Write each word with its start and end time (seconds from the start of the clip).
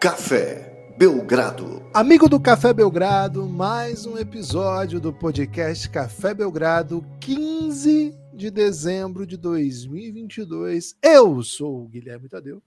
Café 0.00 0.94
Belgrado. 0.96 1.82
Amigo 1.92 2.26
do 2.26 2.40
Café 2.40 2.72
Belgrado, 2.72 3.46
mais 3.46 4.06
um 4.06 4.16
episódio 4.16 4.98
do 4.98 5.12
podcast 5.12 5.90
Café 5.90 6.32
Belgrado, 6.32 7.04
15 7.20 8.16
de 8.32 8.50
dezembro 8.50 9.26
de 9.26 9.36
2022. 9.36 10.96
Eu 11.02 11.42
sou 11.42 11.82
o 11.82 11.86
Guilherme 11.86 12.30
Tadeu. 12.30 12.62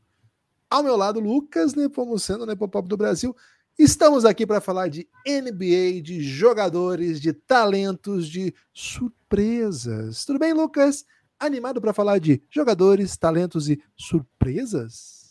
Ao 0.69 0.83
meu 0.83 0.95
lado, 0.95 1.19
Lucas 1.19 1.73
Nepomuceno, 1.73 2.45
Nepopop 2.45 2.87
do 2.87 2.95
Brasil. 2.95 3.35
Estamos 3.79 4.25
aqui 4.25 4.45
para 4.45 4.61
falar 4.61 4.87
de 4.87 5.07
NBA, 5.27 6.03
de 6.03 6.21
jogadores, 6.21 7.19
de 7.19 7.33
talentos, 7.33 8.29
de 8.29 8.53
surpresas. 8.71 10.23
Tudo 10.23 10.37
bem, 10.37 10.53
Lucas? 10.53 11.03
Animado 11.39 11.81
para 11.81 11.93
falar 11.93 12.19
de 12.19 12.43
jogadores, 12.51 13.17
talentos 13.17 13.67
e 13.71 13.81
surpresas? 13.97 15.22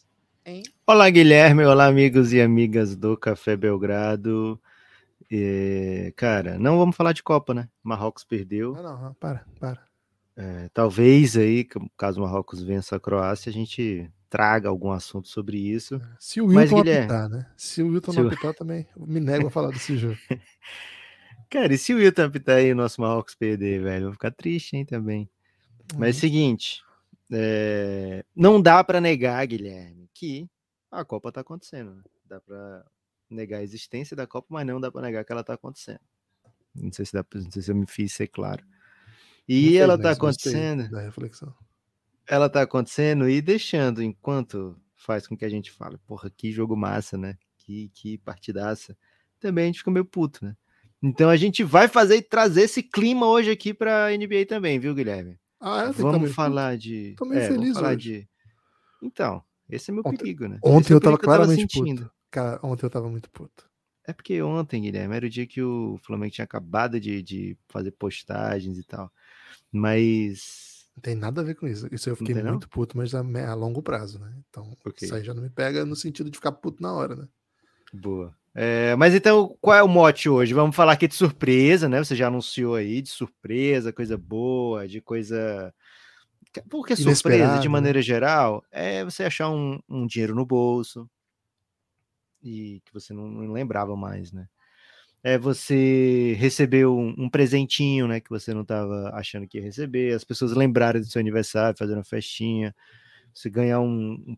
Hein? 0.44 0.64
Olá, 0.84 1.08
Guilherme. 1.08 1.64
Olá, 1.64 1.86
amigos 1.86 2.32
e 2.32 2.40
amigas 2.40 2.96
do 2.96 3.16
Café 3.16 3.56
Belgrado. 3.56 4.60
E, 5.30 6.12
cara, 6.16 6.58
não 6.58 6.78
vamos 6.78 6.96
falar 6.96 7.12
de 7.12 7.22
Copa, 7.22 7.54
né? 7.54 7.68
Marrocos 7.80 8.24
perdeu. 8.24 8.74
Não, 8.74 9.00
não, 9.00 9.14
para, 9.14 9.44
para. 9.60 9.86
É, 10.36 10.68
talvez 10.74 11.36
aí, 11.36 11.64
caso 11.96 12.20
o 12.20 12.24
Marrocos 12.24 12.60
vença 12.60 12.96
a 12.96 13.00
Croácia, 13.00 13.50
a 13.50 13.52
gente 13.52 14.10
traga 14.28 14.68
algum 14.68 14.90
assunto 14.90 15.28
sobre 15.28 15.58
isso. 15.58 15.94
É, 15.94 16.16
se 16.18 16.40
o 16.40 16.46
Wilton 16.46 16.60
Mas, 16.60 16.70
Guilherme... 16.72 17.04
apitar, 17.04 17.28
né? 17.28 17.46
Se 17.56 17.80
o 17.80 17.88
Wilton 17.88 18.12
se 18.12 18.20
não 18.20 18.26
apitar, 18.26 18.54
também 18.54 18.86
me 18.96 19.20
nego 19.20 19.46
a 19.46 19.50
falar 19.50 19.70
desse 19.70 19.96
jogo. 19.96 20.18
Cara, 21.48 21.72
e 21.72 21.78
se 21.78 21.94
o 21.94 21.98
Wilton 21.98 22.24
apitar 22.24 22.56
aí 22.56 22.72
o 22.72 22.76
nosso 22.76 23.00
Marrocos 23.00 23.36
perder, 23.36 23.80
velho? 23.80 24.06
Vou 24.06 24.12
ficar 24.14 24.32
triste, 24.32 24.76
hein, 24.76 24.84
também. 24.84 25.30
Mas 25.96 26.16
é 26.16 26.18
o 26.18 26.20
seguinte, 26.20 26.82
é... 27.32 28.24
não 28.34 28.60
dá 28.60 28.84
para 28.84 29.00
negar, 29.00 29.46
Guilherme 29.46 30.02
que 30.22 30.48
a 30.88 31.04
Copa 31.04 31.30
está 31.30 31.40
acontecendo. 31.40 31.96
Né? 31.96 32.02
Dá 32.26 32.40
para 32.40 32.86
negar 33.28 33.58
a 33.58 33.62
existência 33.62 34.16
da 34.16 34.26
Copa, 34.26 34.46
mas 34.50 34.64
não 34.64 34.80
dá 34.80 34.90
para 34.90 35.02
negar 35.02 35.24
que 35.24 35.32
ela 35.32 35.40
está 35.40 35.54
acontecendo. 35.54 36.00
Não 36.72 36.92
sei 36.92 37.04
se 37.04 37.12
dá, 37.12 37.24
não 37.34 37.50
sei 37.50 37.62
se 37.62 37.70
eu 37.70 37.74
me 37.74 37.86
fiz 37.86 38.12
ser 38.12 38.28
claro. 38.28 38.64
E 39.48 39.76
ela 39.76 39.96
está 39.96 40.12
acontecendo. 40.12 40.88
Da 40.88 41.00
reflexão. 41.00 41.52
Ela 42.28 42.46
está 42.46 42.62
acontecendo 42.62 43.28
e 43.28 43.42
deixando 43.42 44.00
enquanto 44.00 44.80
faz 44.94 45.26
com 45.26 45.36
que 45.36 45.44
a 45.44 45.48
gente 45.48 45.72
fale, 45.72 45.98
porra, 46.06 46.30
que 46.30 46.52
jogo 46.52 46.76
massa, 46.76 47.18
né? 47.18 47.36
Que, 47.58 47.88
que 47.92 48.18
partidaça. 48.18 48.96
Também 49.40 49.64
a 49.64 49.66
gente 49.66 49.78
fica 49.78 49.90
meio 49.90 50.04
puto, 50.04 50.44
né? 50.44 50.56
Então 51.02 51.28
a 51.28 51.36
gente 51.36 51.64
vai 51.64 51.88
fazer 51.88 52.16
e 52.16 52.22
trazer 52.22 52.62
esse 52.62 52.80
clima 52.80 53.26
hoje 53.26 53.50
aqui 53.50 53.74
para 53.74 54.06
a 54.06 54.16
NBA 54.16 54.46
também, 54.46 54.78
viu, 54.78 54.94
Guilherme? 54.94 55.36
Ah? 55.62 55.92
Vamos 55.92 56.34
falar 56.34 56.76
de. 56.76 57.14
Tô 57.16 57.24
meio 57.24 57.40
é, 57.40 57.46
feliz 57.46 57.74
falar 57.74 57.94
de. 57.94 58.28
Então, 59.00 59.40
esse 59.70 59.92
é 59.92 59.94
meu 59.94 60.02
ontem, 60.04 60.16
perigo, 60.18 60.48
né? 60.48 60.58
Ontem 60.60 60.92
é 60.92 60.96
eu 60.96 61.00
tava 61.00 61.16
claramente 61.16 61.78
puto. 61.78 62.10
Cara, 62.32 62.58
ontem 62.64 62.84
eu 62.84 62.90
tava 62.90 63.08
muito 63.08 63.30
puto. 63.30 63.70
É 64.04 64.12
porque 64.12 64.42
ontem, 64.42 64.82
Guilherme, 64.82 65.14
era 65.14 65.26
o 65.26 65.30
dia 65.30 65.46
que 65.46 65.62
o 65.62 65.96
Flamengo 66.02 66.32
tinha 66.32 66.44
acabado 66.44 66.98
de, 66.98 67.22
de 67.22 67.56
fazer 67.68 67.92
postagens 67.92 68.76
e 68.76 68.82
tal. 68.82 69.08
Mas. 69.70 70.88
Não 70.96 71.00
tem 71.00 71.14
nada 71.14 71.40
a 71.40 71.44
ver 71.44 71.54
com 71.54 71.68
isso. 71.68 71.86
Isso 71.92 72.10
eu 72.10 72.16
fiquei 72.16 72.34
muito 72.34 72.68
puto, 72.68 72.98
mas 72.98 73.14
a, 73.14 73.20
a, 73.20 73.54
longo 73.54 73.80
prazo, 73.80 74.18
né? 74.18 74.34
Então, 74.50 74.76
okay. 74.84 75.06
isso 75.06 75.14
aí 75.14 75.22
já 75.22 75.32
não 75.32 75.42
me 75.42 75.48
pega 75.48 75.86
no 75.86 75.94
sentido 75.94 76.28
de 76.28 76.36
ficar 76.36 76.52
puto 76.52 76.82
na 76.82 76.92
hora, 76.92 77.14
né? 77.14 77.28
Boa. 77.92 78.34
É, 78.54 78.94
mas 78.96 79.14
então, 79.14 79.56
qual 79.60 79.76
é 79.76 79.82
o 79.82 79.88
mote 79.88 80.28
hoje? 80.28 80.52
Vamos 80.52 80.76
falar 80.76 80.92
aqui 80.92 81.08
de 81.08 81.14
surpresa, 81.14 81.88
né? 81.88 81.98
Você 81.98 82.14
já 82.14 82.26
anunciou 82.26 82.74
aí 82.74 83.00
de 83.00 83.08
surpresa, 83.08 83.92
coisa 83.92 84.16
boa, 84.16 84.86
de 84.86 85.00
coisa 85.00 85.72
porque 86.68 86.94
surpresa, 86.94 87.58
de 87.58 87.68
né? 87.68 87.72
maneira 87.72 88.02
geral, 88.02 88.62
é 88.70 89.02
você 89.04 89.24
achar 89.24 89.48
um, 89.48 89.80
um, 89.88 90.06
dinheiro 90.06 90.34
no 90.34 90.44
bolso 90.44 91.08
e 92.42 92.82
que 92.84 92.92
você 92.92 93.14
não, 93.14 93.26
não, 93.26 93.52
lembrava 93.52 93.96
mais, 93.96 94.32
né? 94.32 94.46
É 95.22 95.38
você 95.38 96.34
receber 96.38 96.86
um, 96.86 97.14
um, 97.16 97.30
presentinho, 97.30 98.08
né? 98.08 98.20
Que 98.20 98.28
você 98.28 98.52
não 98.52 98.62
estava 98.62 99.10
achando 99.14 99.46
que 99.46 99.58
ia 99.58 99.64
receber, 99.64 100.14
as 100.14 100.24
pessoas 100.24 100.52
lembrarem 100.52 101.00
do 101.00 101.06
seu 101.06 101.20
aniversário, 101.20 101.78
fazer 101.78 101.94
uma 101.94 102.04
festinha, 102.04 102.74
você 103.32 103.48
ganhar 103.48 103.80
um, 103.80 104.36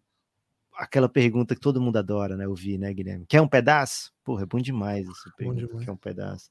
aquela 0.76 1.08
pergunta 1.08 1.54
que 1.54 1.60
todo 1.60 1.80
mundo 1.80 1.96
adora, 1.96 2.36
né? 2.36 2.46
Ouvir, 2.46 2.78
né, 2.78 2.92
Guilherme? 2.92 3.26
Quer 3.26 3.40
um 3.40 3.48
pedaço? 3.48 4.12
Porra, 4.24 4.42
é 4.42 4.46
bom 4.46 4.58
demais 4.58 5.08
essa 5.08 5.30
pergunta, 5.36 5.84
quer 5.84 5.90
um 5.90 5.96
pedaço. 5.96 6.50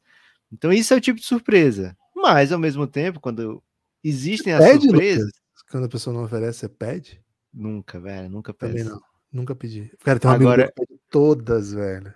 Então, 0.51 0.72
isso 0.72 0.94
é 0.94 0.97
o 0.97 1.01
tipo 1.01 1.19
de 1.19 1.25
surpresa. 1.25 1.97
Mas, 2.16 2.51
ao 2.51 2.59
mesmo 2.59 2.85
tempo, 2.88 3.19
quando 3.19 3.61
existem 4.03 4.53
as 4.53 4.63
Pede, 4.63 4.85
surpresas. 4.85 5.25
Lucas. 5.25 5.63
Quando 5.69 5.85
a 5.85 5.89
pessoa 5.89 6.16
não 6.16 6.23
oferece, 6.23 6.59
você 6.59 6.69
pede? 6.69 7.22
Nunca, 7.53 8.00
velho, 8.00 8.29
nunca 8.29 8.53
pede. 8.53 8.78
Também 8.78 8.84
não. 8.85 9.01
Nunca 9.31 9.56
pedi. 9.56 9.91
Cara, 10.03 10.19
tem 10.19 10.29
uma 10.29 10.35
Agora, 10.35 10.72
pede 10.72 11.00
todas, 11.09 11.73
velho. 11.73 12.13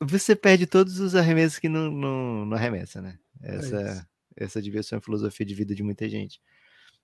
Você 0.00 0.36
perde 0.36 0.66
todos 0.66 1.00
os 1.00 1.14
arremessos 1.14 1.58
que 1.58 1.68
não, 1.68 1.90
não, 1.90 2.46
não 2.46 2.56
arremessa, 2.56 3.00
né? 3.00 3.18
É 3.42 3.56
essa, 3.56 4.06
é 4.36 4.44
essa 4.44 4.62
devia 4.62 4.82
ser 4.82 4.96
uma 4.96 5.00
filosofia 5.00 5.46
de 5.46 5.54
vida 5.54 5.74
de 5.74 5.82
muita 5.82 6.08
gente. 6.08 6.40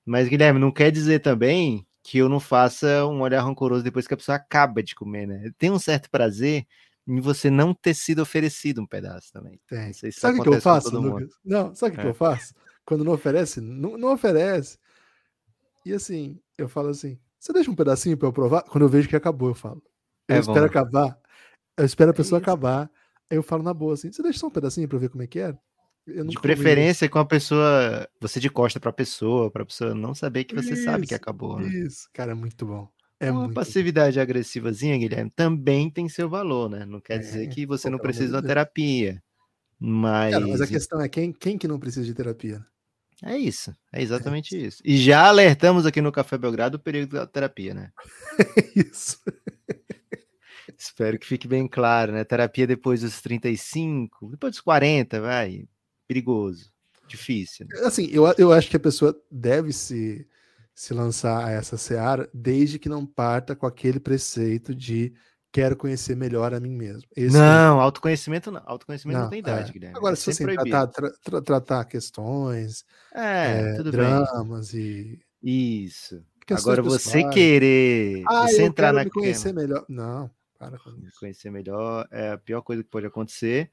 Mas, 0.05 0.29
Guilherme, 0.29 0.61
não 0.61 0.71
quer 0.71 0.93
dizer 0.93 1.21
também 1.21 1.87
que 2.05 2.19
eu 2.19 2.29
não 2.29 2.39
faça 2.39 3.07
um 3.07 3.23
olhar 3.23 3.41
rancoroso 3.41 3.83
depois 3.83 4.07
que 4.07 4.13
a 4.13 4.17
pessoa 4.17 4.37
acaba 4.37 4.83
de 4.83 4.95
comer, 4.95 5.27
né? 5.27 5.51
Tem 5.57 5.71
um 5.71 5.79
certo 5.79 6.11
prazer 6.11 6.67
em 7.09 7.19
você 7.19 7.49
não 7.49 7.73
ter 7.73 7.95
sido 7.95 8.21
oferecido 8.21 8.83
um 8.83 8.87
pedaço 8.87 9.33
também. 9.33 9.59
Tem. 9.67 9.91
sabe 10.13 10.39
o 10.39 10.43
que 10.43 10.49
eu 10.51 10.61
faço, 10.61 10.95
Lucas? 10.95 11.31
Não, 11.43 11.75
sabe 11.75 11.93
o 11.93 11.95
que, 11.95 12.01
é. 12.01 12.05
que 12.05 12.11
eu 12.11 12.15
faço? 12.15 12.55
Quando 12.85 13.05
não 13.05 13.13
oferece, 13.15 13.59
não, 13.63 13.97
não 13.97 14.13
oferece. 14.13 14.79
E 15.85 15.95
assim, 15.95 16.39
eu 16.59 16.69
falo 16.69 16.89
assim: 16.89 17.19
você 17.41 17.55
deixa 17.55 17.71
um 17.71 17.75
pedacinho 17.75 18.19
para 18.19 18.29
eu 18.29 18.33
provar? 18.33 18.63
Quando 18.65 18.85
eu 18.85 18.89
vejo 18.89 19.09
que 19.09 19.17
acabou, 19.17 19.49
eu 19.49 19.55
falo. 19.55 19.83
Eu 20.29 20.37
é 20.37 20.39
espero 20.41 20.61
bom. 20.61 20.67
acabar. 20.67 21.19
Eu 21.75 21.87
espero 21.87 22.11
a 22.11 22.15
é 22.15 22.17
pessoa 22.17 22.39
é 22.39 22.43
acabar. 22.43 22.91
Aí 23.31 23.39
eu 23.39 23.43
falo 23.43 23.63
na 23.63 23.73
boa 23.73 23.95
assim: 23.95 24.13
você 24.13 24.23
deixa 24.23 24.41
só 24.41 24.49
um 24.49 24.51
pedacinho 24.51 24.87
para 24.87 24.97
eu 24.97 25.01
ver 25.01 25.09
como 25.09 25.23
é 25.23 25.27
que 25.27 25.41
é? 25.41 25.57
De 26.07 26.39
preferência 26.41 27.09
com 27.09 27.19
a 27.19 27.25
pessoa, 27.25 28.09
você 28.21 28.39
de 28.39 28.51
costa 28.51 28.79
para 28.79 28.91
a 28.91 28.93
pessoa, 28.93 29.51
para 29.51 29.63
a 29.63 29.67
pessoa 29.67 29.95
não 29.95 30.15
saber 30.15 30.45
que 30.45 30.55
você 30.55 30.75
isso, 30.75 30.85
sabe 30.85 31.07
que 31.07 31.15
acabou. 31.15 31.59
Né? 31.59 31.69
Isso, 31.69 32.09
cara, 32.13 32.33
é 32.33 32.35
muito 32.35 32.67
bom. 32.67 32.89
É 33.19 33.31
uma 33.31 33.45
muito 33.45 33.55
passividade 33.55 34.17
bom. 34.17 34.23
agressivazinha, 34.23 34.99
Guilherme, 34.99 35.31
também 35.35 35.89
tem 35.89 36.09
seu 36.09 36.29
valor, 36.29 36.69
né? 36.69 36.85
Não 36.85 37.01
quer 37.01 37.15
é, 37.15 37.19
dizer 37.19 37.49
que 37.49 37.65
você 37.65 37.89
não 37.89 37.99
precisa 37.99 38.29
de 38.29 38.35
uma 38.35 38.43
terapia. 38.43 39.23
Mas... 39.79 40.35
Cara, 40.35 40.47
mas 40.47 40.61
a 40.61 40.67
questão 40.67 41.01
é 41.01 41.09
quem, 41.09 41.33
quem 41.33 41.57
que 41.57 41.69
não 41.69 41.79
precisa 41.79 42.05
de 42.05 42.15
terapia? 42.15 42.65
É 43.23 43.39
isso, 43.39 43.75
é 43.93 44.03
exatamente 44.03 44.55
é 44.55 44.59
isso. 44.59 44.67
isso. 44.67 44.83
E 44.85 44.99
já 44.99 45.27
alertamos 45.27 45.87
aqui 45.87 46.01
no 46.01 46.13
Café 46.13 46.37
Belgrado 46.37 46.77
o 46.77 46.81
período 46.81 47.13
da 47.13 47.27
terapia, 47.27 47.73
né? 47.73 47.91
isso. 48.77 49.19
Espero 50.77 51.19
que 51.19 51.27
fique 51.27 51.49
bem 51.49 51.67
claro, 51.67 52.13
né? 52.13 52.25
Terapia 52.25 52.67
depois 52.67 53.01
dos 53.01 53.23
35, 53.23 54.31
depois 54.31 54.53
dos 54.53 54.61
40, 54.61 55.21
vai. 55.21 55.67
Perigoso, 56.07 56.73
difícil. 57.07 57.67
Né? 57.67 57.81
Assim, 57.81 58.09
eu, 58.11 58.25
eu 58.39 58.53
acho 58.53 58.69
que 58.69 58.77
a 58.77 58.81
pessoa 58.81 59.19
deve 59.31 59.73
se, 59.73 60.27
se 60.75 60.93
lançar 60.93 61.45
a 61.45 61.51
essa 61.51 61.77
seara 61.77 62.29
desde 62.33 62.79
que 62.79 62.89
não 62.89 63.07
parta 63.07 63.57
com 63.57 63.67
aquele 63.67 64.01
preceito 64.01 64.75
de 64.75 65.15
quero 65.55 65.77
conhecer 65.77 66.17
melhor 66.17 66.53
a 66.53 66.59
mim 66.59 66.75
mesmo. 66.75 67.09
Esse 67.17 67.37
não, 67.37 67.79
é... 67.79 67.83
autoconhecimento 67.83 68.51
não. 68.51 68.61
Autoconhecimento 68.67 69.17
não, 69.17 69.25
não 69.25 69.31
tem 69.31 69.39
idade, 69.39 69.71
é. 69.71 69.73
Guilherme. 69.73 69.97
Agora, 69.97 70.15
é 70.15 70.17
se 70.17 70.33
você 70.33 70.45
tratar, 70.45 70.87
tra 70.89 71.11
tra 71.23 71.41
tratar 71.41 71.85
questões, 71.85 72.85
é, 73.15 73.77
é 73.79 73.83
dramas 73.85 74.73
bem. 74.73 75.21
e. 75.43 75.81
Isso. 75.81 76.25
Agora, 76.51 76.83
você 76.83 77.29
querer. 77.31 78.25
Ah, 78.27 78.49
você 78.49 78.65
entrar 78.65 78.93
na 78.93 79.05
me 79.05 79.11
conhecer 79.11 79.55
melhor. 79.55 79.85
Não, 79.89 80.29
para 80.59 80.79
com 80.79 80.91
isso. 80.91 81.21
Conhecer 81.21 81.51
melhor 81.51 82.09
é 82.11 82.33
a 82.33 82.39
pior 82.39 82.61
coisa 82.61 82.83
que 82.83 82.91
pode 82.91 83.07
acontecer. 83.07 83.71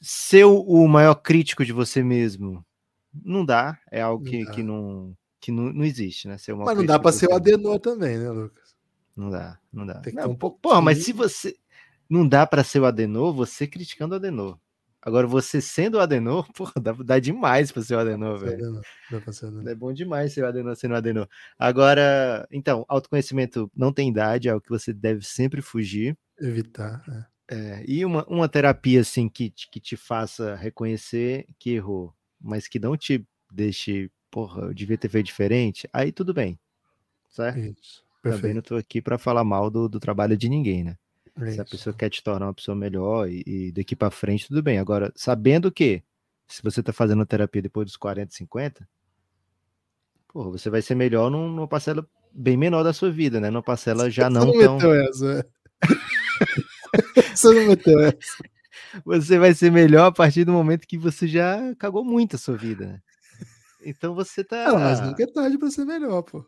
Ser 0.00 0.44
o 0.44 0.88
maior 0.88 1.14
crítico 1.14 1.64
de 1.64 1.72
você 1.72 2.02
mesmo 2.02 2.64
não 3.12 3.44
dá. 3.44 3.78
É 3.90 4.00
algo 4.00 4.24
que 4.24 4.44
não, 4.44 4.52
que 4.52 4.62
não, 4.62 5.16
que 5.40 5.52
não, 5.52 5.72
não 5.72 5.84
existe, 5.84 6.28
né? 6.28 6.38
Ser 6.38 6.54
Mas 6.54 6.76
não 6.76 6.86
dá 6.86 6.98
para 6.98 7.12
ser 7.12 7.28
o 7.28 7.34
Adenor 7.34 7.78
também, 7.78 8.18
né, 8.18 8.30
Lucas? 8.30 8.74
Não 9.16 9.30
dá, 9.30 9.58
não 9.72 9.84
dá. 9.84 10.00
Tem 10.00 10.14
que 10.14 10.20
não, 10.20 10.30
um 10.30 10.36
pouco. 10.36 10.58
Porra, 10.60 10.80
mas 10.80 11.04
se 11.04 11.12
você. 11.12 11.56
Não 12.08 12.26
dá 12.26 12.44
para 12.44 12.64
ser 12.64 12.80
o 12.80 12.86
Adenor, 12.86 13.32
você 13.32 13.66
criticando 13.66 14.14
o 14.14 14.16
Adenor. 14.16 14.58
Agora, 15.02 15.26
você 15.26 15.60
sendo 15.60 15.96
o 15.96 16.00
Adenor, 16.00 16.46
porra, 16.52 16.72
dá, 16.80 16.92
dá 16.92 17.18
demais 17.18 17.72
para 17.72 17.82
ser 17.82 17.94
o 17.94 17.98
Adenor, 17.98 18.38
velho. 18.38 18.80
É 19.66 19.74
bom 19.74 19.92
demais 19.92 20.32
ser 20.32 20.42
o 20.42 20.46
Adenor 20.46 20.76
sendo 20.76 20.92
o 20.92 20.96
Adenor. 20.96 21.28
Agora, 21.58 22.46
então, 22.50 22.84
autoconhecimento 22.88 23.70
não 23.74 23.92
tem 23.92 24.08
idade, 24.10 24.48
é 24.48 24.54
o 24.54 24.60
que 24.60 24.68
você 24.68 24.92
deve 24.92 25.24
sempre 25.24 25.62
fugir. 25.62 26.18
Evitar, 26.38 27.02
é. 27.08 27.24
É 27.50 27.84
e 27.86 28.04
uma, 28.04 28.24
uma 28.26 28.48
terapia, 28.48 29.00
assim, 29.00 29.28
que, 29.28 29.50
que 29.50 29.80
te 29.80 29.96
faça 29.96 30.54
reconhecer 30.54 31.46
que 31.58 31.70
errou, 31.70 32.14
mas 32.40 32.68
que 32.68 32.78
não 32.78 32.96
te 32.96 33.26
deixe, 33.52 34.10
porra, 34.30 34.62
eu 34.62 34.74
devia 34.74 34.96
ter 34.96 35.08
feito 35.08 35.26
diferente, 35.26 35.88
aí 35.92 36.12
tudo 36.12 36.32
bem, 36.32 36.58
certo? 37.28 37.58
Isso. 37.58 38.04
Perfeito. 38.22 38.42
Também 38.42 38.54
não 38.54 38.60
estou 38.60 38.78
aqui 38.78 39.00
para 39.00 39.18
falar 39.18 39.44
mal 39.44 39.70
do, 39.70 39.88
do, 39.88 39.98
trabalho 39.98 40.36
de 40.36 40.48
ninguém, 40.48 40.84
né? 40.84 40.96
É 41.40 41.50
se 41.52 41.60
a 41.60 41.64
pessoa 41.64 41.94
quer 41.94 42.10
te 42.10 42.22
tornar 42.22 42.46
uma 42.46 42.54
pessoa 42.54 42.76
melhor 42.76 43.28
e, 43.28 43.42
e 43.46 43.72
daqui 43.72 43.96
para 43.96 44.10
frente, 44.10 44.46
tudo 44.46 44.62
bem. 44.62 44.78
Agora, 44.78 45.10
sabendo 45.16 45.72
que 45.72 46.02
se 46.46 46.62
você 46.62 46.80
está 46.80 46.92
fazendo 46.92 47.22
a 47.22 47.26
terapia 47.26 47.62
depois 47.62 47.86
dos 47.86 47.96
40, 47.96 48.34
50, 48.34 48.86
porra, 50.28 50.50
você 50.50 50.68
vai 50.68 50.82
ser 50.82 50.94
melhor 50.94 51.30
numa 51.30 51.66
parcela 51.66 52.06
bem 52.32 52.56
menor 52.56 52.82
da 52.82 52.92
sua 52.92 53.10
vida, 53.10 53.40
né? 53.40 53.50
Numa 53.50 53.62
parcela 53.62 54.10
já 54.10 54.28
não, 54.28 54.46
não 54.46 54.78
tão. 54.78 54.94
Essa. 54.94 55.46
Você 57.34 57.54
não 57.54 57.66
meteu 57.68 58.00
essa. 58.00 58.44
Você 59.04 59.38
vai 59.38 59.54
ser 59.54 59.70
melhor 59.70 60.06
a 60.06 60.12
partir 60.12 60.44
do 60.44 60.52
momento 60.52 60.86
que 60.86 60.98
você 60.98 61.26
já 61.28 61.74
cagou 61.76 62.04
muito 62.04 62.36
a 62.36 62.38
sua 62.38 62.56
vida, 62.56 62.86
né? 62.86 63.00
Então 63.84 64.14
você 64.14 64.44
tá. 64.44 64.68
Não, 64.68 64.78
mas 64.78 65.00
nunca 65.00 65.22
é 65.22 65.26
tarde 65.26 65.58
pra 65.58 65.70
ser 65.70 65.84
melhor, 65.84 66.22
pô. 66.22 66.44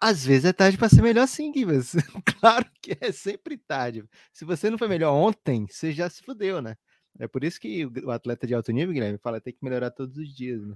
Às 0.00 0.24
vezes 0.24 0.44
é 0.44 0.52
tarde 0.52 0.76
para 0.76 0.88
ser 0.88 1.02
melhor 1.02 1.26
sim, 1.26 1.52
Gibas. 1.54 1.92
claro 2.40 2.66
que 2.82 2.96
é 3.00 3.12
sempre 3.12 3.56
tarde. 3.56 4.04
Se 4.32 4.44
você 4.44 4.68
não 4.68 4.78
foi 4.78 4.88
melhor 4.88 5.12
ontem, 5.12 5.66
você 5.68 5.92
já 5.92 6.08
se 6.10 6.22
fudeu, 6.22 6.60
né? 6.60 6.76
É 7.18 7.26
por 7.26 7.42
isso 7.42 7.58
que 7.58 7.86
o 7.86 8.10
atleta 8.10 8.46
de 8.46 8.54
alto 8.54 8.72
nível, 8.72 8.92
Guilherme, 8.92 9.18
fala 9.18 9.40
tem 9.40 9.54
que 9.54 9.64
melhorar 9.64 9.90
todos 9.90 10.18
os 10.18 10.34
dias, 10.34 10.62
né? 10.66 10.74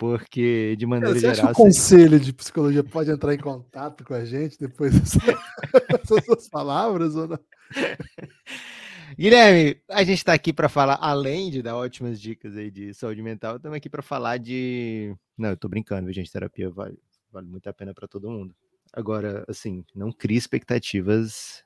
Porque, 0.00 0.76
de 0.78 0.86
maneira 0.86 1.12
você 1.12 1.20
geral. 1.20 1.32
Acha 1.32 1.46
que 1.48 1.52
o 1.52 1.54
conselho 1.54 2.18
de 2.18 2.32
psicologia 2.32 2.82
pode 2.82 3.10
entrar 3.10 3.34
em 3.34 3.38
contato 3.38 4.02
com 4.02 4.14
a 4.14 4.24
gente 4.24 4.58
depois 4.58 4.94
dessas 4.96 6.24
suas 6.24 6.48
palavras 6.48 7.14
ou 7.16 7.28
não? 7.28 7.38
Guilherme, 9.18 9.78
a 9.90 10.02
gente 10.02 10.16
está 10.16 10.32
aqui 10.32 10.54
para 10.54 10.70
falar, 10.70 10.96
além 11.02 11.50
de 11.50 11.60
dar 11.60 11.76
ótimas 11.76 12.18
dicas 12.18 12.56
aí 12.56 12.70
de 12.70 12.94
saúde 12.94 13.22
mental, 13.22 13.56
estamos 13.56 13.76
aqui 13.76 13.90
para 13.90 14.00
falar 14.00 14.38
de. 14.38 15.14
Não, 15.36 15.50
eu 15.50 15.56
tô 15.58 15.68
brincando, 15.68 16.10
gente? 16.14 16.32
Terapia 16.32 16.70
vale, 16.70 16.98
vale 17.30 17.46
muito 17.46 17.68
a 17.68 17.72
pena 17.74 17.92
para 17.92 18.08
todo 18.08 18.30
mundo. 18.30 18.56
Agora, 18.94 19.44
assim, 19.46 19.84
não 19.94 20.10
crie 20.10 20.38
expectativas 20.38 21.62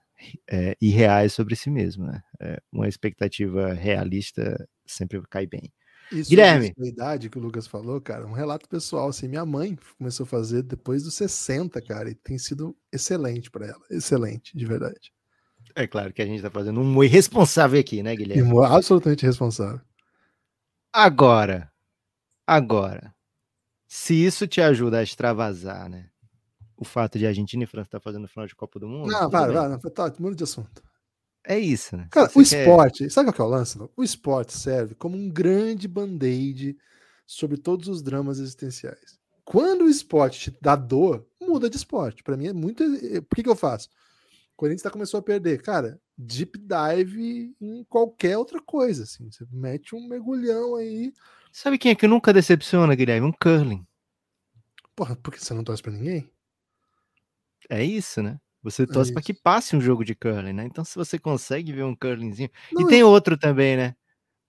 é, 0.50 0.76
irreais 0.81 1.32
sobre 1.32 1.54
si 1.54 1.70
mesmo, 1.70 2.04
né? 2.04 2.20
É, 2.40 2.60
uma 2.72 2.88
expectativa 2.88 3.72
realista 3.75 4.69
sempre 4.84 5.22
cai 5.31 5.46
bem. 5.46 5.72
Isso 6.14 6.31
Guilherme. 6.31 6.72
A 6.81 6.87
idade 6.87 7.28
que 7.28 7.38
o 7.38 7.40
Lucas 7.40 7.66
falou, 7.66 8.00
cara, 8.00 8.26
um 8.26 8.32
relato 8.32 8.69
pessoal, 8.69 9.08
assim, 9.08 9.26
minha 9.26 9.44
mãe 9.44 9.76
começou 9.99 10.25
a 10.25 10.26
fazer 10.26 10.62
depois 10.62 11.02
dos 11.02 11.14
60, 11.14 11.81
cara, 11.82 12.11
e 12.11 12.14
tem 12.14 12.38
sido 12.38 12.76
excelente 12.93 13.50
para 13.50 13.66
ela, 13.66 13.82
excelente, 13.90 14.56
de 14.56 14.64
verdade. 14.64 15.12
É 15.75 15.87
claro 15.87 16.12
que 16.12 16.22
a 16.22 16.26
gente 16.26 16.43
tá 16.43 16.50
fazendo 16.50 16.81
um 16.81 17.02
irresponsável 17.02 17.81
aqui, 17.81 18.02
né, 18.02 18.14
Guilherme? 18.14 18.52
Absolutamente 18.64 19.26
responsável. 19.26 19.81
Agora, 20.93 21.72
agora, 22.46 23.12
se 23.88 24.14
isso 24.14 24.46
te 24.46 24.60
ajuda 24.60 24.99
a 24.99 25.02
extravasar, 25.02 25.88
né? 25.88 26.08
O 26.76 26.84
fato 26.84 27.19
de 27.19 27.26
a 27.26 27.28
Argentina 27.28 27.64
e 27.64 27.67
França 27.67 27.88
estar 27.88 27.99
tá 27.99 28.02
fazendo 28.02 28.28
final 28.28 28.46
de 28.46 28.55
Copa 28.55 28.78
do 28.78 28.88
Mundo. 28.88 29.10
Não, 29.10 29.31
para, 29.31 29.78
para, 29.78 29.90
tá, 29.90 30.12
muda 30.19 30.37
de 30.37 30.44
assunto. 30.44 30.82
É 31.46 31.58
isso, 31.58 31.96
né? 31.96 32.08
Cara, 32.11 32.31
o 32.35 32.41
esporte, 32.41 33.05
quer... 33.05 33.11
sabe 33.11 33.32
qual 33.32 33.49
é 33.49 33.52
o 33.52 33.55
lance? 33.55 33.79
O 33.94 34.02
esporte 34.02 34.55
serve 34.55 34.94
como 34.94 35.17
um 35.17 35.29
grande 35.29 35.87
band-aid 35.87 36.76
sobre 37.26 37.58
todos 37.58 37.87
os 37.88 38.02
dramas 38.02 38.38
existenciais. 38.38 39.19
Quando 39.44 39.85
o 39.85 39.88
esporte 39.91 40.50
te 40.50 40.58
dá 40.61 40.75
dor, 40.75 41.26
muda 41.41 41.69
de 41.69 41.76
esporte. 41.76 42.23
Para 42.23 42.37
mim 42.37 42.46
é 42.46 42.52
muito. 42.52 42.82
Por 43.29 43.37
que, 43.37 43.43
que 43.43 43.49
eu 43.49 43.56
faço? 43.56 43.91
O 44.55 44.56
Corinthians 44.56 44.82
tá, 44.82 44.91
começou 44.91 45.19
a 45.19 45.23
perder. 45.23 45.61
Cara, 45.61 46.00
deep 46.17 46.58
dive 46.58 47.55
em 47.61 47.85
qualquer 47.85 48.38
outra 48.38 48.62
coisa. 48.62 49.02
Assim. 49.02 49.31
Você 49.31 49.44
mete 49.50 49.94
um 49.94 50.08
mergulhão 50.08 50.76
aí. 50.76 51.12
Sabe 51.52 51.76
quem 51.76 51.93
é 51.93 51.94
que 51.94 52.08
nunca 52.08 52.32
decepciona, 52.32 52.94
Guilherme? 52.94 53.26
Um 53.26 53.32
curling. 53.32 53.87
Porra, 54.96 55.14
porque 55.17 55.38
você 55.38 55.52
não 55.52 55.62
torce 55.62 55.82
pra 55.82 55.93
ninguém? 55.93 56.31
É 57.69 57.85
isso, 57.85 58.23
né? 58.23 58.41
Você 58.64 58.87
torce 58.87 59.11
é 59.11 59.12
para 59.12 59.22
que 59.22 59.34
passe 59.34 59.76
um 59.76 59.81
jogo 59.81 60.02
de 60.02 60.14
curling, 60.14 60.55
né? 60.55 60.64
Então, 60.64 60.82
se 60.82 60.96
você 60.96 61.19
consegue 61.19 61.70
ver 61.70 61.84
um 61.84 61.94
curlingzinho. 61.94 62.49
Não, 62.72 62.82
e 62.82 62.87
tem 62.87 63.00
eu... 63.00 63.08
outro 63.08 63.37
também, 63.37 63.76
né? 63.76 63.94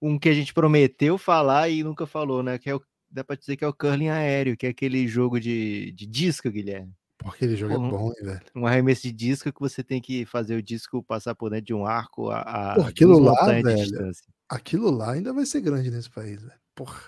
Um 0.01 0.17
que 0.17 0.29
a 0.29 0.33
gente 0.33 0.53
prometeu 0.53 1.17
falar 1.17 1.67
e 1.67 1.83
nunca 1.83 2.07
falou, 2.07 2.41
né? 2.41 2.57
Que 2.57 2.69
é 2.69 2.75
o, 2.75 2.81
dá 3.11 3.25
para 3.25 3.35
dizer 3.35 3.57
que 3.57 3.65
é 3.65 3.67
o 3.67 3.73
curling 3.73 4.07
aéreo, 4.07 4.55
que 4.55 4.65
é 4.65 4.69
aquele 4.69 5.05
jogo 5.05 5.37
de, 5.37 5.91
de 5.91 6.05
disco, 6.05 6.49
Guilherme. 6.49 6.93
Porque 7.17 7.43
aquele 7.43 7.57
jogo 7.57 7.73
é 7.73 7.77
bom, 7.77 8.07
hein, 8.07 8.25
velho? 8.25 8.41
Um 8.55 8.65
arremesso 8.65 9.01
de 9.01 9.11
disco 9.11 9.51
que 9.51 9.59
você 9.59 9.83
tem 9.83 10.01
que 10.01 10.25
fazer 10.25 10.55
o 10.55 10.63
disco 10.63 11.03
passar 11.03 11.35
por 11.35 11.49
dentro 11.49 11.65
de 11.65 11.73
um 11.73 11.85
arco 11.85 12.29
a, 12.29 12.39
a 12.39 12.75
Porra, 12.75 12.89
aquilo 12.89 13.19
lá, 13.19 13.45
velho. 13.45 14.11
Aquilo 14.47 14.91
lá 14.91 15.11
ainda 15.11 15.33
vai 15.33 15.45
ser 15.45 15.59
grande 15.59 15.91
nesse 15.91 16.09
país, 16.09 16.41
velho. 16.41 16.59
Porra. 16.73 17.01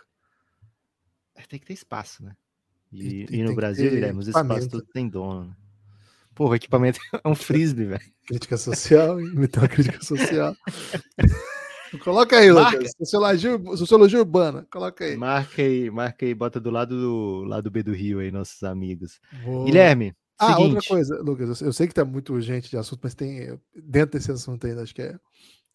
É, 1.36 1.44
tem 1.44 1.58
que 1.58 1.66
ter 1.66 1.74
espaço, 1.74 2.22
né? 2.22 2.36
E, 2.92 3.28
e, 3.30 3.36
e 3.38 3.44
no 3.44 3.56
Brasil, 3.56 3.90
Guilherme, 3.90 4.20
os 4.20 4.28
espaços 4.28 4.68
todos 4.68 4.90
têm 4.92 5.08
dono, 5.08 5.46
né? 5.46 5.56
Porra, 6.38 6.52
o 6.52 6.56
equipamento 6.56 7.00
é 7.24 7.28
um 7.28 7.34
frisbee, 7.34 7.86
velho. 7.86 8.02
Crítica 8.28 8.58
social, 8.58 9.20
imitar 9.20 9.64
uma 9.64 9.70
crítica 9.70 10.04
social. 10.06 10.56
coloca 12.04 12.38
aí, 12.38 12.52
marca. 12.52 12.78
Lucas. 12.78 12.92
Sociologia, 12.96 13.60
sociologia 13.76 14.20
urbana. 14.20 14.68
Coloca 14.72 15.04
aí. 15.04 15.18
Marca 15.18 15.64
aí, 15.64 15.90
marca 15.90 16.26
aí, 16.28 16.36
bota 16.36 16.60
do 16.60 16.70
lado 16.70 16.96
do 16.96 17.44
lado 17.44 17.72
B 17.72 17.82
do 17.82 17.92
Rio 17.92 18.20
aí, 18.20 18.30
nossos 18.30 18.62
amigos. 18.62 19.20
Boa. 19.44 19.66
Guilherme. 19.66 20.14
Ah, 20.38 20.54
seguinte. 20.54 20.76
outra 20.76 20.88
coisa, 20.88 21.20
Lucas, 21.24 21.62
eu 21.62 21.74
sei 21.74 21.88
que 21.88 21.96
tá 21.96 22.06
muito 22.06 22.32
urgente 22.32 22.70
de 22.70 22.78
assunto, 22.78 23.00
mas 23.02 23.16
tem 23.16 23.60
dentro 23.76 24.20
desse 24.20 24.32
assunto 24.32 24.68
ainda, 24.68 24.84
acho 24.84 24.94
que 24.94 25.02
é 25.02 25.16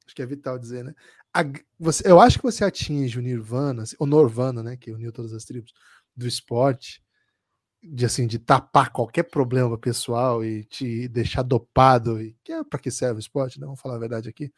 acho 0.06 0.14
que 0.14 0.22
é 0.22 0.26
vital 0.26 0.56
dizer, 0.58 0.84
né? 0.84 0.94
A, 1.34 1.42
você, 1.76 2.08
eu 2.08 2.20
acho 2.20 2.38
que 2.38 2.44
você 2.44 2.64
atinge 2.64 3.18
o 3.18 3.22
Nirvana, 3.22 3.82
o 3.98 4.06
Norvana, 4.06 4.62
né, 4.62 4.76
que 4.76 4.92
uniu 4.92 5.10
todas 5.10 5.32
as 5.32 5.44
tribos 5.44 5.72
do 6.14 6.26
esporte, 6.26 7.01
de 7.82 8.04
assim 8.04 8.26
de 8.26 8.38
tapar 8.38 8.90
qualquer 8.90 9.24
problema 9.24 9.76
pessoal 9.76 10.44
e 10.44 10.64
te 10.64 11.08
deixar 11.08 11.42
dopado 11.42 12.20
e 12.20 12.36
que 12.44 12.52
é 12.52 12.62
para 12.62 12.78
que 12.78 12.90
serve 12.90 13.18
o 13.18 13.20
esporte, 13.20 13.58
né? 13.58 13.66
Vamos 13.66 13.80
falar 13.80 13.96
a 13.96 13.98
verdade 13.98 14.28
aqui. 14.28 14.52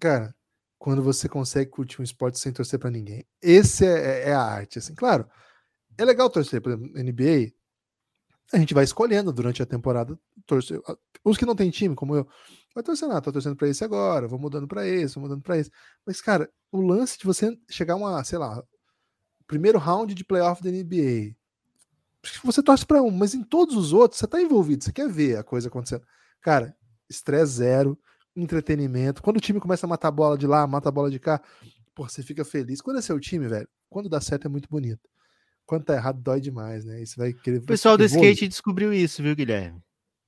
Cara, 0.00 0.34
quando 0.78 1.02
você 1.02 1.28
consegue 1.28 1.70
curtir 1.70 2.00
um 2.00 2.04
esporte 2.04 2.38
sem 2.38 2.52
torcer 2.52 2.78
para 2.78 2.90
ninguém. 2.90 3.26
Esse 3.42 3.84
é, 3.84 4.28
é, 4.28 4.28
é, 4.30 4.34
a 4.34 4.42
arte, 4.42 4.78
assim. 4.78 4.94
Claro, 4.94 5.28
é 5.98 6.04
legal 6.04 6.30
torcer, 6.30 6.62
exemplo, 6.64 6.88
NBA. 6.94 7.52
A 8.52 8.58
gente 8.58 8.72
vai 8.72 8.84
escolhendo 8.84 9.32
durante 9.32 9.62
a 9.62 9.66
temporada 9.66 10.18
torcer. 10.46 10.80
Os 11.24 11.36
que 11.36 11.44
não 11.44 11.56
tem 11.56 11.70
time, 11.70 11.94
como 11.94 12.16
eu, 12.16 12.28
vai 12.74 12.84
torcendo, 12.84 13.12
ah, 13.14 13.20
tô 13.20 13.32
torcendo 13.32 13.56
para 13.56 13.68
esse 13.68 13.84
agora, 13.84 14.28
vou 14.28 14.38
mudando 14.38 14.68
para 14.68 14.86
esse, 14.86 15.16
vou 15.16 15.24
mudando 15.24 15.42
para 15.42 15.58
esse. 15.58 15.70
Mas 16.06 16.20
cara, 16.20 16.50
o 16.70 16.80
lance 16.80 17.18
de 17.18 17.26
você 17.26 17.58
chegar 17.68 17.96
uma, 17.96 18.22
sei 18.24 18.38
lá, 18.38 18.62
primeiro 19.46 19.78
round 19.78 20.14
de 20.14 20.24
playoff 20.24 20.62
da 20.62 20.70
NBA, 20.70 21.34
você 22.44 22.62
torce 22.62 22.84
para 22.84 23.02
um, 23.02 23.10
mas 23.10 23.34
em 23.34 23.42
todos 23.42 23.76
os 23.76 23.92
outros 23.92 24.18
você 24.18 24.26
tá 24.26 24.40
envolvido, 24.40 24.84
você 24.84 24.92
quer 24.92 25.08
ver 25.08 25.38
a 25.38 25.44
coisa 25.44 25.68
acontecendo. 25.68 26.04
Cara, 26.40 26.76
estresse 27.08 27.52
zero, 27.52 27.98
entretenimento. 28.34 29.22
Quando 29.22 29.36
o 29.36 29.40
time 29.40 29.60
começa 29.60 29.86
a 29.86 29.88
matar 29.88 30.08
a 30.08 30.12
bola 30.12 30.36
de 30.36 30.46
lá, 30.46 30.66
mata 30.66 30.88
a 30.88 30.92
bola 30.92 31.10
de 31.10 31.18
cá, 31.18 31.40
pô, 31.94 32.08
você 32.08 32.22
fica 32.22 32.44
feliz. 32.44 32.80
Quando 32.80 32.98
é 32.98 33.02
seu 33.02 33.18
time, 33.18 33.48
velho, 33.48 33.68
quando 33.88 34.08
dá 34.08 34.20
certo 34.20 34.46
é 34.46 34.48
muito 34.48 34.68
bonito. 34.68 35.08
Quando 35.66 35.84
tá 35.84 35.94
errado, 35.94 36.20
dói 36.20 36.40
demais, 36.40 36.84
né? 36.84 37.02
Isso 37.02 37.16
vai 37.18 37.32
querer. 37.32 37.58
O 37.58 37.66
pessoal 37.66 37.96
do 37.96 38.04
skate 38.04 38.48
descobriu 38.48 38.92
isso, 38.92 39.22
viu, 39.22 39.36
Guilherme? 39.36 39.78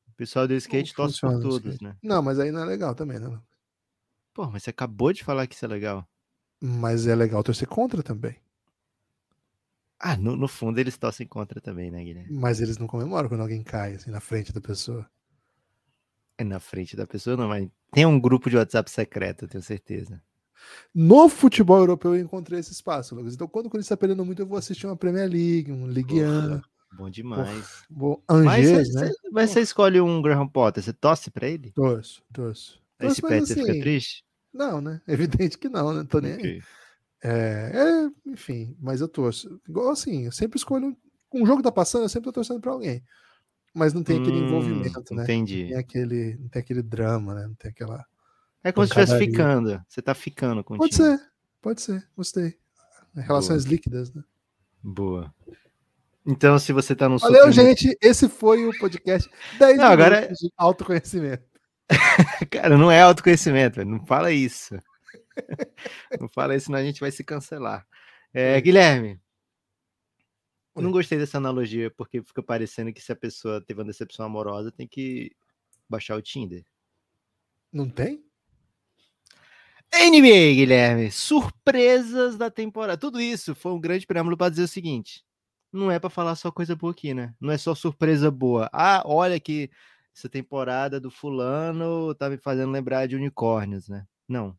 O 0.08 0.12
pessoal 0.14 0.46
do 0.46 0.54
skate 0.54 0.94
torce 0.94 1.20
por 1.20 1.40
todos, 1.40 1.80
né? 1.80 1.96
Não, 2.02 2.20
mas 2.22 2.38
aí 2.38 2.50
não 2.50 2.60
é 2.60 2.66
legal 2.66 2.94
também, 2.94 3.18
né? 3.18 3.40
Pô, 4.34 4.50
mas 4.50 4.62
você 4.62 4.70
acabou 4.70 5.12
de 5.12 5.24
falar 5.24 5.46
que 5.46 5.54
isso 5.54 5.64
é 5.64 5.68
legal. 5.68 6.06
Mas 6.60 7.06
é 7.06 7.14
legal 7.14 7.42
torcer 7.42 7.66
contra 7.66 8.02
também. 8.02 8.36
Ah, 10.02 10.16
no, 10.16 10.34
no 10.34 10.48
fundo 10.48 10.80
eles 10.80 10.96
torcem 10.96 11.26
contra 11.26 11.60
também, 11.60 11.90
né, 11.90 12.02
Guilherme? 12.02 12.32
Mas 12.32 12.58
eles 12.62 12.78
não 12.78 12.86
comemoram 12.86 13.28
quando 13.28 13.42
alguém 13.42 13.62
cai, 13.62 13.94
assim, 13.96 14.10
na 14.10 14.18
frente 14.18 14.50
da 14.50 14.60
pessoa. 14.60 15.06
É 16.38 16.42
na 16.42 16.58
frente 16.58 16.96
da 16.96 17.06
pessoa, 17.06 17.36
não, 17.36 17.48
mas 17.48 17.68
tem 17.92 18.06
um 18.06 18.18
grupo 18.18 18.48
de 18.48 18.56
WhatsApp 18.56 18.90
secreto, 18.90 19.44
eu 19.44 19.48
tenho 19.48 19.62
certeza. 19.62 20.22
No 20.94 21.28
futebol 21.28 21.78
europeu 21.78 22.14
eu 22.14 22.22
encontrei 22.22 22.58
esse 22.60 22.72
espaço, 22.72 23.14
Lucas. 23.14 23.34
Então, 23.34 23.46
quando 23.46 23.66
o 23.66 23.70
Corinthians 23.70 23.86
está 23.86 23.96
perdendo 23.96 24.24
muito, 24.24 24.40
eu 24.40 24.46
vou 24.46 24.56
assistir 24.56 24.86
uma 24.86 24.96
Premier 24.96 25.28
League, 25.28 25.70
um 25.70 25.86
Ligue 25.86 26.24
1. 26.24 26.60
Bom 26.96 27.10
demais. 27.10 27.84
Bom, 27.88 28.22
Angers, 28.28 28.92
mas, 28.94 29.02
né? 29.02 29.12
mas 29.30 29.50
você 29.50 29.60
escolhe 29.60 30.00
um 30.00 30.20
Graham 30.22 30.48
Potter, 30.48 30.82
você 30.82 30.92
torce 30.92 31.30
pra 31.30 31.46
ele? 31.46 31.72
Torço, 31.72 32.22
torço. 32.32 32.80
Aí 32.98 33.14
se 33.14 33.22
perde, 33.22 33.44
assim, 33.44 33.54
você 33.54 33.60
fica 33.60 33.80
triste? 33.80 34.24
Não, 34.52 34.80
né? 34.80 35.00
Evidente 35.06 35.56
que 35.56 35.68
não, 35.68 35.92
né? 35.92 36.04
Tô 36.08 36.20
nem 36.20 36.34
okay. 36.34 36.50
aí. 36.52 36.62
É, 37.22 37.70
é, 37.74 38.30
enfim, 38.30 38.76
mas 38.80 39.00
eu 39.00 39.08
torço. 39.08 39.60
Igual 39.68 39.90
assim, 39.90 40.24
eu 40.24 40.32
sempre 40.32 40.58
escolho. 40.58 40.96
Um 41.32 41.46
jogo 41.46 41.62
tá 41.62 41.70
passando, 41.70 42.02
eu 42.02 42.08
sempre 42.08 42.24
tô 42.24 42.32
torcendo 42.32 42.60
pra 42.60 42.72
alguém. 42.72 43.04
Mas 43.74 43.92
não 43.92 44.02
tem 44.02 44.20
aquele 44.20 44.40
hum, 44.40 44.46
envolvimento, 44.46 45.14
né? 45.14 45.22
Entendi. 45.22 45.62
Não 45.62 45.68
tem 45.68 45.78
aquele, 45.78 46.36
não 46.40 46.48
tem 46.48 46.60
aquele 46.60 46.82
drama, 46.82 47.34
né? 47.34 47.46
Não 47.46 47.54
tem 47.54 47.70
aquela. 47.70 48.04
É 48.64 48.72
como 48.72 48.86
se 48.86 48.92
estivesse 48.92 49.18
ficando. 49.18 49.80
Você 49.88 50.02
tá 50.02 50.14
ficando 50.14 50.64
com 50.64 50.76
Pode 50.76 50.94
ser, 50.94 51.20
pode 51.60 51.80
ser, 51.80 52.06
gostei. 52.16 52.58
Relações 53.14 53.64
Boa. 53.64 53.72
líquidas, 53.72 54.12
né? 54.12 54.22
Boa. 54.82 55.34
Então, 56.26 56.58
se 56.58 56.72
você 56.72 56.94
tá 56.94 57.08
no. 57.08 57.18
Valeu, 57.18 57.50
gente. 57.52 57.96
Esse 58.00 58.28
foi 58.28 58.66
o 58.66 58.76
podcast 58.78 59.28
10 59.58 59.78
não, 59.78 59.86
agora... 59.86 60.28
De 60.28 60.50
autoconhecimento. 60.56 61.44
Cara, 62.50 62.76
não 62.76 62.90
é 62.90 63.00
autoconhecimento, 63.00 63.84
não 63.84 64.04
fala 64.04 64.30
isso. 64.30 64.78
não 66.20 66.28
fala 66.28 66.56
isso, 66.56 66.66
senão 66.66 66.78
a 66.78 66.82
gente 66.84 67.00
vai 67.00 67.10
se 67.10 67.24
cancelar. 67.24 67.86
É, 68.32 68.60
Guilherme, 68.60 69.20
não 70.74 70.90
gostei 70.90 71.18
dessa 71.18 71.38
analogia, 71.38 71.90
porque 71.90 72.22
fica 72.22 72.42
parecendo 72.42 72.92
que 72.92 73.00
se 73.00 73.12
a 73.12 73.16
pessoa 73.16 73.60
teve 73.60 73.80
uma 73.80 73.86
decepção 73.86 74.24
amorosa, 74.24 74.70
tem 74.70 74.86
que 74.86 75.32
baixar 75.88 76.16
o 76.16 76.22
Tinder. 76.22 76.64
Não 77.72 77.88
tem? 77.88 78.24
NBA, 79.92 80.54
Guilherme, 80.54 81.10
surpresas 81.10 82.36
da 82.36 82.48
temporada. 82.50 82.96
Tudo 82.96 83.20
isso 83.20 83.54
foi 83.54 83.72
um 83.72 83.80
grande 83.80 84.06
preâmbulo 84.06 84.36
para 84.36 84.50
dizer 84.50 84.62
o 84.62 84.68
seguinte: 84.68 85.24
não 85.72 85.90
é 85.90 85.98
para 85.98 86.08
falar 86.08 86.36
só 86.36 86.50
coisa 86.50 86.76
boa 86.76 86.92
aqui, 86.92 87.12
né? 87.12 87.34
Não 87.40 87.52
é 87.52 87.58
só 87.58 87.74
surpresa 87.74 88.30
boa. 88.30 88.70
Ah, 88.72 89.02
olha 89.04 89.38
que 89.40 89.70
essa 90.14 90.28
temporada 90.28 91.00
do 91.00 91.10
fulano 91.10 92.14
tá 92.14 92.30
me 92.30 92.38
fazendo 92.38 92.70
lembrar 92.70 93.06
de 93.06 93.16
unicórnios, 93.16 93.88
né? 93.88 94.06
Não. 94.28 94.56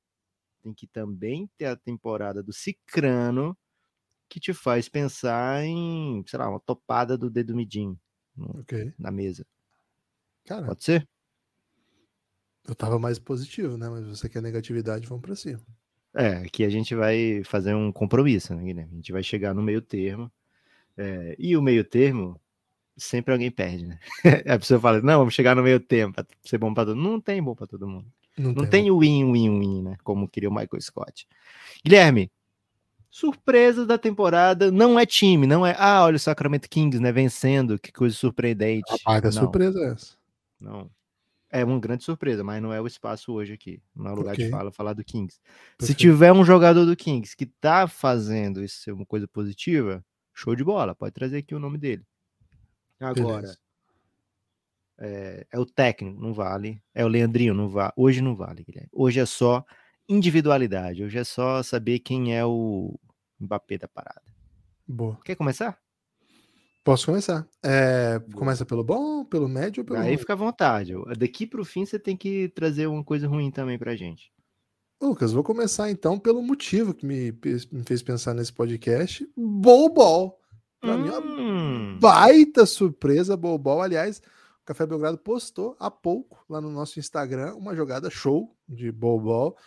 Tem 0.61 0.73
que 0.73 0.87
também 0.87 1.49
ter 1.57 1.65
a 1.65 1.75
temporada 1.75 2.43
do 2.43 2.53
Cicrano 2.53 3.57
que 4.29 4.39
te 4.39 4.53
faz 4.53 4.87
pensar 4.87 5.63
em, 5.65 6.23
sei 6.25 6.39
lá, 6.39 6.49
uma 6.49 6.59
topada 6.59 7.17
do 7.17 7.29
dedo 7.29 7.55
midinho 7.55 7.99
okay. 8.59 8.93
na 8.97 9.11
mesa. 9.11 9.45
Cara, 10.45 10.67
Pode 10.67 10.83
ser? 10.83 11.07
Eu 12.67 12.75
tava 12.75 12.99
mais 12.99 13.19
positivo, 13.19 13.77
né? 13.77 13.89
Mas 13.89 14.05
você 14.05 14.29
quer 14.29 14.41
negatividade, 14.41 15.07
vamos 15.07 15.23
para 15.23 15.35
cima. 15.35 15.59
É, 16.13 16.37
aqui 16.37 16.63
a 16.63 16.69
gente 16.69 16.93
vai 16.93 17.43
fazer 17.43 17.73
um 17.73 17.91
compromisso, 17.91 18.53
né, 18.53 18.63
Guilherme? 18.63 18.91
A 18.91 18.95
gente 18.95 19.11
vai 19.11 19.23
chegar 19.23 19.53
no 19.53 19.63
meio 19.63 19.81
termo. 19.81 20.31
É, 20.95 21.35
e 21.39 21.55
o 21.57 21.61
meio 21.61 21.83
termo, 21.83 22.39
sempre 22.97 23.33
alguém 23.33 23.49
perde, 23.49 23.87
né? 23.87 23.99
A 24.47 24.59
pessoa 24.59 24.79
fala, 24.79 25.01
não, 25.01 25.19
vamos 25.19 25.33
chegar 25.33 25.55
no 25.55 25.63
meio 25.63 25.79
termo 25.79 26.13
para 26.13 26.25
ser 26.43 26.57
bom 26.57 26.73
para 26.73 26.85
todo 26.85 26.97
mundo. 26.97 27.11
Não 27.11 27.21
tem 27.21 27.41
bom 27.41 27.55
para 27.55 27.67
todo 27.67 27.87
mundo. 27.87 28.11
Não, 28.37 28.53
não 28.53 28.65
tem 28.65 28.89
o 28.89 28.99
win, 28.99 29.31
win, 29.31 29.59
win, 29.59 29.81
né? 29.83 29.97
Como 30.03 30.27
queria 30.27 30.49
o 30.49 30.53
Michael 30.53 30.81
Scott. 30.81 31.27
Guilherme, 31.83 32.31
surpresa 33.09 33.85
da 33.85 33.97
temporada 33.97 34.71
não 34.71 34.97
é 34.97 35.05
time, 35.05 35.45
não 35.45 35.65
é, 35.65 35.75
ah, 35.77 36.03
olha 36.05 36.15
o 36.15 36.19
Sacramento 36.19 36.69
Kings, 36.69 36.99
né, 36.99 37.11
vencendo, 37.11 37.77
que 37.77 37.91
coisa 37.91 38.15
surpreendente. 38.15 38.89
Rapaz, 38.89 39.25
a 39.25 39.31
surpresa 39.31 39.79
é 39.79 39.91
essa. 39.91 40.15
Não. 40.59 40.89
É 41.53 41.65
uma 41.65 41.77
grande 41.77 42.05
surpresa, 42.05 42.45
mas 42.45 42.61
não 42.61 42.71
é 42.71 42.79
o 42.79 42.87
espaço 42.87 43.33
hoje 43.33 43.51
aqui. 43.51 43.81
Não 43.93 44.07
é 44.07 44.13
o 44.13 44.15
lugar 44.15 44.33
okay. 44.33 44.45
de 44.45 44.51
fala 44.51 44.71
falar 44.71 44.93
do 44.93 45.03
Kings. 45.03 45.37
Perfeito. 45.77 45.85
Se 45.85 45.93
tiver 45.93 46.31
um 46.31 46.45
jogador 46.45 46.85
do 46.85 46.95
Kings 46.95 47.35
que 47.35 47.45
tá 47.45 47.89
fazendo 47.89 48.63
isso 48.63 48.81
ser 48.81 48.93
uma 48.93 49.05
coisa 49.05 49.27
positiva, 49.27 50.01
show 50.33 50.55
de 50.55 50.63
bola, 50.63 50.95
pode 50.95 51.13
trazer 51.13 51.39
aqui 51.39 51.53
o 51.53 51.59
nome 51.59 51.77
dele. 51.77 52.03
Agora, 52.97 53.53
é, 55.01 55.47
é, 55.51 55.59
o 55.59 55.65
técnico, 55.65 56.21
não 56.21 56.31
vale. 56.31 56.81
É 56.93 57.03
o 57.03 57.07
Leandrinho, 57.07 57.55
não 57.55 57.67
vale. 57.67 57.91
Hoje 57.95 58.21
não 58.21 58.35
vale, 58.35 58.63
Guilherme. 58.63 58.89
Hoje 58.93 59.19
é 59.19 59.25
só 59.25 59.65
individualidade. 60.07 61.03
Hoje 61.03 61.17
é 61.17 61.23
só 61.23 61.63
saber 61.63 61.99
quem 61.99 62.37
é 62.37 62.45
o 62.45 62.97
Mbappé 63.39 63.79
da 63.79 63.87
parada. 63.87 64.21
Boa. 64.87 65.17
Quer 65.25 65.35
começar? 65.35 65.79
Posso 66.83 67.07
começar. 67.07 67.47
É, 67.63 68.21
começa 68.35 68.65
pelo 68.65 68.83
bom, 68.83 69.25
pelo 69.25 69.47
médio 69.47 69.81
ou 69.81 69.85
pelo 69.85 69.99
Aí 69.99 70.09
ruim? 70.09 70.17
fica 70.17 70.33
à 70.33 70.35
vontade. 70.35 70.93
Daqui 71.17 71.47
para 71.47 71.61
o 71.61 71.65
fim 71.65 71.85
você 71.85 71.97
tem 71.97 72.15
que 72.15 72.49
trazer 72.49 72.87
uma 72.87 73.03
coisa 73.03 73.27
ruim 73.27 73.49
também 73.49 73.79
pra 73.79 73.95
gente. 73.95 74.31
Lucas, 75.01 75.31
vou 75.31 75.43
começar 75.43 75.89
então 75.89 76.19
pelo 76.19 76.43
motivo 76.43 76.93
que 76.93 77.07
me, 77.07 77.31
me 77.71 77.83
fez 77.83 78.03
pensar 78.03 78.35
nesse 78.35 78.53
podcast. 78.53 79.27
Bobol. 79.35 80.39
Pra 80.79 80.95
hum. 80.95 81.01
mim, 81.01 81.09
uma 81.09 81.99
baita 81.99 82.65
surpresa, 82.67 83.35
Bobol. 83.35 83.81
Aliás, 83.81 84.21
Café 84.71 84.85
Belgrado 84.85 85.17
postou 85.17 85.75
há 85.77 85.91
pouco 85.91 86.45
lá 86.49 86.61
no 86.61 86.71
nosso 86.71 86.97
Instagram 86.97 87.55
uma 87.55 87.75
jogada 87.75 88.09
show 88.09 88.55
de 88.69 88.89
Bobol. 88.89 89.57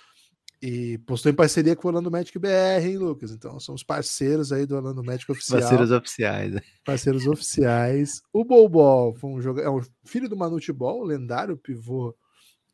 E 0.62 0.96
postou 0.98 1.30
em 1.30 1.34
parceria 1.34 1.76
com 1.76 1.86
o 1.86 1.90
Orlando 1.90 2.10
Magic 2.10 2.38
BR, 2.38 2.86
hein, 2.86 2.96
Lucas? 2.96 3.30
Então, 3.30 3.60
somos 3.60 3.82
parceiros 3.82 4.50
aí 4.50 4.64
do 4.64 4.76
Orlando 4.76 5.04
Magic 5.04 5.30
Oficial. 5.30 5.60
Parceiros 5.60 5.90
oficiais. 5.90 6.54
Parceiros 6.82 7.26
oficiais. 7.26 8.22
O 8.32 8.46
Bol 8.46 9.14
foi 9.14 9.30
um 9.30 9.42
jogador, 9.42 9.66
é 9.66 9.70
um 9.70 9.82
filho 10.06 10.26
do 10.26 10.38
Manute 10.38 10.72
Ball, 10.72 11.04
lendário 11.04 11.54
pivô 11.58 12.16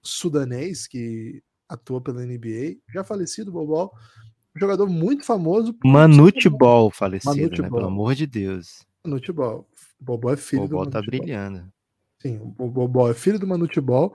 sudanês 0.01 0.87
que 0.87 1.43
atua 1.69 2.01
pela 2.01 2.25
NBA, 2.25 2.77
já 2.95 3.03
falecido 3.03 3.51
Bol 3.51 3.67
Bol, 3.67 3.93
um 4.57 4.61
jogador 4.61 4.89
muito 4.89 5.25
famoso. 5.25 5.77
Manute 5.85 6.49
Ball 6.49 6.93
falecido, 6.93 7.35
Manute 7.35 7.61
né? 7.61 7.69
Ball. 7.69 7.79
Pelo 7.81 7.91
amor 7.91 8.15
de 8.15 8.27
Deus. 8.29 8.87
Manute 9.05 9.33
Ball. 9.33 9.67
O 10.01 10.05
Bobol 10.05 10.33
é 10.33 10.37
filho 10.37 10.63
Bobol 10.63 10.85
do 10.87 10.91
Manute 10.91 10.93
tá 10.93 11.03
brilhando. 11.03 11.73
Sim, 12.21 12.39
o 12.59 12.69
Bobol 12.69 13.11
é 13.11 13.15
filho 13.15 13.39
do 13.39 13.47
Manute 13.47 13.81
Ball, 13.81 14.15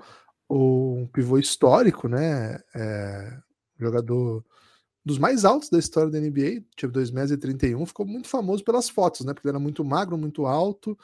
um 0.49 1.07
pivô 1.11 1.37
histórico, 1.39 2.07
né? 2.07 2.59
É, 2.75 3.37
jogador 3.79 4.43
dos 5.03 5.17
mais 5.19 5.45
altos 5.45 5.69
da 5.69 5.79
história 5.79 6.11
da 6.11 6.19
NBA, 6.19 6.63
tipo 6.75 6.91
2,31, 6.93 7.85
ficou 7.85 8.05
muito 8.05 8.27
famoso 8.27 8.63
pelas 8.63 8.89
fotos, 8.89 9.25
né? 9.25 9.33
Porque 9.33 9.47
ele 9.47 9.55
era 9.55 9.59
muito 9.59 9.83
magro, 9.85 10.17
muito 10.17 10.45
alto 10.45 10.97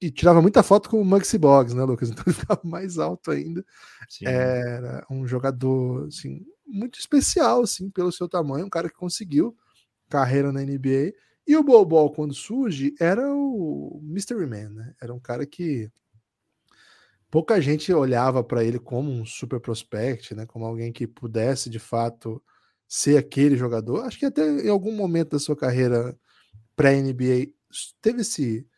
e 0.00 0.10
tirava 0.10 0.42
muita 0.42 0.62
foto 0.64 0.90
com 0.90 1.00
o 1.00 1.04
Maxi 1.04 1.38
Boggs, 1.38 1.76
né, 1.76 1.84
Lucas? 1.84 2.10
Então 2.12 2.24
ele 2.26 2.34
ficava 2.34 2.60
mais 2.64 2.98
alto 2.98 3.30
ainda. 3.30 3.64
Sim. 4.08 4.26
Era 4.26 5.06
um 5.10 5.26
jogador, 5.26 6.06
assim, 6.08 6.44
muito 6.66 6.98
especial, 6.98 7.62
assim, 7.62 7.88
pelo 7.90 8.12
seu 8.12 8.28
tamanho, 8.28 8.66
um 8.66 8.70
cara 8.70 8.88
que 8.88 8.96
conseguiu 8.96 9.56
carreira 10.08 10.52
na 10.52 10.62
NBA. 10.62 11.12
E 11.46 11.56
o 11.56 11.62
Bol 11.62 12.12
quando 12.12 12.34
surge, 12.34 12.94
era 13.00 13.32
o 13.32 14.00
Mystery 14.02 14.46
Man, 14.46 14.70
né? 14.70 14.94
Era 15.00 15.14
um 15.14 15.20
cara 15.20 15.46
que 15.46 15.90
pouca 17.32 17.58
gente 17.62 17.90
olhava 17.90 18.44
para 18.44 18.62
ele 18.62 18.78
como 18.78 19.10
um 19.10 19.24
super 19.24 19.58
prospect, 19.58 20.34
né? 20.34 20.44
Como 20.44 20.66
alguém 20.66 20.92
que 20.92 21.06
pudesse 21.06 21.70
de 21.70 21.78
fato 21.78 22.42
ser 22.86 23.16
aquele 23.16 23.56
jogador. 23.56 24.04
Acho 24.04 24.18
que 24.18 24.26
até 24.26 24.46
em 24.46 24.68
algum 24.68 24.92
momento 24.92 25.30
da 25.30 25.38
sua 25.38 25.56
carreira 25.56 26.14
pré-NBA 26.76 27.54
teve 28.02 28.20
esse, 28.20 28.68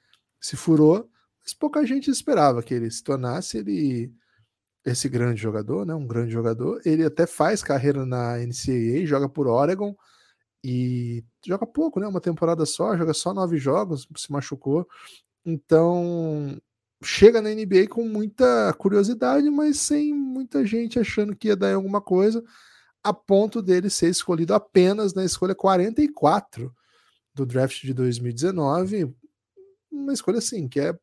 esse 0.40 0.56
furor, 0.56 1.08
mas 1.42 1.52
pouca 1.52 1.84
gente 1.84 2.08
esperava 2.08 2.62
que 2.62 2.72
ele 2.72 2.88
se 2.92 3.02
tornasse 3.02 3.58
ele 3.58 4.14
esse 4.84 5.08
grande 5.08 5.42
jogador, 5.42 5.84
né? 5.84 5.92
Um 5.92 6.06
grande 6.06 6.32
jogador. 6.32 6.80
Ele 6.84 7.04
até 7.04 7.26
faz 7.26 7.60
carreira 7.60 8.06
na 8.06 8.38
NCAA, 8.38 9.04
joga 9.04 9.28
por 9.28 9.48
Oregon 9.48 9.96
e 10.62 11.24
joga 11.44 11.66
pouco, 11.66 11.98
né? 11.98 12.06
Uma 12.06 12.20
temporada 12.20 12.64
só, 12.64 12.96
joga 12.96 13.14
só 13.14 13.34
nove 13.34 13.58
jogos, 13.58 14.06
se 14.16 14.30
machucou. 14.30 14.86
Então 15.44 16.56
chega 17.04 17.40
na 17.40 17.50
NBA 17.50 17.88
com 17.88 18.08
muita 18.08 18.72
curiosidade, 18.78 19.48
mas 19.50 19.78
sem 19.78 20.14
muita 20.14 20.64
gente 20.66 20.98
achando 20.98 21.36
que 21.36 21.48
ia 21.48 21.56
dar 21.56 21.70
em 21.70 21.74
alguma 21.74 22.00
coisa, 22.00 22.42
a 23.02 23.12
ponto 23.12 23.60
dele 23.60 23.90
ser 23.90 24.08
escolhido 24.08 24.54
apenas 24.54 25.14
na 25.14 25.24
escolha 25.24 25.54
44 25.54 26.74
do 27.34 27.44
draft 27.44 27.82
de 27.82 27.92
2019. 27.92 29.14
Uma 29.90 30.12
escolha 30.12 30.38
assim, 30.38 30.68
que 30.68 30.80
é 30.80 30.98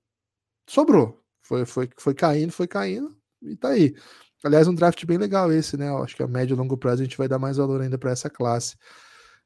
sobrou. 0.67 1.21
Foi, 1.41 1.65
foi, 1.65 1.89
foi 1.97 2.13
caindo, 2.13 2.51
foi 2.51 2.67
caindo 2.67 3.15
e 3.41 3.55
tá 3.55 3.69
aí. 3.69 3.95
Aliás, 4.43 4.67
um 4.67 4.73
draft 4.73 5.05
bem 5.05 5.17
legal 5.17 5.51
esse, 5.51 5.77
né? 5.77 5.89
Eu 5.89 6.03
acho 6.03 6.15
que 6.15 6.23
a 6.23 6.27
médio 6.27 6.55
e 6.55 6.57
longo 6.57 6.77
prazo 6.77 7.01
a 7.01 7.05
gente 7.05 7.17
vai 7.17 7.27
dar 7.27 7.37
mais 7.37 7.57
valor 7.57 7.81
ainda 7.81 7.97
para 7.97 8.11
essa 8.11 8.29
classe. 8.29 8.75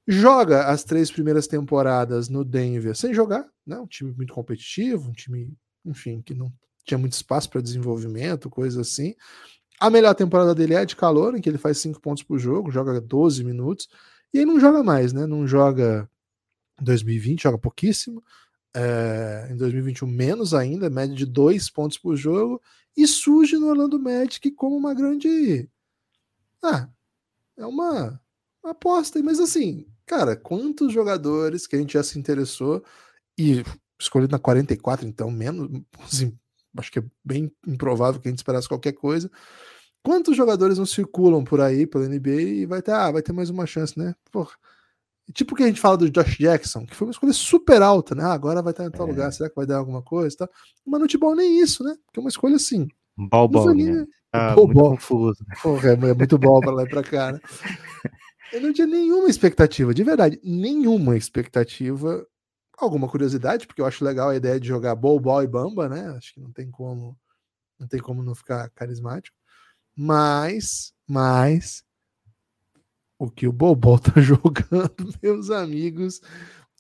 Joga 0.08 0.68
as 0.68 0.84
três 0.84 1.12
primeiras 1.12 1.48
temporadas 1.48 2.30
no 2.30 2.46
Denver 2.46 2.96
sem 2.96 3.14
jogar, 3.14 3.46
né? 3.66 3.78
Um 3.78 3.88
time 3.88 4.14
muito 4.14 4.34
competitivo, 4.34 5.10
um 5.10 5.14
time 5.14 5.52
enfim, 5.86 6.22
que 6.22 6.34
não 6.34 6.52
tinha 6.86 6.98
muito 6.98 7.14
espaço 7.14 7.50
para 7.50 7.62
desenvolvimento, 7.62 8.50
coisa 8.50 8.82
assim. 8.82 9.16
A 9.80 9.90
melhor 9.90 10.14
temporada 10.16 10.56
dele 10.56 10.74
é 10.76 10.86
de 10.86 10.96
calor, 10.96 11.36
em 11.36 11.42
que 11.42 11.50
ele 11.50 11.58
faz 11.58 11.78
5 11.80 12.00
pontos 12.00 12.24
por 12.24 12.40
jogo, 12.40 12.72
joga 12.72 13.02
12 13.02 13.44
minutos, 13.44 13.90
e 14.34 14.40
aí 14.40 14.46
não 14.46 14.60
joga 14.60 14.84
mais, 14.84 15.12
né? 15.12 15.26
Não 15.26 15.46
joga 15.48 16.10
em 16.80 16.84
2020, 16.84 17.44
joga 17.44 17.58
pouquíssimo. 17.58 18.24
É, 18.74 19.48
em 19.52 19.56
2021, 19.56 20.08
menos 20.08 20.54
ainda, 20.54 20.90
média 20.90 21.16
de 21.16 21.26
2 21.26 21.70
pontos 21.70 21.98
por 21.98 22.16
jogo, 22.16 22.62
e 22.96 23.08
surge 23.08 23.58
no 23.58 23.68
Orlando 23.68 24.00
Magic 24.00 24.52
como 24.52 24.76
uma 24.76 24.94
grande. 24.94 25.70
Ah, 26.64 26.90
é 27.58 27.66
uma, 27.66 28.22
uma 28.64 28.72
aposta, 28.72 29.22
mas 29.24 29.40
assim, 29.40 29.86
cara, 30.06 30.36
quantos 30.36 30.92
jogadores 30.92 31.68
que 31.68 31.76
a 31.76 31.80
gente 31.80 31.94
já 31.94 32.04
se 32.04 32.18
interessou 32.20 32.84
e 33.38 33.64
escolhido 34.00 34.32
na 34.32 34.40
44, 34.40 35.08
então 35.08 35.32
menos, 35.32 35.70
assim, 36.04 36.38
acho 36.78 36.92
que 36.92 37.00
é 37.00 37.04
bem 37.24 37.52
improvável 37.66 38.20
que 38.20 38.28
a 38.28 38.32
gente 38.32 38.40
esperasse 38.40 38.68
qualquer 38.68 38.94
coisa. 38.94 39.30
Quantos 40.04 40.38
jogadores 40.38 40.78
não 40.78 40.86
circulam 40.86 41.44
por 41.44 41.60
aí 41.60 41.88
pela 41.88 42.08
NBA 42.08 42.42
e 42.42 42.66
vai 42.66 42.82
ter, 42.82 42.92
ah, 42.92 43.12
vai 43.12 43.22
ter 43.22 43.34
mais 43.34 43.50
uma 43.50 43.66
chance, 43.66 43.98
né? 43.98 44.14
Porra. 44.32 44.52
Tipo 45.34 45.56
que 45.56 45.64
a 45.64 45.68
gente 45.68 45.82
fala 45.82 45.98
do 45.98 46.10
Josh 46.12 46.38
Jackson, 46.38 46.86
que 46.86 46.96
foi 46.96 47.08
uma 47.08 47.12
escolha 47.12 47.34
super 47.34 47.82
alta, 47.82 48.14
né? 48.14 48.24
Ah, 48.24 48.34
agora 48.34 48.62
vai 48.62 48.72
estar 48.72 48.86
em 48.86 48.92
tal 48.92 49.08
é. 49.08 49.10
lugar, 49.10 49.34
será 49.34 49.50
que 49.50 49.56
vai 49.56 49.66
dar 49.66 49.78
alguma 49.78 50.04
coisa? 50.04 50.38
Tá? 50.38 50.50
Mas 50.86 51.00
no 51.00 51.06
futebol 51.06 51.36
nem 51.36 51.60
isso, 51.60 51.84
né? 51.84 51.96
Porque 52.06 52.20
é 52.20 52.22
uma 52.22 52.30
escolha 52.30 52.58
assim. 52.58 52.88
Ball, 53.18 53.50
né? 53.74 54.06
Ah, 54.32 54.54
ball, 54.54 54.68
muito 54.68 54.78
ball. 54.78 54.92
confuso. 54.92 55.44
Porra, 55.64 55.90
é 55.94 56.14
muito 56.14 56.38
bom 56.38 56.60
para 56.60 56.72
lá 56.72 56.84
e 56.84 56.90
para 56.90 57.02
cá, 57.02 57.32
né? 57.32 57.40
Eu 58.54 58.62
não 58.62 58.72
tinha 58.72 58.86
nenhuma 58.86 59.28
expectativa, 59.28 59.94
de 59.94 60.04
verdade, 60.04 60.40
nenhuma 60.44 61.18
expectativa 61.18 62.26
alguma 62.78 63.08
curiosidade, 63.08 63.66
porque 63.68 63.82
eu 63.82 63.86
acho 63.86 64.04
legal 64.04 64.30
a 64.30 64.36
ideia 64.36 64.60
de 64.60 64.68
jogar 64.68 64.96
Bol, 64.96 65.20
Bol 65.20 65.44
e 65.44 65.48
Bamba, 65.48 65.88
né? 65.88 66.08
Acho 66.18 66.34
que 66.34 66.40
não 66.40 66.52
tem 66.52 66.70
como 66.70 67.18
não 67.80 67.88
tem 67.88 68.00
como 68.00 68.24
não 68.24 68.36
ficar 68.36 68.70
carismático. 68.70 69.36
Mas, 69.96 70.94
mas 71.08 71.84
o 73.18 73.30
que 73.30 73.48
o 73.48 73.52
Bobol 73.52 74.00
tá 74.00 74.14
jogando, 74.20 75.14
meus 75.22 75.50
amigos, 75.50 76.22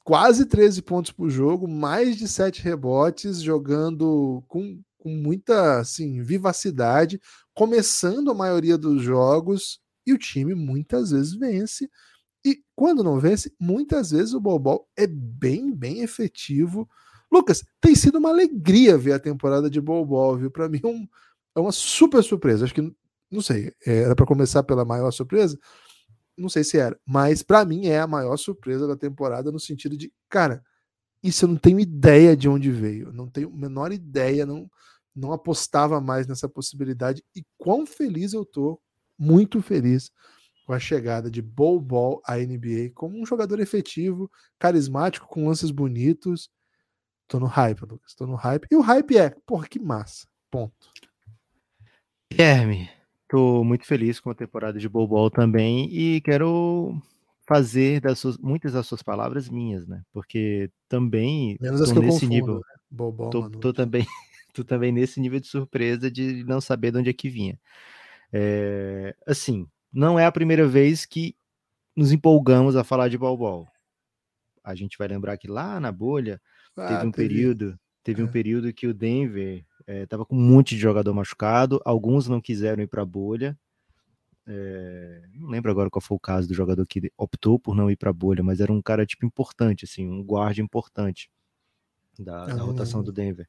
quase 0.03 0.45
13 0.45 0.81
pontos 0.81 1.11
por 1.11 1.29
jogo, 1.29 1.67
mais 1.67 2.17
de 2.17 2.27
7 2.27 2.61
rebotes, 2.61 3.41
jogando 3.41 4.43
com, 4.47 4.81
com 4.97 5.09
muita 5.09 5.79
assim, 5.79 6.21
vivacidade, 6.21 7.19
começando 7.53 8.31
a 8.31 8.35
maioria 8.35 8.77
dos 8.77 9.01
jogos, 9.01 9.79
e 10.05 10.13
o 10.13 10.17
time 10.17 10.53
muitas 10.53 11.11
vezes 11.11 11.33
vence 11.33 11.89
e 12.45 12.63
quando 12.75 13.03
não 13.03 13.19
vence, 13.19 13.51
muitas 13.59 14.11
vezes 14.11 14.35
o 14.35 14.39
Bobol 14.39 14.87
é 14.95 15.07
bem, 15.07 15.73
bem 15.73 16.01
efetivo. 16.01 16.87
Lucas, 17.31 17.65
tem 17.81 17.95
sido 17.95 18.19
uma 18.19 18.29
alegria 18.29 18.95
ver 18.99 19.13
a 19.13 19.19
temporada 19.19 19.67
de 19.67 19.81
Bol 19.81 20.37
viu? 20.37 20.51
Para 20.51 20.69
mim 20.69 20.79
é, 20.83 20.87
um, 20.87 21.07
é, 21.55 21.59
uma 21.59 21.71
super 21.71 22.23
surpresa. 22.23 22.63
Acho 22.63 22.73
que, 22.75 22.95
não 23.31 23.41
sei, 23.41 23.73
é, 23.83 24.03
era 24.03 24.15
para 24.15 24.27
começar 24.27 24.61
pela 24.61 24.85
maior 24.85 25.09
surpresa? 25.09 25.57
Não 26.37 26.47
sei 26.47 26.63
se 26.63 26.77
era, 26.77 26.99
mas 27.03 27.41
para 27.41 27.65
mim 27.65 27.87
é 27.87 27.99
a 27.99 28.05
maior 28.05 28.37
surpresa 28.37 28.87
da 28.87 28.95
temporada 28.95 29.51
no 29.51 29.59
sentido 29.59 29.97
de, 29.97 30.13
cara, 30.29 30.63
isso 31.23 31.45
eu 31.45 31.49
não 31.49 31.55
tenho 31.55 31.79
ideia 31.79 32.37
de 32.37 32.47
onde 32.47 32.69
veio, 32.69 33.11
não 33.11 33.27
tenho 33.27 33.49
a 33.49 33.57
menor 33.57 33.91
ideia, 33.91 34.45
não, 34.45 34.69
não 35.15 35.31
apostava 35.31 35.99
mais 35.99 36.27
nessa 36.27 36.47
possibilidade 36.47 37.23
e 37.35 37.43
quão 37.57 37.87
feliz 37.87 38.33
eu 38.33 38.45
tô, 38.45 38.79
muito 39.17 39.61
feliz 39.61 40.11
com 40.65 40.73
a 40.73 40.79
chegada 40.79 41.29
de 41.29 41.41
Bol 41.41 41.79
Bol 41.79 42.21
à 42.25 42.37
NBA 42.37 42.91
como 42.93 43.21
um 43.21 43.25
jogador 43.25 43.59
efetivo, 43.59 44.29
carismático, 44.57 45.27
com 45.27 45.47
lances 45.47 45.71
bonitos. 45.71 46.49
Tô 47.27 47.39
no 47.39 47.45
hype, 47.45 47.81
Lucas. 47.81 48.13
Tô 48.15 48.25
no 48.25 48.35
hype. 48.35 48.67
E 48.71 48.75
o 48.75 48.81
hype 48.81 49.17
é, 49.17 49.35
porra, 49.45 49.67
que 49.67 49.79
massa. 49.79 50.27
Ponto. 50.49 50.91
Guilherme, 52.31 52.89
tô 53.29 53.63
muito 53.63 53.85
feliz 53.85 54.19
com 54.19 54.31
a 54.31 54.35
temporada 54.35 54.79
de 54.79 54.89
Bol 54.89 55.07
Bol 55.07 55.29
também 55.29 55.87
e 55.91 56.21
quero 56.21 56.99
fazer 57.47 58.01
das 58.01 58.17
suas, 58.19 58.37
muitas 58.37 58.73
das 58.73 58.87
suas 58.87 59.03
palavras 59.03 59.47
minhas, 59.49 59.87
né? 59.87 60.01
Porque 60.11 60.71
também 60.89 61.57
Menos 61.61 61.91
que 61.91 61.99
nesse 61.99 62.21
confundo, 62.21 62.29
nível. 62.29 62.55
Né? 62.55 62.61
Bol, 62.89 63.29
tô, 63.29 63.49
tô 63.49 63.73
também, 63.73 64.05
tô 64.53 64.63
também 64.63 64.91
nesse 64.91 65.19
nível 65.19 65.39
de 65.39 65.47
surpresa 65.47 66.09
de 66.09 66.43
não 66.43 66.59
saber 66.59 66.91
de 66.91 66.97
onde 66.97 67.09
é 67.09 67.13
que 67.13 67.29
vinha. 67.29 67.59
É, 68.33 69.15
assim, 69.27 69.67
não 69.95 70.19
é 70.19 70.25
a 70.25 70.31
primeira 70.31 70.67
vez 70.67 71.05
que 71.05 71.33
nos 71.95 72.11
empolgamos 72.11 72.75
a 72.75 72.83
falar 72.83 73.07
de 73.07 73.17
Bol 73.17 73.65
A 74.61 74.75
gente 74.75 74.97
vai 74.97 75.07
lembrar 75.07 75.37
que 75.37 75.47
lá 75.47 75.79
na 75.79 75.89
bolha 75.89 76.41
ah, 76.75 76.87
teve 76.89 77.07
um 77.07 77.11
teve... 77.11 77.27
período, 77.29 77.79
teve 78.03 78.21
é. 78.21 78.25
um 78.25 78.27
período 78.27 78.73
que 78.73 78.85
o 78.85 78.93
Denver 78.93 79.65
estava 79.87 80.23
é, 80.23 80.25
com 80.25 80.35
um 80.35 80.41
monte 80.41 80.75
de 80.75 80.81
jogador 80.81 81.13
machucado, 81.13 81.81
alguns 81.85 82.27
não 82.27 82.41
quiseram 82.41 82.83
ir 82.83 82.87
para 82.87 83.03
a 83.03 83.05
bolha. 83.05 83.57
É, 84.45 85.23
não 85.33 85.49
lembro 85.49 85.71
agora 85.71 85.89
qual 85.89 86.01
foi 86.01 86.17
o 86.17 86.19
caso 86.19 86.47
do 86.47 86.53
jogador 86.53 86.85
que 86.85 87.09
optou 87.17 87.57
por 87.57 87.73
não 87.73 87.89
ir 87.89 87.95
para 87.95 88.09
a 88.09 88.13
bolha, 88.13 88.43
mas 88.43 88.59
era 88.59 88.73
um 88.73 88.81
cara 88.81 89.05
tipo 89.05 89.25
importante, 89.25 89.85
assim, 89.85 90.05
um 90.07 90.21
guarda 90.21 90.59
importante 90.59 91.31
da, 92.19 92.45
da 92.45 92.61
rotação 92.61 93.01
do 93.01 93.13
Denver. 93.13 93.47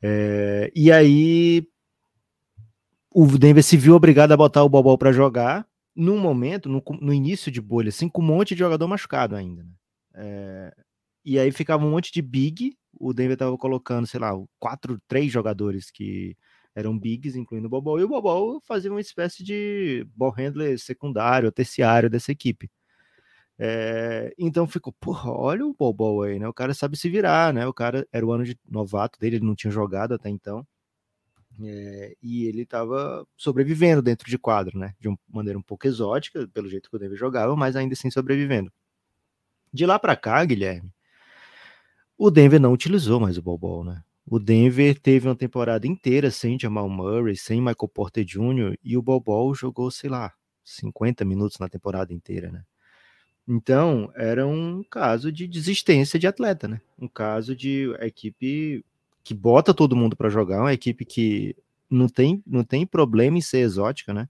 É, 0.00 0.70
e 0.72 0.92
aí 0.92 1.66
o 3.20 3.26
Denver 3.36 3.64
se 3.64 3.76
viu 3.76 3.96
obrigado 3.96 4.30
a 4.30 4.36
botar 4.36 4.62
o 4.62 4.68
Bobol 4.68 4.96
para 4.96 5.10
jogar 5.10 5.66
num 5.94 6.18
momento, 6.20 6.68
no, 6.68 6.80
no, 7.00 7.12
início 7.12 7.50
de 7.50 7.60
bolha, 7.60 7.88
assim, 7.88 8.08
com 8.08 8.22
um 8.22 8.24
monte 8.24 8.54
de 8.54 8.60
jogador 8.60 8.86
machucado 8.86 9.34
ainda. 9.34 9.64
Né? 9.64 9.70
É, 10.14 10.74
e 11.24 11.36
aí 11.36 11.50
ficava 11.50 11.84
um 11.84 11.90
monte 11.90 12.12
de 12.12 12.22
big. 12.22 12.76
O 12.92 13.12
Denver 13.12 13.32
estava 13.32 13.58
colocando, 13.58 14.06
sei 14.06 14.20
lá, 14.20 14.30
quatro, 14.60 15.00
três 15.08 15.32
jogadores 15.32 15.90
que 15.90 16.36
eram 16.76 16.96
bigs, 16.96 17.34
incluindo 17.34 17.66
o 17.66 17.70
Bobol, 17.70 17.98
e 17.98 18.04
o 18.04 18.08
Bobol 18.08 18.60
fazia 18.60 18.88
uma 18.88 19.00
espécie 19.00 19.42
de 19.42 20.06
ball 20.14 20.30
handler 20.30 20.78
secundário, 20.78 21.50
terciário 21.50 22.08
dessa 22.08 22.30
equipe. 22.30 22.70
É, 23.58 24.32
então 24.38 24.64
ficou, 24.64 24.92
porra, 25.00 25.32
olha 25.32 25.66
o 25.66 25.74
Bobol 25.74 26.22
aí, 26.22 26.38
né? 26.38 26.46
O 26.46 26.54
cara 26.54 26.72
sabe 26.72 26.96
se 26.96 27.10
virar, 27.10 27.52
né? 27.52 27.66
O 27.66 27.74
cara 27.74 28.06
era 28.12 28.24
o 28.24 28.30
ano 28.30 28.44
de 28.44 28.56
novato 28.64 29.18
dele, 29.18 29.36
ele 29.36 29.46
não 29.46 29.56
tinha 29.56 29.72
jogado 29.72 30.14
até 30.14 30.28
então. 30.30 30.64
É, 31.60 32.16
e 32.22 32.44
ele 32.46 32.62
estava 32.62 33.26
sobrevivendo 33.36 34.00
dentro 34.00 34.30
de 34.30 34.38
quadro, 34.38 34.78
né? 34.78 34.94
De 35.00 35.08
uma 35.08 35.18
maneira 35.28 35.58
um 35.58 35.62
pouco 35.62 35.86
exótica, 35.86 36.46
pelo 36.48 36.68
jeito 36.68 36.88
que 36.88 36.96
o 36.96 36.98
Denver 36.98 37.18
jogava, 37.18 37.56
mas 37.56 37.74
ainda 37.74 37.94
assim 37.94 38.10
sobrevivendo. 38.10 38.72
De 39.72 39.84
lá 39.84 39.98
para 39.98 40.16
cá, 40.16 40.44
Guilherme, 40.44 40.92
o 42.16 42.30
Denver 42.30 42.60
não 42.60 42.72
utilizou 42.72 43.20
mais 43.20 43.38
o 43.38 43.42
Bol 43.42 43.84
né? 43.84 44.02
O 44.26 44.38
Denver 44.38 44.98
teve 44.98 45.26
uma 45.26 45.36
temporada 45.36 45.86
inteira 45.86 46.30
sem 46.30 46.58
Jamal 46.58 46.88
Murray, 46.88 47.36
sem 47.36 47.60
Michael 47.60 47.88
Porter 47.88 48.24
Jr. 48.24 48.76
e 48.82 48.96
o 48.96 49.02
Bol 49.02 49.54
jogou, 49.54 49.90
sei 49.90 50.10
lá, 50.10 50.32
50 50.64 51.24
minutos 51.24 51.58
na 51.58 51.68
temporada 51.68 52.12
inteira, 52.12 52.50
né? 52.50 52.62
Então, 53.46 54.12
era 54.14 54.46
um 54.46 54.84
caso 54.84 55.32
de 55.32 55.48
desistência 55.48 56.18
de 56.18 56.26
atleta, 56.26 56.68
né? 56.68 56.82
Um 56.98 57.08
caso 57.08 57.56
de 57.56 57.90
equipe 58.00 58.84
que 59.22 59.34
bota 59.34 59.74
todo 59.74 59.96
mundo 59.96 60.16
para 60.16 60.28
jogar, 60.28 60.60
uma 60.60 60.72
equipe 60.72 61.04
que 61.04 61.56
não 61.90 62.08
tem, 62.08 62.42
não 62.46 62.64
tem 62.64 62.86
problema 62.86 63.38
em 63.38 63.42
ser 63.42 63.58
exótica, 63.58 64.12
né? 64.12 64.28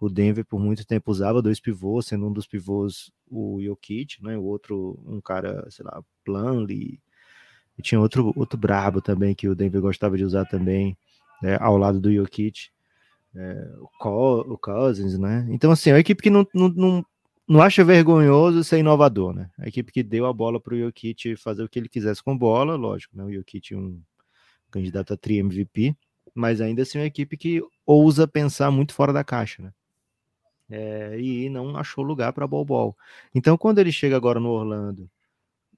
O 0.00 0.08
Denver 0.08 0.44
por 0.44 0.60
muito 0.60 0.86
tempo 0.86 1.10
usava 1.10 1.42
dois 1.42 1.58
pivôs, 1.58 2.06
sendo 2.06 2.26
um 2.26 2.32
dos 2.32 2.46
pivôs 2.46 3.10
o 3.30 3.60
Jokic, 3.62 4.22
né? 4.22 4.36
O 4.36 4.44
outro 4.44 4.98
um 5.06 5.20
cara, 5.20 5.66
sei 5.70 5.84
lá, 5.84 6.02
Planley. 6.24 7.00
E 7.76 7.82
tinha 7.82 8.00
outro 8.00 8.32
outro 8.36 8.58
brabo 8.58 9.00
também 9.00 9.34
que 9.34 9.48
o 9.48 9.54
Denver 9.54 9.80
gostava 9.80 10.16
de 10.16 10.24
usar 10.24 10.44
também, 10.44 10.96
né? 11.42 11.56
ao 11.60 11.76
lado 11.76 12.00
do 12.00 12.12
Jokic. 12.12 12.70
É, 13.34 13.68
o, 14.00 14.58
Cousins, 14.58 15.18
né? 15.18 15.46
Então, 15.50 15.70
assim, 15.70 15.90
é 15.90 15.92
uma 15.92 16.00
equipe 16.00 16.22
que 16.22 16.30
não, 16.30 16.46
não, 16.52 16.68
não, 16.68 17.06
não 17.46 17.62
acha 17.62 17.84
vergonhoso 17.84 18.64
ser 18.64 18.78
inovador, 18.78 19.32
né? 19.34 19.50
A 19.58 19.68
equipe 19.68 19.92
que 19.92 20.02
deu 20.02 20.26
a 20.26 20.32
bola 20.32 20.60
para 20.60 20.74
o 20.74 20.78
Jokic 20.78 21.36
fazer 21.36 21.62
o 21.62 21.68
que 21.68 21.78
ele 21.78 21.88
quisesse 21.88 22.22
com 22.22 22.36
bola, 22.36 22.74
lógico, 22.76 23.16
né? 23.16 23.24
O 23.24 23.32
Jokic 23.32 23.74
um 23.74 24.00
candidato 24.70 25.14
a 25.14 25.16
tri 25.16 25.38
MVP, 25.38 25.96
mas 26.34 26.60
ainda 26.60 26.82
assim 26.82 26.98
é 26.98 27.02
uma 27.02 27.06
equipe 27.06 27.36
que 27.36 27.62
ousa 27.86 28.28
pensar 28.28 28.70
muito 28.70 28.92
fora 28.94 29.12
da 29.12 29.24
caixa, 29.24 29.62
né? 29.62 29.72
É, 30.70 31.18
e 31.18 31.48
não 31.48 31.76
achou 31.76 32.04
lugar 32.04 32.32
para 32.32 32.46
Bol 32.46 32.94
Então, 33.34 33.56
quando 33.56 33.78
ele 33.78 33.90
chega 33.90 34.16
agora 34.16 34.38
no 34.38 34.50
Orlando, 34.50 35.10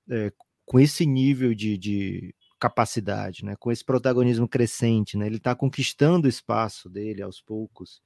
é, 0.08 0.32
com 0.66 0.80
esse 0.80 1.06
nível 1.06 1.54
de, 1.54 1.78
de, 1.78 2.34
capacidade, 2.58 3.44
né, 3.44 3.56
com 3.56 3.72
esse 3.72 3.84
protagonismo 3.84 4.46
crescente, 4.46 5.16
né, 5.16 5.26
ele 5.26 5.38
está 5.38 5.54
conquistando 5.54 6.26
o 6.26 6.28
espaço 6.28 6.90
dele 6.90 7.22
aos 7.22 7.40
poucos. 7.40 8.02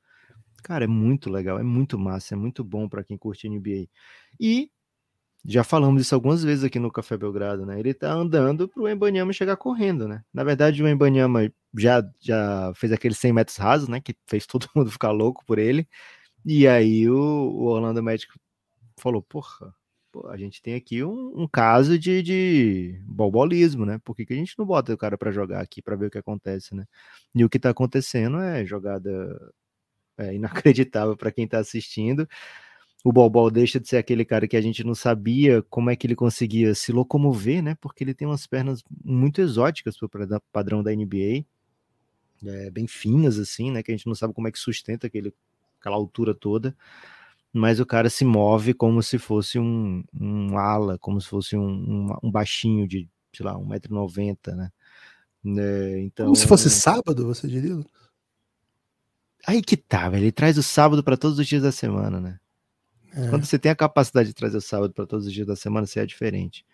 Cara, 0.63 0.85
é 0.85 0.89
muito 0.89 1.29
legal, 1.29 1.59
é 1.59 1.63
muito 1.63 1.99
massa, 1.99 2.35
é 2.35 2.37
muito 2.37 2.63
bom 2.63 2.89
para 2.89 3.03
quem 3.03 3.19
curte 3.19 3.49
NBA. 3.49 3.89
E 4.39 4.71
já 5.47 5.63
falamos 5.63 6.01
isso 6.01 6.15
algumas 6.15 6.43
vezes 6.43 6.65
aqui 6.65 6.79
no 6.79 6.91
Café 6.91 7.17
Belgrado, 7.19 7.67
né? 7.67 7.79
Ele 7.79 7.93
tá 7.93 8.11
andando 8.13 8.67
pro 8.67 8.89
Embanyama 8.89 9.33
chegar 9.33 9.57
correndo, 9.57 10.09
né? 10.09 10.25
Na 10.33 10.43
verdade, 10.43 10.83
o 10.83 10.89
Embanyama 10.89 11.53
já, 11.77 12.03
já 12.19 12.73
fez 12.75 12.93
aqueles 12.93 13.19
100 13.19 13.33
metros 13.33 13.57
rasos, 13.59 13.89
né? 13.89 14.01
Que 14.01 14.17
fez 14.27 14.47
todo 14.47 14.67
mundo 14.75 14.91
ficar 14.91 15.11
louco 15.11 15.45
por 15.47 15.59
ele. 15.59 15.87
E 16.45 16.67
aí 16.69 17.09
o, 17.11 17.17
o 17.17 17.65
Orlando 17.67 18.03
Magic 18.03 18.33
falou, 18.99 19.23
porra, 19.23 19.75
pô, 20.13 20.29
a 20.29 20.37
gente 20.37 20.63
tem 20.63 20.75
aqui 20.77 21.05
um, 21.05 21.43
um 21.43 21.49
caso 21.49 21.99
de, 21.99 22.23
de 22.23 23.03
né? 23.87 24.01
Por 24.05 24.17
que, 24.17 24.27
que 24.27 24.33
a 24.33 24.37
gente 24.37 24.55
não 24.59 24.67
bota 24.67 24.95
o 24.95 24.99
cara 24.99 25.19
para 25.19 25.31
jogar 25.31 25.61
aqui 25.61 25.83
para 25.83 25.97
ver 25.97 26.07
o 26.07 26.11
que 26.11 26.19
acontece, 26.19 26.75
né? 26.75 26.87
E 27.35 27.45
o 27.45 27.51
que 27.51 27.59
tá 27.59 27.71
acontecendo 27.71 28.39
é 28.41 28.65
jogada 28.65 29.53
é, 30.19 30.35
inacreditável 30.35 31.17
para 31.17 31.33
quem 31.33 31.47
tá 31.49 31.59
assistindo 31.59 32.27
o 33.05 33.13
Bobol 33.13 33.51
deixa 33.51 33.79
de 33.79 33.87
ser 33.87 33.99
aquele 33.99 34.25
cara 34.25 34.49
que 34.49 34.57
a 34.57 34.63
gente 34.63 34.83
não 34.83 34.95
sabia 34.95 35.61
como 35.69 35.91
é 35.91 35.95
que 35.95 36.07
ele 36.07 36.17
conseguia 36.17 36.75
se 36.75 36.91
locomover, 36.91 37.63
né? 37.63 37.77
Porque 37.79 38.03
ele 38.03 38.15
tem 38.15 38.27
umas 38.27 38.47
pernas 38.47 38.83
muito 39.05 39.43
exóticas 39.43 39.99
para 39.99 40.25
o 40.25 40.41
padrão 40.51 40.83
da 40.83 40.91
NBA, 40.91 41.45
é, 42.47 42.71
bem 42.71 42.87
finas 42.87 43.39
assim, 43.39 43.71
né? 43.71 43.83
Que 43.83 43.93
a 43.93 43.95
gente 43.95 44.07
não 44.07 44.15
sabe 44.15 44.33
como 44.33 44.49
é 44.49 44.51
que 44.51 44.59
sustenta 44.59 45.07
aquele, 45.07 45.35
aquela 45.79 45.97
altura 45.97 46.35
toda. 46.35 46.75
Mas 47.53 47.79
o 47.79 47.85
cara 47.85 48.09
se 48.09 48.25
move 48.25 48.73
como 48.73 49.03
se 49.03 49.19
fosse 49.19 49.59
um, 49.59 50.03
um 50.19 50.57
ala, 50.57 50.99
como 50.99 51.21
se 51.21 51.29
fosse 51.29 51.59
um, 51.59 51.69
um, 51.69 52.17
um 52.23 52.31
baixinho 52.31 52.89
de, 52.89 53.07
sei 53.35 53.45
lá, 53.45 53.55
1,90m, 53.55 54.55
né? 54.57 54.73
É, 55.59 56.01
então, 56.01 56.25
como 56.25 56.37
se 56.37 56.47
fosse 56.47 56.71
sábado, 56.71 57.27
você 57.27 57.47
diria? 57.47 57.79
Aí 59.47 59.61
que 59.61 59.77
tá, 59.77 60.09
velho. 60.09 60.25
Ele 60.25 60.33
traz 60.33 60.57
o 60.57 60.63
sábado 60.63 61.05
para 61.05 61.19
todos 61.19 61.39
os 61.39 61.47
dias 61.47 61.63
da 61.63 61.71
semana, 61.71 62.19
né? 62.19 62.41
É. 63.17 63.29
Quando 63.29 63.45
você 63.45 63.59
tem 63.59 63.71
a 63.71 63.77
capacidade 63.77 64.29
de 64.29 64.35
trazer 64.35 64.57
o 64.57 64.61
sábado 64.61 64.93
para 64.93 65.07
todos 65.07 65.27
os 65.27 65.33
dias 65.33 65.47
da 65.47 65.57
semana, 65.57 65.87
você 65.87 66.01
é 66.01 66.07
diferente. 66.07 66.65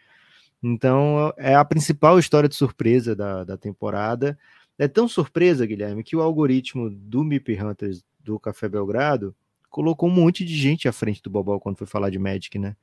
Então, 0.62 1.33
é 1.37 1.55
a 1.55 1.64
principal 1.64 2.18
história 2.18 2.48
de 2.48 2.55
surpresa 2.55 3.14
da, 3.14 3.44
da 3.44 3.57
temporada. 3.57 4.38
É 4.79 4.88
tão 4.88 5.07
surpresa, 5.07 5.66
Guilherme, 5.66 6.03
que 6.03 6.16
o 6.16 6.20
algoritmo 6.20 6.88
do 6.90 7.22
MIP 7.22 7.61
Hunters 7.62 8.03
do 8.18 8.38
Café 8.38 8.68
Belgrado 8.68 9.35
colocou 9.68 10.09
um 10.09 10.12
monte 10.12 10.44
de 10.44 10.55
gente 10.57 10.88
à 10.88 10.92
frente 10.92 11.22
do 11.22 11.31
Bobol 11.31 11.61
quando 11.61 11.76
foi 11.76 11.87
falar 11.87 12.11
de 12.11 12.18
Magic, 12.18 12.59
né? 12.59 12.76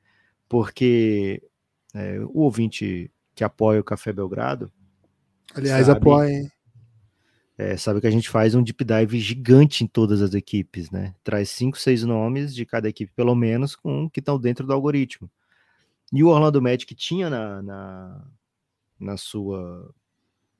Porque 0.48 1.42
é, 1.94 2.20
o 2.20 2.40
ouvinte 2.40 3.10
que 3.34 3.44
apoia 3.44 3.80
o 3.80 3.84
Café 3.84 4.12
Belgrado. 4.12 4.72
Aliás, 5.54 5.86
sabe, 5.86 5.98
apoia, 5.98 6.52
é, 7.58 7.76
sabe 7.76 8.00
que 8.00 8.06
a 8.06 8.10
gente 8.10 8.30
faz 8.30 8.54
um 8.54 8.62
deep 8.62 8.84
dive 8.84 9.18
gigante 9.18 9.82
em 9.82 9.86
todas 9.88 10.22
as 10.22 10.32
equipes, 10.32 10.92
né? 10.92 11.12
Traz 11.24 11.50
cinco, 11.50 11.76
seis 11.76 12.04
nomes 12.04 12.54
de 12.54 12.64
cada 12.64 12.88
equipe, 12.88 13.12
pelo 13.16 13.34
menos, 13.34 13.74
com 13.74 14.08
que 14.08 14.20
estão 14.20 14.38
dentro 14.38 14.64
do 14.64 14.72
algoritmo. 14.72 15.28
E 16.12 16.22
o 16.22 16.28
Orlando 16.28 16.62
Magic 16.62 16.94
tinha 16.94 17.28
na, 17.28 17.60
na, 17.60 18.24
na 19.00 19.16
sua. 19.16 19.92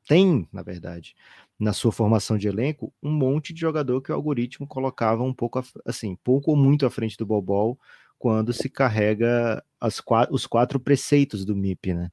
Tem, 0.08 0.48
na 0.52 0.62
verdade, 0.62 1.14
na 1.56 1.72
sua 1.72 1.92
formação 1.92 2.36
de 2.36 2.48
elenco, 2.48 2.92
um 3.00 3.12
monte 3.12 3.52
de 3.52 3.60
jogador 3.60 4.02
que 4.02 4.10
o 4.10 4.14
algoritmo 4.14 4.66
colocava 4.66 5.22
um 5.22 5.34
pouco, 5.34 5.62
assim, 5.84 6.16
pouco 6.24 6.50
ou 6.50 6.56
muito 6.56 6.84
à 6.84 6.90
frente 6.90 7.16
do 7.16 7.26
Bobol 7.26 7.78
quando 8.18 8.52
se 8.52 8.68
carrega 8.68 9.62
as, 9.80 10.02
os 10.30 10.46
quatro 10.46 10.80
preceitos 10.80 11.44
do 11.44 11.54
MIP, 11.54 11.94
né? 11.94 12.10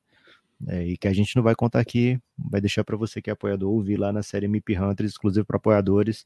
É, 0.67 0.84
e 0.84 0.97
que 0.97 1.08
a 1.08 1.13
gente 1.13 1.36
não 1.36 1.43
vai 1.43 1.56
contar 1.56 1.80
aqui, 1.80 2.19
vai 2.38 2.60
deixar 2.60 2.84
para 2.84 2.97
você 2.97 3.21
que 3.21 3.30
é 3.30 3.34
apoiador 3.34 3.71
ouvir 3.71 3.97
lá 3.97 4.12
na 4.12 4.23
série 4.23 4.47
MIP 4.47 4.78
Hunters, 4.78 5.12
exclusivo 5.12 5.45
para 5.45 5.58
apoiadores. 5.58 6.25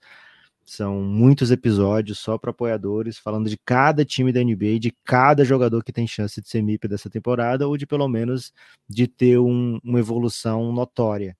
São 0.64 1.02
muitos 1.02 1.52
episódios 1.52 2.20
só 2.20 2.38
para 2.38 2.52
apoiadores, 2.52 3.18
falando 3.18 3.50
de 3.50 3.58
cada 3.58 4.06
time 4.06 4.32
da 4.32 4.44
NBA, 4.44 4.80
de 4.80 4.94
cada 5.04 5.44
jogador 5.44 5.84
que 5.84 5.92
tem 5.92 6.08
chance 6.08 6.40
de 6.42 6.48
ser 6.48 6.62
MIP 6.62 6.88
dessa 6.88 7.10
temporada, 7.10 7.68
ou 7.68 7.76
de 7.76 7.88
pelo 7.88 8.08
menos 8.08 8.54
de 8.88 9.08
ter 9.08 9.40
um, 9.40 9.80
uma 9.84 10.00
evolução 10.00 10.72
notória. 10.72 11.36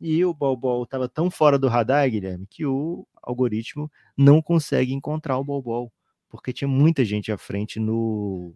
E 0.00 0.24
o 0.24 0.34
Bol 0.34 0.82
estava 0.82 1.08
tão 1.08 1.30
fora 1.30 1.58
do 1.58 1.68
radar, 1.68 2.10
Guilherme, 2.10 2.46
que 2.50 2.66
o 2.66 3.06
algoritmo 3.22 3.90
não 4.16 4.42
consegue 4.42 4.92
encontrar 4.92 5.38
o 5.38 5.44
Bol 5.44 5.92
porque 6.28 6.52
tinha 6.52 6.66
muita 6.66 7.04
gente 7.04 7.30
à 7.30 7.38
frente 7.38 7.78
no, 7.78 8.54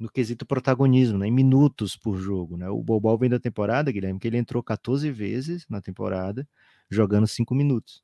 no 0.00 0.10
quesito 0.10 0.46
protagonismo, 0.46 1.18
né, 1.18 1.26
em 1.26 1.30
minutos 1.30 1.94
por 1.94 2.16
jogo. 2.16 2.56
Né? 2.56 2.68
O 2.70 2.82
Bobol 2.82 3.18
vem 3.18 3.28
da 3.28 3.38
temporada, 3.38 3.92
Guilherme, 3.92 4.18
que 4.18 4.26
ele 4.26 4.38
entrou 4.38 4.62
14 4.62 5.10
vezes 5.10 5.66
na 5.68 5.82
temporada, 5.82 6.48
jogando 6.88 7.26
5 7.26 7.54
minutos. 7.54 8.02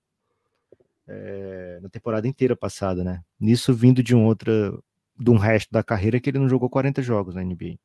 É, 1.09 1.79
na 1.81 1.89
temporada 1.89 2.29
inteira 2.29 2.55
passada, 2.55 3.03
né? 3.05 3.23
Nisso 3.39 3.73
vindo 3.73 4.03
de 4.03 4.15
um 4.15 4.27
outra, 4.27 4.77
de 5.19 5.31
um 5.31 5.37
resto 5.37 5.71
da 5.71 5.83
carreira 5.83 6.21
que 6.21 6.29
ele 6.29 6.39
não 6.39 6.49
jogou 6.49 6.69
40 6.69 7.01
jogos 7.01 7.35
na 7.35 7.43
NBA. 7.43 7.79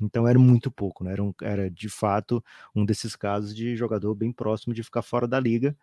Então 0.00 0.26
era 0.26 0.38
muito 0.38 0.70
pouco, 0.70 1.04
né? 1.04 1.12
Era, 1.12 1.22
um, 1.22 1.34
era 1.42 1.70
de 1.70 1.88
fato 1.90 2.42
um 2.74 2.84
desses 2.84 3.14
casos 3.14 3.54
de 3.54 3.76
jogador 3.76 4.14
bem 4.14 4.32
próximo 4.32 4.74
de 4.74 4.82
ficar 4.82 5.02
fora 5.02 5.28
da 5.28 5.38
liga. 5.38 5.76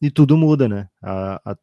E 0.00 0.10
tudo 0.10 0.36
muda, 0.36 0.66
né? 0.66 0.88
A, 1.02 1.52
a 1.52 1.56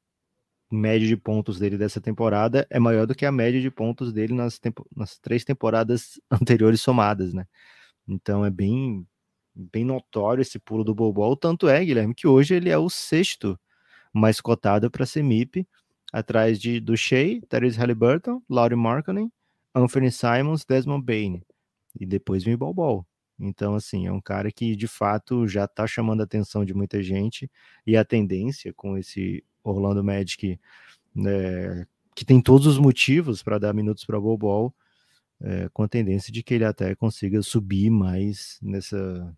média 0.72 1.08
de 1.08 1.16
pontos 1.16 1.60
dele 1.60 1.78
dessa 1.78 2.02
temporada 2.02 2.68
é 2.70 2.80
maior 2.80 3.08
do 3.08 3.16
que 3.16 3.26
a 3.26 3.32
média 3.32 3.62
de 3.62 3.72
pontos 3.72 4.12
dele 4.12 4.34
nas, 4.34 4.60
tempo, 4.60 4.86
nas 4.96 5.18
três 5.18 5.46
temporadas 5.46 6.20
anteriores 6.32 6.82
somadas, 6.82 7.34
né? 7.34 7.46
Então 8.08 8.46
é 8.46 8.50
bem, 8.50 9.06
bem 9.56 9.86
notório 9.86 10.42
esse 10.42 10.60
pulo 10.60 10.84
do 10.84 10.96
Bobol. 10.96 11.36
Tanto 11.36 11.68
é, 11.68 11.84
Guilherme, 11.84 12.14
que 12.14 12.28
hoje 12.28 12.56
ele 12.56 12.70
é 12.70 12.78
o 12.78 12.90
sexto 12.90 13.60
mais 14.14 14.42
cotado 14.42 14.90
para 14.90 15.06
ser 15.06 15.24
MIP, 15.24 15.68
atrás 16.12 16.60
de 16.60 16.80
do 16.80 16.96
Shea, 16.96 17.42
Therese 17.50 17.78
Halliburton, 17.78 18.42
Laurie 18.50 18.78
Markkinen, 18.78 19.32
Anthony 19.76 20.12
Simons, 20.12 20.66
Desmond 20.66 21.06
Bain. 21.06 21.42
E 22.00 22.06
depois 22.06 22.44
vem 22.44 22.56
o 22.56 22.58
Bobol. 22.58 23.06
Então, 23.40 23.76
assim, 23.76 24.08
é 24.08 24.12
um 24.12 24.22
cara 24.22 24.52
que 24.52 24.76
de 24.76 24.88
fato 24.88 25.48
já 25.48 25.66
está 25.66 25.86
chamando 25.86 26.22
a 26.22 26.24
atenção 26.24 26.66
de 26.66 26.74
muita 26.74 27.04
gente 27.04 27.50
e 27.86 27.96
a 27.96 28.04
tendência 28.04 28.74
com 28.74 28.98
esse 28.98 29.44
Orlando 29.70 30.04
Magic, 30.04 30.60
né, 31.14 31.86
que 32.16 32.26
tem 32.26 32.42
todos 32.42 32.66
os 32.68 32.78
motivos 32.78 33.44
para 33.44 33.60
dar 33.60 33.74
minutos 33.74 34.06
para 34.06 34.20
o 34.20 34.38
Bol, 34.38 34.74
é, 35.40 35.70
com 35.70 35.84
a 35.84 35.88
tendência 35.88 36.34
de 36.34 36.42
que 36.42 36.54
ele 36.54 36.66
até 36.66 36.96
consiga 36.96 37.42
subir 37.42 37.90
mais 37.90 38.58
nessa, 38.62 39.36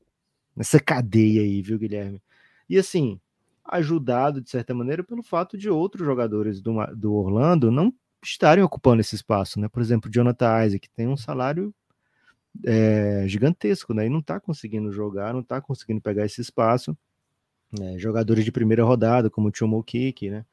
nessa 0.56 0.80
cadeia 0.80 1.42
aí, 1.42 1.62
viu, 1.62 1.78
Guilherme? 1.78 2.22
E 2.70 2.78
assim, 2.78 3.20
ajudado 3.66 4.42
de 4.42 4.50
certa 4.50 4.74
maneira 4.74 5.04
pelo 5.04 5.22
fato 5.22 5.58
de 5.58 5.70
outros 5.70 6.06
jogadores 6.06 6.62
do, 6.62 6.74
do 6.96 7.14
Orlando 7.14 7.72
não 7.72 7.94
estarem 8.24 8.64
ocupando 8.64 9.02
esse 9.02 9.16
espaço, 9.16 9.60
né? 9.60 9.68
Por 9.68 9.82
exemplo, 9.82 10.12
Jonathan 10.12 10.66
Isaac 10.66 10.90
tem 10.96 11.08
um 11.08 11.18
salário 11.18 11.74
é, 12.66 13.26
gigantesco, 13.28 13.94
né? 13.94 14.06
E 14.06 14.10
não 14.10 14.20
está 14.20 14.40
conseguindo 14.40 14.92
jogar, 14.92 15.34
não 15.34 15.42
está 15.42 15.62
conseguindo 15.62 16.02
pegar 16.02 16.26
esse 16.26 16.42
espaço 16.42 16.98
né, 17.72 17.98
jogadores 17.98 18.44
de 18.46 18.52
primeira 18.52 18.84
rodada, 18.84 19.30
como 19.30 19.50
o 19.50 19.52
Tio 19.52 19.84
Kik, 19.84 20.30
né? 20.30 20.46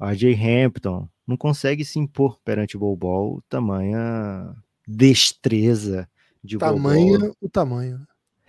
RJ 0.00 0.34
Hampton, 0.34 1.08
não 1.26 1.36
consegue 1.36 1.84
se 1.84 1.98
impor 1.98 2.38
perante 2.44 2.76
o 2.76 2.96
Bol 2.96 3.42
tamanha 3.48 4.54
destreza 4.86 6.08
de 6.42 6.58
tamanho 6.58 7.34
o 7.40 7.48
tamanho. 7.48 8.06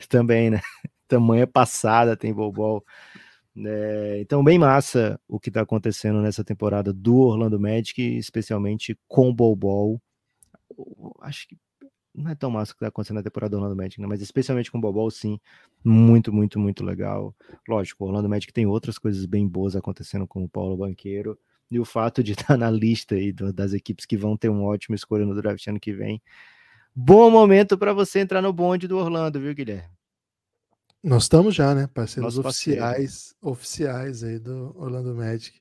Também, 0.09 0.49
né? 0.49 0.59
Tamanha 1.07 1.45
passada 1.45 2.17
tem 2.17 2.33
Bol 2.33 2.83
É, 3.55 4.17
então, 4.19 4.43
bem 4.43 4.57
massa 4.57 5.19
o 5.27 5.39
que 5.39 5.49
está 5.49 5.61
acontecendo 5.61 6.21
nessa 6.21 6.43
temporada 6.43 6.91
do 6.91 7.17
Orlando 7.17 7.59
Magic, 7.59 8.01
especialmente 8.17 8.97
com 9.07 9.29
o 9.29 9.55
Bol 9.55 10.01
Acho 11.21 11.47
que 11.47 11.57
não 12.13 12.31
é 12.31 12.35
tão 12.35 12.51
massa 12.51 12.71
o 12.71 12.75
que 12.75 12.81
tá 12.81 12.87
acontecendo 12.87 13.17
na 13.17 13.23
temporada 13.23 13.51
do 13.51 13.57
Orlando 13.57 13.75
Magic, 13.75 13.99
né? 13.99 14.07
mas 14.07 14.21
especialmente 14.21 14.71
com 14.71 14.77
o 14.77 14.81
Bobol, 14.81 15.09
sim, 15.09 15.39
muito, 15.83 16.31
muito, 16.31 16.59
muito 16.59 16.83
legal. 16.83 17.35
Lógico, 17.67 18.03
o 18.03 18.07
Orlando 18.07 18.29
Magic 18.29 18.51
tem 18.53 18.65
outras 18.65 18.97
coisas 18.97 19.25
bem 19.25 19.47
boas 19.47 19.75
acontecendo 19.75 20.27
com 20.27 20.43
o 20.43 20.49
Paulo 20.49 20.77
Banqueiro, 20.77 21.37
e 21.73 21.79
o 21.79 21.85
fato 21.85 22.23
de 22.23 22.33
estar 22.33 22.45
tá 22.53 22.57
na 22.57 22.69
lista 22.69 23.15
aí 23.15 23.31
das 23.31 23.73
equipes 23.73 24.05
que 24.05 24.15
vão 24.15 24.37
ter 24.37 24.49
uma 24.49 24.63
ótima 24.63 24.95
escolha 24.95 25.25
no 25.25 25.35
draft 25.35 25.65
ano 25.67 25.79
que 25.79 25.91
vem. 25.91 26.21
Bom 26.95 27.29
momento 27.31 27.77
para 27.77 27.93
você 27.93 28.19
entrar 28.19 28.41
no 28.41 28.53
bonde 28.53 28.87
do 28.87 28.97
Orlando, 28.97 29.39
viu, 29.39 29.55
Guilherme? 29.55 29.89
Nós 31.03 31.23
estamos 31.23 31.53
já, 31.53 31.73
né? 31.73 31.87
Parceiros 31.87 32.37
oficiais, 32.37 33.35
oficiais 33.41 34.23
aí 34.23 34.39
do 34.39 34.73
Orlando 34.77 35.13
Magic. 35.15 35.59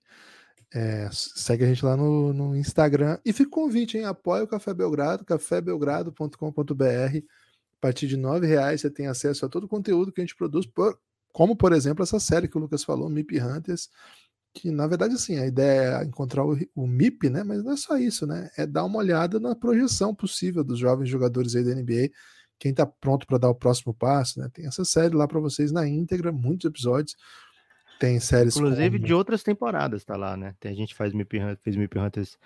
É, 0.75 1.09
segue 1.13 1.65
a 1.65 1.67
gente 1.67 1.85
lá 1.85 1.97
no, 1.97 2.33
no 2.33 2.57
Instagram. 2.57 3.19
E 3.25 3.33
fica 3.33 3.49
o 3.49 3.53
convite, 3.53 3.99
hein? 3.99 4.05
Apoia 4.05 4.45
o 4.45 4.49
Café 4.49 4.73
Belgrado, 4.73 5.25
cafébelgrado.com.br. 5.25 6.85
A 6.85 7.81
partir 7.81 8.07
de 8.07 8.17
R$ 8.17 8.47
reais 8.47 8.81
você 8.81 8.91
tem 8.91 9.07
acesso 9.07 9.45
a 9.45 9.49
todo 9.49 9.65
o 9.65 9.69
conteúdo 9.69 10.13
que 10.13 10.21
a 10.21 10.25
gente 10.25 10.37
produz, 10.37 10.67
por, 10.67 10.99
como, 11.33 11.57
por 11.57 11.73
exemplo, 11.73 12.03
essa 12.03 12.21
série 12.21 12.49
que 12.49 12.57
o 12.57 12.61
Lucas 12.61 12.85
falou, 12.85 13.09
MIP 13.09 13.41
Hunters, 13.41 13.91
que 14.55 14.71
na 14.71 14.87
verdade, 14.87 15.15
assim, 15.15 15.39
a 15.39 15.47
ideia 15.47 16.01
é 16.01 16.05
encontrar 16.05 16.45
o, 16.45 16.57
o 16.75 16.87
MIP, 16.87 17.31
né? 17.31 17.43
Mas 17.43 17.65
não 17.65 17.73
é 17.73 17.77
só 17.77 17.97
isso, 17.97 18.27
né? 18.27 18.51
É 18.57 18.67
dar 18.67 18.85
uma 18.85 18.99
olhada 18.99 19.41
na 19.41 19.55
projeção 19.55 20.15
possível 20.15 20.63
dos 20.63 20.79
jovens 20.79 21.09
jogadores 21.09 21.57
aí 21.57 21.65
da 21.65 21.75
NBA, 21.75 22.11
quem 22.59 22.71
está 22.71 22.87
pronto 22.87 23.27
para 23.27 23.39
dar 23.39 23.51
o 23.51 23.55
próximo 23.55 23.93
passo, 23.93 24.39
né? 24.39 24.49
Tem 24.53 24.67
essa 24.67 24.85
série 24.85 25.17
lá 25.17 25.27
para 25.27 25.41
vocês 25.41 25.73
na 25.73 25.89
íntegra, 25.89 26.31
muitos 26.31 26.67
episódios. 26.67 27.17
Tem 28.03 28.19
séries. 28.19 28.57
Inclusive 28.57 28.99
como... 28.99 29.07
de 29.07 29.15
outras 29.15 29.45
temporadas, 29.45 30.05
tá 30.05 30.17
lá, 30.17 30.37
né? 30.37 30.57
Tem, 30.59 30.73
a 30.73 30.75
gente 30.75 30.93
faz 30.93 31.13
Mip 31.13 31.39
fez 31.61 31.77
Mip 31.77 31.97
Hunters 31.97 32.37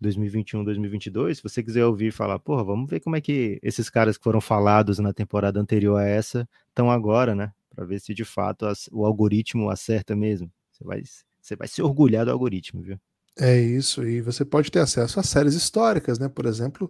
2021, 0.00 0.62
2022. 0.62 1.38
Se 1.38 1.42
você 1.42 1.64
quiser 1.64 1.84
ouvir 1.84 2.12
falar, 2.12 2.38
porra, 2.38 2.62
vamos 2.62 2.88
ver 2.88 3.00
como 3.00 3.16
é 3.16 3.20
que 3.20 3.58
esses 3.60 3.90
caras 3.90 4.16
que 4.16 4.22
foram 4.22 4.40
falados 4.40 5.00
na 5.00 5.12
temporada 5.12 5.58
anterior 5.58 5.96
a 5.96 6.04
essa 6.04 6.48
estão 6.68 6.88
agora, 6.92 7.34
né? 7.34 7.52
Para 7.74 7.84
ver 7.84 7.98
se 8.00 8.14
de 8.14 8.24
fato 8.24 8.66
as, 8.66 8.88
o 8.92 9.04
algoritmo 9.04 9.68
acerta 9.68 10.14
mesmo. 10.14 10.48
Você 10.70 10.84
vai, 10.84 11.02
você 11.40 11.56
vai 11.56 11.66
se 11.66 11.82
orgulhar 11.82 12.24
do 12.24 12.30
algoritmo, 12.30 12.80
viu? 12.80 12.96
É 13.36 13.58
isso, 13.58 14.06
e 14.06 14.20
você 14.20 14.44
pode 14.44 14.70
ter 14.70 14.78
acesso 14.78 15.18
a 15.18 15.24
séries 15.24 15.54
históricas, 15.54 16.20
né? 16.20 16.28
Por 16.28 16.46
exemplo, 16.46 16.88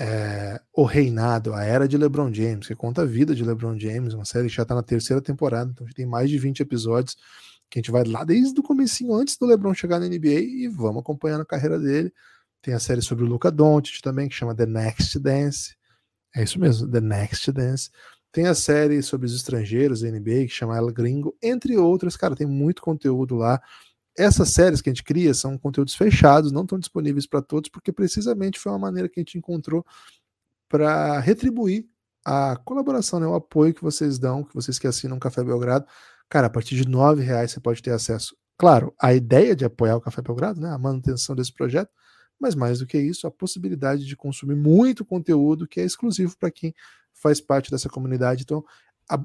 é, 0.00 0.60
O 0.72 0.84
Reinado, 0.84 1.52
a 1.52 1.64
Era 1.64 1.88
de 1.88 1.98
LeBron 1.98 2.32
James, 2.32 2.66
que 2.66 2.74
conta 2.74 3.02
a 3.02 3.04
vida 3.04 3.34
de 3.34 3.44
LeBron 3.44 3.78
James, 3.78 4.14
uma 4.14 4.24
série 4.24 4.48
que 4.48 4.54
já 4.54 4.62
está 4.62 4.74
na 4.74 4.82
terceira 4.82 5.20
temporada, 5.20 5.70
então 5.72 5.86
já 5.86 5.92
tem 5.92 6.06
mais 6.06 6.30
de 6.30 6.38
20 6.38 6.60
episódios 6.60 7.16
que 7.70 7.78
a 7.78 7.80
gente 7.80 7.90
vai 7.90 8.04
lá 8.04 8.24
desde 8.24 8.58
o 8.58 8.62
comecinho, 8.62 9.14
antes 9.14 9.36
do 9.36 9.46
LeBron 9.46 9.74
chegar 9.74 10.00
na 10.00 10.06
NBA 10.06 10.40
e 10.40 10.68
vamos 10.68 11.00
acompanhando 11.00 11.42
a 11.42 11.46
carreira 11.46 11.78
dele. 11.78 12.12
Tem 12.62 12.74
a 12.74 12.78
série 12.78 13.02
sobre 13.02 13.24
o 13.24 13.26
Luca 13.26 13.50
Doncic 13.50 14.00
também, 14.00 14.28
que 14.28 14.34
chama 14.34 14.54
The 14.54 14.66
Next 14.66 15.18
Dance. 15.18 15.76
É 16.34 16.42
isso 16.42 16.58
mesmo, 16.58 16.90
The 16.90 17.00
Next 17.00 17.52
Dance. 17.52 17.90
Tem 18.32 18.46
a 18.46 18.54
série 18.54 19.02
sobre 19.02 19.26
os 19.26 19.34
estrangeiros 19.34 20.00
da 20.00 20.10
NBA, 20.10 20.46
que 20.46 20.48
chama 20.48 20.76
El 20.76 20.92
Gringo, 20.92 21.36
entre 21.42 21.76
outras. 21.76 22.16
Cara, 22.16 22.34
tem 22.36 22.46
muito 22.46 22.82
conteúdo 22.82 23.36
lá. 23.36 23.60
Essas 24.18 24.50
séries 24.50 24.82
que 24.82 24.90
a 24.90 24.92
gente 24.92 25.04
cria 25.04 25.32
são 25.32 25.56
conteúdos 25.56 25.94
fechados, 25.94 26.52
não 26.52 26.62
estão 26.62 26.78
disponíveis 26.78 27.26
para 27.26 27.40
todos, 27.40 27.70
porque 27.70 27.92
precisamente 27.92 28.58
foi 28.58 28.72
uma 28.72 28.78
maneira 28.78 29.08
que 29.08 29.20
a 29.20 29.22
gente 29.22 29.38
encontrou 29.38 29.86
para 30.68 31.20
retribuir 31.20 31.86
a 32.24 32.56
colaboração, 32.64 33.20
né, 33.20 33.26
o 33.26 33.34
apoio 33.34 33.72
que 33.72 33.82
vocês 33.82 34.18
dão, 34.18 34.44
que 34.44 34.54
vocês 34.54 34.78
que 34.78 34.86
assinam 34.86 35.16
o 35.16 35.20
Café 35.20 35.42
Belgrado, 35.42 35.86
Cara, 36.28 36.46
a 36.46 36.50
partir 36.50 36.76
de 36.76 36.86
nove 36.86 37.22
reais 37.22 37.52
você 37.52 37.60
pode 37.60 37.82
ter 37.82 37.90
acesso. 37.92 38.36
Claro, 38.58 38.94
a 39.00 39.14
ideia 39.14 39.56
de 39.56 39.64
apoiar 39.64 39.96
o 39.96 40.00
Café 40.00 40.20
Belgrado, 40.20 40.60
né, 40.60 40.70
a 40.70 40.78
manutenção 40.78 41.34
desse 41.34 41.52
projeto, 41.52 41.90
mas 42.38 42.54
mais 42.54 42.80
do 42.80 42.86
que 42.86 42.98
isso, 42.98 43.26
a 43.26 43.30
possibilidade 43.30 44.04
de 44.04 44.16
consumir 44.16 44.56
muito 44.56 45.04
conteúdo 45.04 45.66
que 45.66 45.80
é 45.80 45.84
exclusivo 45.84 46.36
para 46.38 46.50
quem 46.50 46.74
faz 47.14 47.40
parte 47.40 47.70
dessa 47.70 47.88
comunidade. 47.88 48.42
Então, 48.42 48.64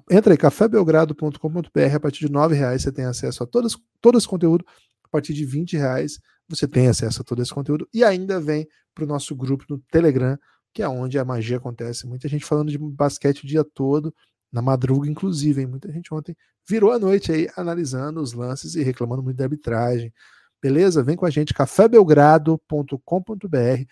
entra 0.10 0.34
aí, 0.34 0.38
cafébelgrado.com.br, 0.38 1.96
a 1.96 2.00
partir 2.00 2.26
de 2.26 2.32
nove 2.32 2.56
reais 2.56 2.82
você 2.82 2.91
tem 2.91 3.06
acesso 3.06 3.43
a 3.43 3.46
todos, 3.46 3.78
todo 4.00 4.17
esse 4.17 4.28
conteúdo, 4.28 4.65
a 5.04 5.10
partir 5.10 5.34
de 5.34 5.46
vinte 5.46 5.76
reais 5.76 6.19
você 6.48 6.67
tem 6.67 6.88
acesso 6.88 7.22
a 7.22 7.26
todo 7.26 7.41
esse 7.41 7.54
conteúdo 7.54 7.88
e 7.93 8.04
ainda 8.04 8.39
vem 8.39 8.67
para 8.93 9.04
o 9.04 9.08
nosso 9.08 9.36
grupo 9.36 9.65
no 9.69 9.80
Telegram, 9.91 10.38
que 10.74 10.82
é 10.82 10.88
onde 10.88 11.19
a 11.19 11.26
magia 11.26 11.58
acontece. 11.58 12.08
Muita 12.08 12.28
gente 12.28 12.46
falando 12.46 12.72
de 12.72 12.78
basquete 12.78 13.43
o 13.43 13.48
dia 13.48 13.63
todo, 13.63 14.13
na 14.52 14.62
madruga, 14.62 15.10
inclusive, 15.10 15.62
hein? 15.62 15.67
muita 15.67 15.91
gente 15.91 16.13
ontem 16.13 16.36
virou 16.67 16.91
a 16.91 17.00
noite 17.00 17.32
aí 17.32 17.50
analisando 17.58 18.22
os 18.22 18.34
lances 18.34 18.76
e 18.76 18.84
reclamando 18.84 19.24
muito 19.24 19.38
da 19.38 19.46
arbitragem. 19.46 20.13
Beleza? 20.62 21.04
Vem 21.04 21.15
com 21.15 21.26
a 21.26 21.30
gente, 21.30 21.54
cafébelgrado.com.br. 21.54 23.84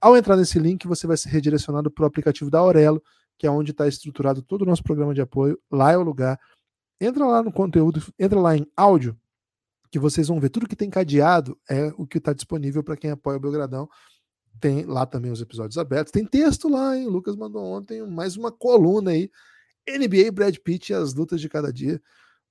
Ao 0.00 0.16
entrar 0.16 0.36
nesse 0.36 0.58
link, 0.58 0.86
você 0.86 1.06
vai 1.06 1.16
ser 1.16 1.30
redirecionado 1.30 1.90
para 1.90 2.04
o 2.04 2.06
aplicativo 2.06 2.50
da 2.50 2.58
Aurelo, 2.60 3.02
que 3.44 3.46
é 3.46 3.50
onde 3.50 3.72
está 3.72 3.86
estruturado 3.86 4.40
todo 4.40 4.62
o 4.62 4.64
nosso 4.64 4.82
programa 4.82 5.12
de 5.12 5.20
apoio. 5.20 5.60
Lá 5.70 5.92
é 5.92 5.98
o 5.98 6.02
lugar. 6.02 6.40
Entra 6.98 7.26
lá 7.26 7.42
no 7.42 7.52
conteúdo, 7.52 8.02
entra 8.18 8.40
lá 8.40 8.56
em 8.56 8.66
áudio, 8.74 9.14
que 9.90 9.98
vocês 9.98 10.28
vão 10.28 10.40
ver 10.40 10.48
tudo 10.48 10.66
que 10.66 10.74
tem 10.74 10.88
cadeado 10.88 11.60
é 11.68 11.92
o 11.98 12.06
que 12.06 12.16
está 12.16 12.32
disponível 12.32 12.82
para 12.82 12.96
quem 12.96 13.10
apoia 13.10 13.36
o 13.36 13.40
Belgradão. 13.40 13.86
Tem 14.58 14.86
lá 14.86 15.04
também 15.04 15.30
os 15.30 15.42
episódios 15.42 15.76
abertos. 15.76 16.10
Tem 16.10 16.24
texto 16.24 16.70
lá, 16.70 16.96
hein? 16.96 17.06
O 17.06 17.10
Lucas 17.10 17.36
mandou 17.36 17.62
ontem 17.62 18.00
mais 18.06 18.34
uma 18.34 18.50
coluna 18.50 19.10
aí. 19.10 19.30
NBA, 19.86 20.32
Brad 20.32 20.56
Pitt 20.56 20.92
e 20.92 20.94
as 20.94 21.12
lutas 21.12 21.38
de 21.38 21.50
cada 21.50 21.70
dia. 21.70 22.00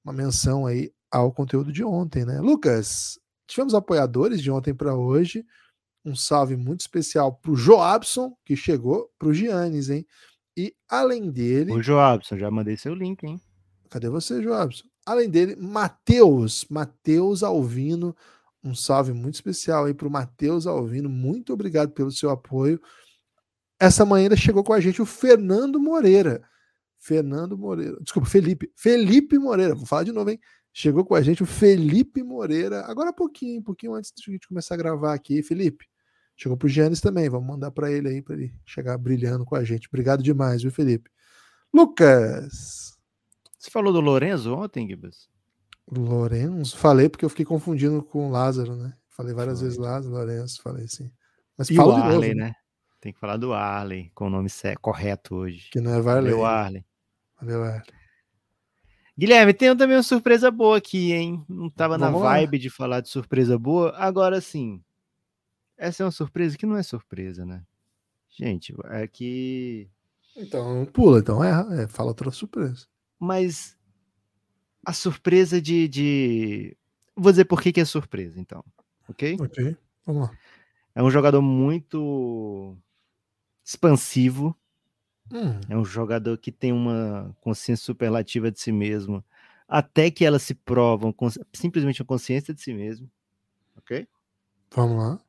Uma 0.05 0.13
menção 0.13 0.67
aí 0.67 0.93
ao 1.09 1.33
conteúdo 1.33 1.71
de 1.71 1.83
ontem, 1.83 2.23
né? 2.23 2.39
Lucas, 2.39 3.17
tivemos 3.47 3.73
apoiadores 3.73 4.43
de 4.43 4.51
ontem 4.51 4.75
para 4.75 4.93
hoje. 4.93 5.43
Um 6.05 6.15
salve 6.15 6.55
muito 6.55 6.81
especial 6.81 7.33
para 7.33 7.49
o 7.49 7.55
Joabson, 7.55 8.37
que 8.45 8.55
chegou, 8.55 9.11
para 9.17 9.29
o 9.29 9.33
Giannis, 9.33 9.89
hein? 9.89 10.05
E 10.55 10.75
além 10.87 11.31
dele. 11.31 11.71
O 11.71 11.81
Joabson, 11.81 12.37
já 12.37 12.49
mandei 12.51 12.77
seu 12.77 12.93
link, 12.93 13.23
hein? 13.23 13.41
Cadê 13.89 14.09
você, 14.09 14.41
Joabson? 14.41 14.85
Além 15.05 15.29
dele, 15.29 15.55
Matheus, 15.55 16.65
Matheus 16.69 17.43
Alvino, 17.43 18.15
um 18.63 18.73
salve 18.73 19.11
muito 19.11 19.35
especial 19.35 19.85
aí 19.85 19.93
para 19.93 20.07
o 20.07 20.11
Matheus 20.11 20.65
Alvino. 20.65 21.09
Muito 21.09 21.53
obrigado 21.53 21.91
pelo 21.91 22.11
seu 22.11 22.29
apoio. 22.29 22.81
Essa 23.79 24.05
manhã 24.05 24.23
ainda 24.23 24.35
chegou 24.35 24.63
com 24.63 24.73
a 24.73 24.79
gente 24.79 25.01
o 25.01 25.05
Fernando 25.05 25.79
Moreira. 25.79 26.41
Fernando 26.97 27.57
Moreira. 27.57 27.97
Desculpa, 28.01 28.29
Felipe. 28.29 28.71
Felipe 28.77 29.37
Moreira. 29.37 29.75
Vou 29.75 29.85
falar 29.85 30.03
de 30.03 30.13
novo, 30.13 30.29
hein? 30.29 30.39
Chegou 30.71 31.03
com 31.03 31.13
a 31.13 31.21
gente 31.21 31.43
o 31.43 31.45
Felipe 31.45 32.23
Moreira. 32.23 32.85
Agora 32.85 33.09
há 33.09 33.13
pouquinho, 33.13 33.59
um 33.59 33.63
pouquinho 33.63 33.93
antes 33.93 34.13
de 34.15 34.23
a 34.27 34.31
gente 34.31 34.47
começar 34.47 34.75
a 34.75 34.77
gravar 34.77 35.13
aqui. 35.13 35.43
Felipe. 35.43 35.85
Chegou 36.35 36.57
pro 36.57 36.67
Giannis 36.67 37.01
também. 37.01 37.29
Vamos 37.29 37.47
mandar 37.47 37.71
para 37.71 37.91
ele 37.91 38.09
aí, 38.09 38.21
para 38.21 38.35
ele 38.35 38.53
chegar 38.65 38.97
brilhando 38.97 39.45
com 39.45 39.55
a 39.55 39.63
gente. 39.63 39.87
Obrigado 39.87 40.23
demais, 40.23 40.61
viu, 40.61 40.71
Felipe? 40.71 41.09
Lucas. 41.73 42.97
Você 43.57 43.71
falou 43.71 43.93
do 43.93 44.01
Lorenzo 44.01 44.53
ontem, 44.53 44.87
Gibas? 44.87 45.29
Lourenço? 45.89 46.77
Falei 46.77 47.09
porque 47.09 47.25
eu 47.25 47.29
fiquei 47.29 47.45
confundindo 47.45 48.03
com 48.03 48.27
o 48.27 48.31
Lázaro, 48.31 48.75
né? 48.75 48.93
Falei 49.09 49.33
várias 49.33 49.59
Foi. 49.59 49.67
vezes 49.67 49.79
Lázaro, 49.79 50.13
Lourenço, 50.13 50.61
falei 50.61 50.85
assim. 50.85 51.11
Mas 51.57 51.69
e 51.69 51.75
fala 51.75 51.93
o 51.93 51.97
Arley, 51.97 52.29
novo, 52.29 52.39
né? 52.39 52.45
né? 52.47 52.55
Tem 52.99 53.13
que 53.13 53.19
falar 53.19 53.37
do 53.37 53.53
Arley, 53.53 54.11
com 54.15 54.27
o 54.27 54.29
nome 54.29 54.49
correto 54.81 55.35
hoje. 55.35 55.69
Que 55.71 55.79
não 55.79 55.93
é 55.93 56.01
Varley. 56.01 56.31
Valeu, 56.31 56.45
Arley. 56.45 56.85
Valeu, 57.39 57.63
Arley. 57.63 57.93
Guilherme, 59.17 59.53
tem 59.53 59.75
também 59.77 59.95
uma 59.95 60.03
surpresa 60.03 60.49
boa 60.49 60.77
aqui, 60.77 61.11
hein? 61.11 61.45
Não 61.47 61.69
tava 61.69 61.97
Vamos 61.97 62.21
na 62.21 62.27
vibe 62.27 62.57
lá. 62.57 62.61
de 62.61 62.69
falar 62.69 63.01
de 63.01 63.09
surpresa 63.09 63.59
boa. 63.59 63.93
Agora 63.95 64.41
sim, 64.41 64.81
essa 65.77 66.03
é 66.03 66.05
uma 66.05 66.11
surpresa 66.11 66.57
que 66.57 66.65
não 66.65 66.77
é 66.77 66.83
surpresa, 66.83 67.45
né? 67.45 67.63
Gente, 68.29 68.73
é 68.85 69.07
que. 69.07 69.89
Então, 70.35 70.85
pula, 70.85 71.19
então 71.19 71.43
é, 71.43 71.83
é 71.83 71.87
fala 71.87 72.09
outra 72.09 72.31
surpresa. 72.31 72.87
Mas 73.19 73.77
a 74.85 74.91
surpresa 74.91 75.61
de, 75.61 75.87
de... 75.87 76.77
Vou 77.15 77.31
dizer 77.31 77.45
por 77.45 77.61
que, 77.61 77.71
que 77.71 77.79
é 77.79 77.85
surpresa, 77.85 78.39
então. 78.39 78.63
Ok? 79.07 79.37
Ok, 79.39 79.77
vamos 80.05 80.23
lá. 80.23 80.37
É 80.95 81.01
um 81.01 81.09
jogador 81.09 81.41
muito 81.41 82.75
expansivo. 83.63 84.55
Hum. 85.31 85.59
É 85.69 85.77
um 85.77 85.85
jogador 85.85 86.37
que 86.37 86.51
tem 86.51 86.71
uma 86.71 87.35
consciência 87.39 87.85
superlativa 87.85 88.51
de 88.51 88.59
si 88.59 88.71
mesmo. 88.71 89.23
Até 89.67 90.11
que 90.11 90.25
elas 90.25 90.43
se 90.43 90.53
provam 90.53 91.15
simplesmente 91.53 92.01
a 92.01 92.05
consciência 92.05 92.53
de 92.53 92.61
si 92.61 92.73
mesmo. 92.73 93.09
Ok? 93.77 94.07
Vamos 94.71 94.97
lá. 94.97 95.22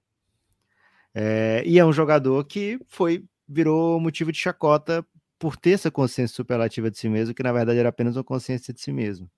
É, 1.14 1.62
e 1.64 1.78
é 1.78 1.84
um 1.84 1.92
jogador 1.92 2.44
que 2.44 2.78
foi 2.88 3.24
virou 3.48 4.00
motivo 4.00 4.32
de 4.32 4.38
chacota 4.38 5.06
por 5.38 5.56
ter 5.56 5.72
essa 5.72 5.90
consciência 5.90 6.34
superlativa 6.34 6.90
de 6.90 6.98
si 6.98 7.08
mesmo, 7.08 7.34
que 7.34 7.42
na 7.42 7.52
verdade 7.52 7.78
era 7.78 7.90
apenas 7.90 8.16
uma 8.16 8.24
consciência 8.24 8.72
de 8.72 8.80
si 8.80 8.92
mesmo. 8.92 9.30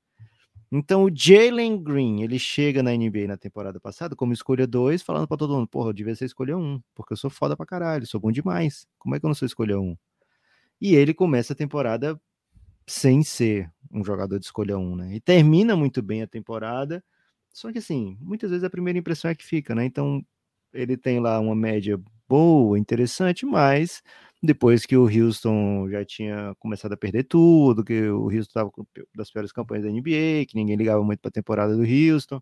Então 0.70 1.04
o 1.04 1.10
Jalen 1.14 1.82
Green, 1.82 2.22
ele 2.22 2.38
chega 2.38 2.82
na 2.82 2.92
NBA 2.92 3.26
na 3.28 3.36
temporada 3.36 3.78
passada 3.78 4.16
como 4.16 4.32
escolha 4.32 4.66
2, 4.66 5.02
falando 5.02 5.28
para 5.28 5.36
todo 5.36 5.54
mundo, 5.54 5.68
porra, 5.68 5.90
eu 5.90 5.92
devia 5.92 6.14
ser 6.14 6.24
escolha 6.24 6.56
1, 6.56 6.60
um, 6.60 6.82
porque 6.94 7.12
eu 7.12 7.16
sou 7.16 7.30
foda 7.30 7.56
pra 7.56 7.66
caralho, 7.66 8.06
sou 8.06 8.20
bom 8.20 8.32
demais. 8.32 8.86
Como 8.98 9.14
é 9.14 9.20
que 9.20 9.26
eu 9.26 9.28
não 9.28 9.34
sou 9.34 9.46
escolha 9.46 9.78
1? 9.78 9.82
Um? 9.82 9.96
E 10.80 10.94
ele 10.94 11.14
começa 11.14 11.52
a 11.52 11.56
temporada 11.56 12.20
sem 12.86 13.22
ser 13.22 13.70
um 13.92 14.04
jogador 14.04 14.38
de 14.38 14.46
escolha 14.46 14.78
1, 14.78 14.82
um, 14.82 14.96
né? 14.96 15.14
E 15.16 15.20
termina 15.20 15.76
muito 15.76 16.02
bem 16.02 16.22
a 16.22 16.26
temporada. 16.26 17.02
Só 17.52 17.72
que 17.72 17.78
assim, 17.78 18.16
muitas 18.20 18.50
vezes 18.50 18.64
a 18.64 18.70
primeira 18.70 18.98
impressão 18.98 19.30
é 19.30 19.34
que 19.34 19.44
fica, 19.44 19.74
né? 19.74 19.84
Então 19.84 20.24
ele 20.76 20.96
tem 20.96 21.20
lá 21.20 21.40
uma 21.40 21.54
média 21.54 22.00
boa, 22.28 22.78
interessante, 22.78 23.46
mas 23.46 24.02
depois 24.42 24.86
que 24.86 24.96
o 24.96 25.04
Houston 25.04 25.88
já 25.88 26.04
tinha 26.04 26.54
começado 26.58 26.92
a 26.92 26.96
perder 26.96 27.24
tudo, 27.24 27.84
que 27.84 28.08
o 28.08 28.24
Houston 28.24 28.40
estava 28.40 28.70
das 29.14 29.30
piores 29.30 29.52
campanhas 29.52 29.84
da 29.84 29.90
NBA, 29.90 30.46
que 30.48 30.54
ninguém 30.54 30.76
ligava 30.76 31.02
muito 31.02 31.20
para 31.20 31.28
a 31.28 31.32
temporada 31.32 31.76
do 31.76 31.82
Houston, 31.82 32.40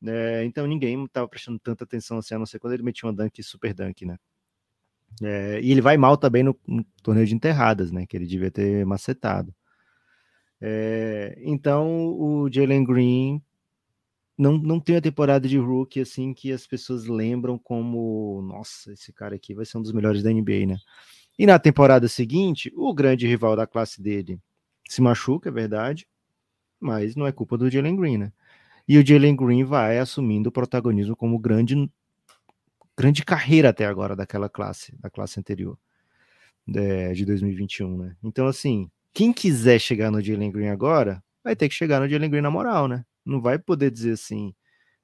né? 0.00 0.44
então 0.44 0.66
ninguém 0.66 1.02
estava 1.04 1.28
prestando 1.28 1.58
tanta 1.58 1.84
atenção 1.84 2.18
assim, 2.18 2.34
a 2.34 2.38
não 2.38 2.46
ser 2.46 2.58
quando 2.58 2.74
ele 2.74 2.82
metia 2.82 3.08
uma 3.08 3.14
dunk 3.14 3.42
super 3.42 3.72
dunk, 3.72 4.04
né? 4.04 4.18
É, 5.22 5.60
e 5.62 5.70
ele 5.70 5.80
vai 5.80 5.96
mal 5.96 6.16
também 6.16 6.42
no, 6.42 6.58
no, 6.66 6.84
torneio 7.02 7.26
de 7.26 7.34
enterradas, 7.34 7.92
né? 7.92 8.04
Que 8.06 8.16
ele 8.16 8.26
devia 8.26 8.50
ter 8.50 8.84
macetado. 8.84 9.54
É, 10.60 11.36
então 11.38 12.08
o 12.18 12.48
Jalen 12.50 12.84
Green 12.84 13.42
não, 14.36 14.58
não 14.58 14.80
tem 14.80 14.96
a 14.96 15.00
temporada 15.00 15.48
de 15.48 15.58
rookie 15.58 16.00
assim 16.00 16.34
que 16.34 16.52
as 16.52 16.66
pessoas 16.66 17.06
lembram 17.06 17.58
como, 17.58 18.42
nossa, 18.42 18.92
esse 18.92 19.12
cara 19.12 19.36
aqui 19.36 19.54
vai 19.54 19.64
ser 19.64 19.78
um 19.78 19.82
dos 19.82 19.92
melhores 19.92 20.22
da 20.22 20.30
NBA, 20.30 20.66
né? 20.66 20.78
E 21.38 21.46
na 21.46 21.58
temporada 21.58 22.08
seguinte, 22.08 22.72
o 22.76 22.92
grande 22.94 23.26
rival 23.26 23.56
da 23.56 23.66
classe 23.66 24.00
dele 24.02 24.38
se 24.88 25.00
machuca, 25.00 25.48
é 25.48 25.52
verdade, 25.52 26.06
mas 26.80 27.16
não 27.16 27.26
é 27.26 27.32
culpa 27.32 27.56
do 27.56 27.70
Jalen 27.70 27.96
Green, 27.96 28.18
né? 28.18 28.32
E 28.86 28.98
o 28.98 29.06
Jalen 29.06 29.34
Green 29.36 29.64
vai 29.64 29.98
assumindo 29.98 30.48
o 30.48 30.52
protagonismo 30.52 31.16
como 31.16 31.38
grande 31.38 31.90
grande 32.96 33.24
carreira 33.24 33.70
até 33.70 33.86
agora 33.86 34.14
daquela 34.14 34.48
classe, 34.48 34.94
da 35.00 35.10
classe 35.10 35.40
anterior, 35.40 35.76
é, 36.74 37.12
de 37.12 37.24
2021, 37.24 37.96
né? 37.98 38.16
Então, 38.22 38.46
assim, 38.46 38.90
quem 39.12 39.32
quiser 39.32 39.78
chegar 39.80 40.10
no 40.10 40.22
Jalen 40.22 40.50
Green 40.50 40.68
agora, 40.68 41.22
vai 41.42 41.56
ter 41.56 41.68
que 41.68 41.74
chegar 41.74 42.00
no 42.00 42.08
Jalen 42.08 42.30
Green 42.30 42.42
na 42.42 42.50
moral, 42.50 42.86
né? 42.88 43.04
Não 43.24 43.40
vai 43.40 43.58
poder 43.58 43.90
dizer 43.90 44.12
assim, 44.12 44.54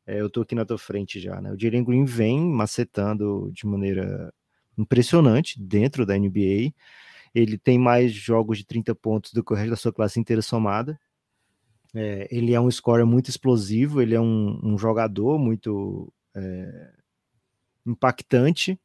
é, 0.07 0.21
eu 0.21 0.31
tô 0.31 0.43
aqui 0.43 0.55
na 0.55 0.65
tua 0.65 0.79
frente 0.79 1.21
já, 1.21 1.41
né? 1.41 1.53
O 1.53 1.59
Jalen 1.59 1.85
Green 1.85 2.05
vem 2.05 2.41
macetando 2.41 3.51
de 3.53 3.67
maneira 3.67 4.33
impressionante 4.77 5.61
dentro 5.61 6.05
da 6.07 6.19
NBA. 6.19 6.73
Ele 7.35 7.57
tem 7.59 7.79
mais 7.79 8.13
jogos 8.13 8.59
de 8.59 8.67
30 8.67 8.95
pontos 8.95 9.33
do 9.33 9.45
que 9.45 9.53
o 9.53 9.57
resto 9.57 9.71
da 9.71 9.77
sua 9.77 9.93
classe 9.93 10.19
inteira 10.19 10.43
somada. 10.43 10.99
É, 11.95 12.29
ele 12.31 12.55
é 12.55 12.61
um 12.61 12.71
scorer 12.71 13.05
muito 13.07 13.29
explosivo, 13.31 14.01
ele 14.01 14.15
é 14.15 14.21
um, 14.21 14.61
um 14.63 14.79
jogador 14.79 15.39
muito 15.39 16.13
é, 16.35 16.93
impactante, 17.87 18.79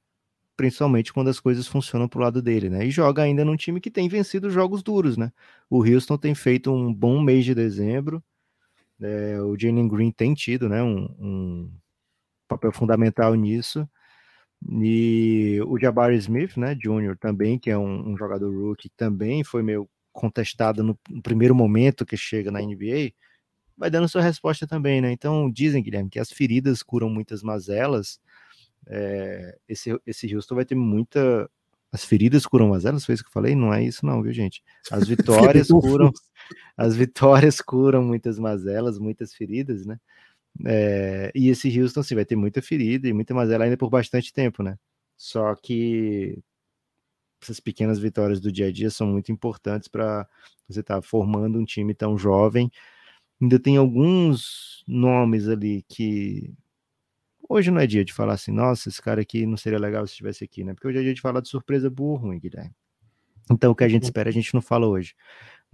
principalmente 0.58 1.13
quando 1.13 1.30
as 1.30 1.39
coisas 1.39 1.67
funcionam 1.67 2.08
pro 2.08 2.21
lado 2.21 2.41
dele, 2.41 2.69
né? 2.69 2.86
E 2.86 2.91
joga 2.91 3.24
ainda 3.24 3.45
num 3.45 3.56
time 3.56 3.82
que 3.82 3.91
tem 3.91 4.08
vencido 4.08 4.50
jogos 4.50 4.82
duros, 4.82 5.17
né? 5.17 5.32
O 5.69 5.84
Houston 5.84 6.17
tem 6.17 6.34
feito 6.34 6.71
um 6.71 6.93
bom 6.93 7.21
mês 7.21 7.45
de 7.45 7.54
dezembro, 7.54 8.24
é, 9.01 9.41
o 9.41 9.58
Jalen 9.58 9.88
Green 9.88 10.12
tem 10.12 10.34
tido 10.34 10.69
né, 10.69 10.81
um, 10.81 11.05
um, 11.19 11.71
papel 12.47 12.71
fundamental 12.71 13.36
nisso. 13.36 13.88
E 14.81 15.60
o 15.67 15.77
Jabari 15.79 16.15
Smith, 16.15 16.58
né, 16.58 16.75
Júnior 16.81 17.17
também, 17.17 17.60
que 17.60 17.69
é 17.69 17.77
um, 17.77 18.12
um, 18.12 18.17
jogador 18.17 18.51
rookie, 18.51 18.89
também 18.89 19.43
foi 19.43 19.62
meio 19.62 19.88
contestado 20.12 20.81
no, 20.84 20.97
no, 21.10 21.21
primeiro 21.21 21.53
momento 21.53 22.05
que 22.05 22.15
chega 22.17 22.49
na 22.49 22.62
NBA, 22.62 23.12
vai 23.77 23.89
dando 23.89 24.08
sua 24.08 24.21
resposta 24.21 24.65
também, 24.65 25.01
né? 25.01 25.12
Então 25.12 25.51
dizem, 25.51 25.84
Guilherme, 25.84 26.10
que 26.10 26.19
as 26.19 26.31
feridas 26.31 26.81
curam 26.81 27.10
muitas 27.10 27.43
mazelas. 27.43 28.19
É, 28.88 29.58
esse, 29.67 29.99
esse 30.05 30.34
Houston 30.34 30.55
vai 30.55 30.65
ter 30.65 30.75
muita. 30.75 31.49
As 31.91 32.04
feridas 32.04 32.45
curam 32.45 32.69
mazelas, 32.69 33.06
foi 33.06 33.15
isso 33.15 33.24
que 33.24 33.30
eu 33.30 33.34
falei? 33.34 33.56
Não 33.56 33.74
é 33.74 33.84
isso, 33.84 34.06
não, 34.06 34.21
viu, 34.21 34.34
gente? 34.34 34.63
As 34.91 35.08
vitórias 35.08 35.67
curam 35.67 36.12
as 36.78 36.95
vitórias 36.95 37.62
curam 37.62 38.04
muitas 38.04 38.38
mazelas, 38.38 39.00
muitas 39.00 39.34
feridas, 39.34 39.86
né? 39.86 40.00
É, 40.65 41.32
e 41.36 41.50
esse 41.50 41.67
Houston, 41.80 42.04
sim, 42.04 42.15
vai 42.15 42.26
ter 42.26 42.36
muita 42.36 42.62
ferida 42.62 43.08
e 43.08 43.13
muita 43.13 43.34
mazela 43.34 43.65
ainda 43.65 43.78
por 43.78 43.89
bastante 43.89 44.32
tempo, 44.32 44.63
né? 44.63 44.78
Só 45.17 45.56
que 45.56 46.38
essas 47.41 47.60
pequenas 47.60 48.00
vitórias 48.00 48.39
do 48.39 48.52
dia 48.52 48.67
a 48.67 48.71
dia 48.71 48.89
são 48.89 49.08
muito 49.08 49.32
importantes 49.32 49.88
para 49.88 50.28
você 50.67 50.80
estar 50.80 50.95
tá 50.95 51.02
formando 51.02 51.60
um 51.60 51.65
time 51.65 51.93
tão 51.93 52.17
jovem. 52.17 52.71
Ainda 53.41 53.60
tem 53.60 53.78
alguns 53.78 54.84
nomes 54.88 55.48
ali 55.48 55.84
que 55.88 56.54
hoje 57.47 57.71
não 57.71 57.79
é 57.79 57.88
dia 57.88 58.03
de 58.05 58.13
falar 58.13 58.34
assim, 58.34 58.51
nossa, 58.51 58.89
esse 58.89 59.01
cara 59.01 59.21
aqui 59.21 59.45
não 59.45 59.58
seria 59.58 59.79
legal 59.79 60.05
se 60.05 60.13
estivesse 60.13 60.43
aqui, 60.43 60.63
né? 60.63 60.73
Porque 60.73 60.88
hoje 60.88 60.99
é 60.99 61.01
dia 61.01 61.13
de 61.13 61.21
falar 61.21 61.41
de 61.41 61.49
surpresa 61.49 61.89
burro, 61.89 62.34
hein, 62.34 62.39
Guilherme. 62.39 62.75
Então 63.49 63.71
o 63.71 63.75
que 63.75 63.84
a 63.84 63.88
gente 63.88 64.03
uhum. 64.03 64.08
espera 64.08 64.29
a 64.29 64.34
gente 64.34 64.53
não 64.53 64.62
fala 64.62 64.88
hoje 64.88 65.15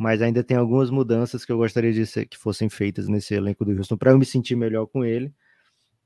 mas 0.02 0.20
ainda 0.20 0.44
tem 0.44 0.58
algumas 0.58 0.90
mudanças 0.90 1.46
que 1.46 1.52
eu 1.52 1.58
gostaria 1.58 1.94
de 1.94 2.08
ser, 2.08 2.26
que 2.26 2.36
fossem 2.36 2.68
feitas 2.70 3.08
nesse 3.08 3.36
elenco 3.36 3.64
do 3.64 3.72
Houston 3.72 3.96
para 3.96 4.10
eu 4.10 4.18
me 4.18 4.26
sentir 4.26 4.56
melhor 4.56 4.88
com 4.88 5.06
ele. 5.06 5.32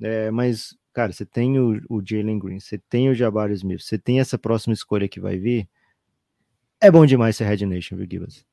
É, 0.01 0.29
mas, 0.31 0.75
cara, 0.91 1.13
você 1.13 1.25
tem 1.25 1.57
o, 1.57 1.81
o 1.89 2.01
Jalen 2.05 2.37
Green, 2.37 2.59
você 2.59 2.77
tem 2.77 3.09
o 3.09 3.15
Jabari 3.15 3.53
Smith, 3.53 3.81
você 3.81 3.97
tem 3.97 4.19
essa 4.19 4.37
próxima 4.37 4.73
escolha 4.73 5.07
que 5.07 5.17
vai 5.17 5.37
vir. 5.37 5.69
É 6.81 6.91
bom 6.91 7.05
demais 7.05 7.37
ser 7.37 7.45
Red 7.45 7.65
Nation, 7.65 7.95
viu, 7.95 8.05
Gibbs? 8.09 8.45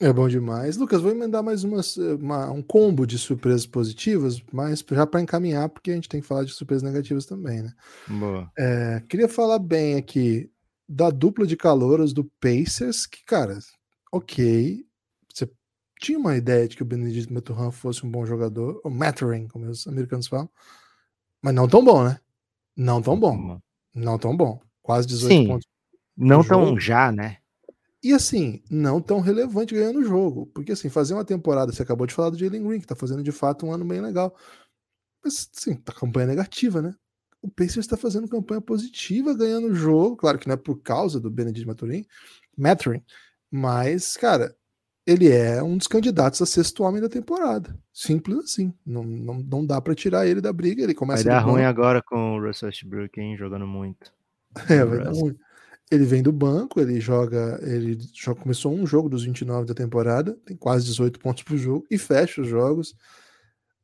É 0.00 0.10
bom 0.10 0.26
demais. 0.26 0.78
Lucas, 0.78 1.02
vou 1.02 1.10
emendar 1.10 1.42
mais 1.42 1.62
uma, 1.62 1.82
uma 2.18 2.50
um 2.50 2.62
combo 2.62 3.06
de 3.06 3.18
surpresas 3.18 3.66
positivas, 3.66 4.42
mas 4.50 4.82
já 4.90 5.06
para 5.06 5.20
encaminhar, 5.20 5.68
porque 5.68 5.90
a 5.90 5.94
gente 5.94 6.08
tem 6.08 6.22
que 6.22 6.26
falar 6.26 6.44
de 6.44 6.52
surpresas 6.52 6.82
negativas 6.82 7.26
também, 7.26 7.62
né? 7.62 7.74
Boa. 8.08 8.50
É, 8.56 9.02
queria 9.06 9.28
falar 9.28 9.58
bem 9.58 9.96
aqui 9.96 10.50
da 10.88 11.10
dupla 11.10 11.46
de 11.46 11.54
calouros 11.54 12.14
do 12.14 12.24
Pacers, 12.40 13.04
que, 13.04 13.22
cara, 13.26 13.58
ok, 14.10 14.82
você 15.32 15.46
tinha 16.00 16.18
uma 16.18 16.34
ideia 16.34 16.66
de 16.66 16.76
que 16.76 16.82
o 16.82 16.86
Benedito 16.86 17.32
Maturhan 17.32 17.70
fosse 17.70 18.04
um 18.06 18.10
bom 18.10 18.24
jogador, 18.24 18.80
ou 18.82 18.90
Maturin, 18.90 19.48
como 19.48 19.66
os 19.66 19.86
americanos 19.86 20.28
falam, 20.28 20.48
mas 21.42 21.54
não 21.54 21.68
tão 21.68 21.84
bom, 21.84 22.04
né? 22.04 22.18
Não 22.74 23.02
tão 23.02 23.20
bom. 23.20 23.60
Não 23.94 24.18
tão 24.18 24.34
bom. 24.34 24.58
Quase 24.82 25.06
18 25.06 25.30
Sim, 25.30 25.46
pontos. 25.46 25.68
Não 26.16 26.42
tão 26.42 26.80
já, 26.80 27.12
né? 27.12 27.36
E 28.02 28.12
assim, 28.12 28.62
não 28.70 29.00
tão 29.00 29.20
relevante 29.20 29.74
ganhando 29.74 30.00
o 30.00 30.04
jogo. 30.04 30.46
Porque 30.46 30.72
assim, 30.72 30.88
fazer 30.88 31.14
uma 31.14 31.24
temporada, 31.24 31.72
você 31.72 31.82
acabou 31.82 32.06
de 32.06 32.14
falar 32.14 32.30
do 32.30 32.38
Jalen 32.38 32.66
Green, 32.66 32.80
que 32.80 32.86
tá 32.86 32.96
fazendo 32.96 33.22
de 33.22 33.32
fato 33.32 33.66
um 33.66 33.72
ano 33.72 33.84
bem 33.84 34.00
legal. 34.00 34.34
Mas 35.22 35.50
assim, 35.54 35.74
tá 35.74 35.92
campanha 35.92 36.26
negativa, 36.26 36.80
né? 36.80 36.94
O 37.42 37.48
Pacers 37.48 37.78
está 37.78 37.96
fazendo 37.96 38.28
campanha 38.28 38.60
positiva, 38.60 39.34
ganhando 39.34 39.68
o 39.68 39.74
jogo. 39.74 40.16
Claro 40.16 40.38
que 40.38 40.46
não 40.46 40.54
é 40.54 40.56
por 40.58 40.76
causa 40.82 41.20
do 41.20 41.30
Benedict 41.30 41.66
Maturin, 41.66 42.04
Maturin, 42.56 43.02
mas, 43.50 44.16
cara, 44.16 44.54
ele 45.06 45.30
é 45.30 45.62
um 45.62 45.76
dos 45.76 45.86
candidatos 45.86 46.40
a 46.42 46.46
sexto 46.46 46.82
homem 46.84 47.00
da 47.00 47.08
temporada. 47.08 47.76
Simples 47.92 48.38
assim. 48.38 48.72
Não, 48.84 49.02
não, 49.02 49.34
não 49.40 49.66
dá 49.66 49.80
para 49.80 49.94
tirar 49.94 50.26
ele 50.26 50.40
da 50.40 50.52
briga. 50.52 50.82
Ele 50.82 50.94
começa 50.94 51.24
vai 51.24 51.32
dar 51.32 51.40
ruim 51.40 51.64
agora 51.64 52.02
com 52.02 52.36
o 52.36 52.46
Russell 52.46 52.68
Westbrook, 52.68 53.20
hein? 53.20 53.36
Jogando 53.36 53.66
muito. 53.66 54.12
É, 54.68 54.84
vai 54.84 54.98
dar 54.98 55.12
ruim. 55.12 55.36
Ele 55.90 56.04
vem 56.04 56.22
do 56.22 56.30
banco, 56.30 56.80
ele 56.80 57.00
joga, 57.00 57.58
ele 57.62 57.98
já 58.14 58.34
começou 58.34 58.72
um 58.72 58.86
jogo 58.86 59.08
dos 59.08 59.24
29 59.24 59.66
da 59.66 59.74
temporada, 59.74 60.38
tem 60.44 60.56
quase 60.56 60.84
18 60.86 61.18
pontos 61.18 61.42
por 61.42 61.56
jogo 61.56 61.84
e 61.90 61.98
fecha 61.98 62.40
os 62.40 62.48
jogos. 62.48 62.94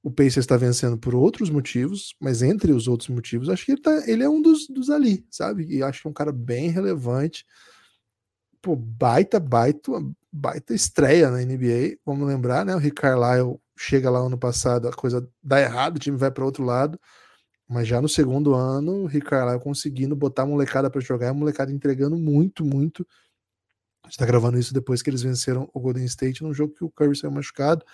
O 0.03 0.11
Pacers 0.11 0.37
está 0.37 0.57
vencendo 0.57 0.97
por 0.97 1.17
outros 1.17 1.51
motivos, 1.51 2.15
mas 2.21 2.41
entre 2.41 2.71
os 2.73 2.87
outros 2.87 3.09
motivos, 3.09 3.49
acho 3.49 3.65
que 3.65 3.73
ele, 3.73 3.81
tá, 3.81 4.05
ele 4.07 4.23
é 4.23 4.29
um 4.29 4.41
dos, 4.41 4.69
dos 4.69 4.89
ali, 4.89 5.27
sabe? 5.29 5.67
E 5.69 5.83
acho 5.83 6.03
que 6.03 6.07
é 6.07 6.11
um 6.11 6.15
cara 6.15 6.31
bem 6.31 6.71
relevante. 6.71 7.45
Pô, 8.63 8.77
baita, 8.77 9.41
baita, 9.41 9.91
baita 10.31 10.75
estreia 10.75 11.29
na 11.29 11.39
NBA. 11.39 11.99
Vamos 12.07 12.29
lembrar, 12.29 12.65
né? 12.65 12.77
O 12.77 12.79
Rick 12.79 13.01
Carlisle 13.01 13.61
chega 13.77 14.09
lá 14.09 14.21
ano 14.21 14.39
passado, 14.39 14.87
a 14.87 14.93
coisa 14.93 15.29
dá 15.43 15.61
errado, 15.61 15.97
o 15.97 15.99
time 15.99 16.17
vai 16.17 16.31
para 16.31 16.45
outro 16.45 16.63
lado. 16.63 17.01
Mas 17.69 17.89
já 17.89 18.01
no 18.01 18.09
segundo 18.09 18.55
ano, 18.55 19.03
o 19.03 19.07
Rick 19.07 19.27
Carlisle 19.27 19.61
conseguindo 19.61 20.15
botar 20.15 20.43
a 20.43 20.47
molecada 20.47 20.89
para 20.89 21.01
jogar, 21.01 21.31
a 21.31 21.35
molecada 21.35 21.73
entregando 21.73 22.17
muito, 22.17 22.65
muito. 22.65 23.07
A 24.05 24.09
gente 24.09 24.19
tá 24.19 24.27
gravando 24.27 24.59
isso 24.59 24.73
depois 24.73 25.03
que 25.03 25.11
eles 25.11 25.23
venceram 25.23 25.69
o 25.75 25.81
Golden 25.81 26.05
State 26.05 26.43
num 26.43 26.55
jogo 26.55 26.75
que 26.75 26.85
o 26.85 26.91
Curry 26.91 27.17
saiu 27.17 27.33
machucado. 27.33 27.85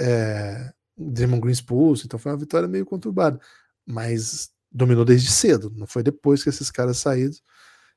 É, 0.00 0.72
Draymond 0.96 1.40
Green 1.40 1.52
expulso, 1.52 2.06
então 2.06 2.18
foi 2.18 2.30
uma 2.30 2.38
vitória 2.38 2.68
meio 2.68 2.86
conturbada. 2.86 3.40
Mas 3.84 4.50
dominou 4.70 5.04
desde 5.04 5.30
cedo, 5.30 5.72
não 5.76 5.86
foi 5.86 6.02
depois 6.02 6.42
que 6.42 6.48
esses 6.48 6.70
caras 6.70 6.98
saíram. 6.98 7.32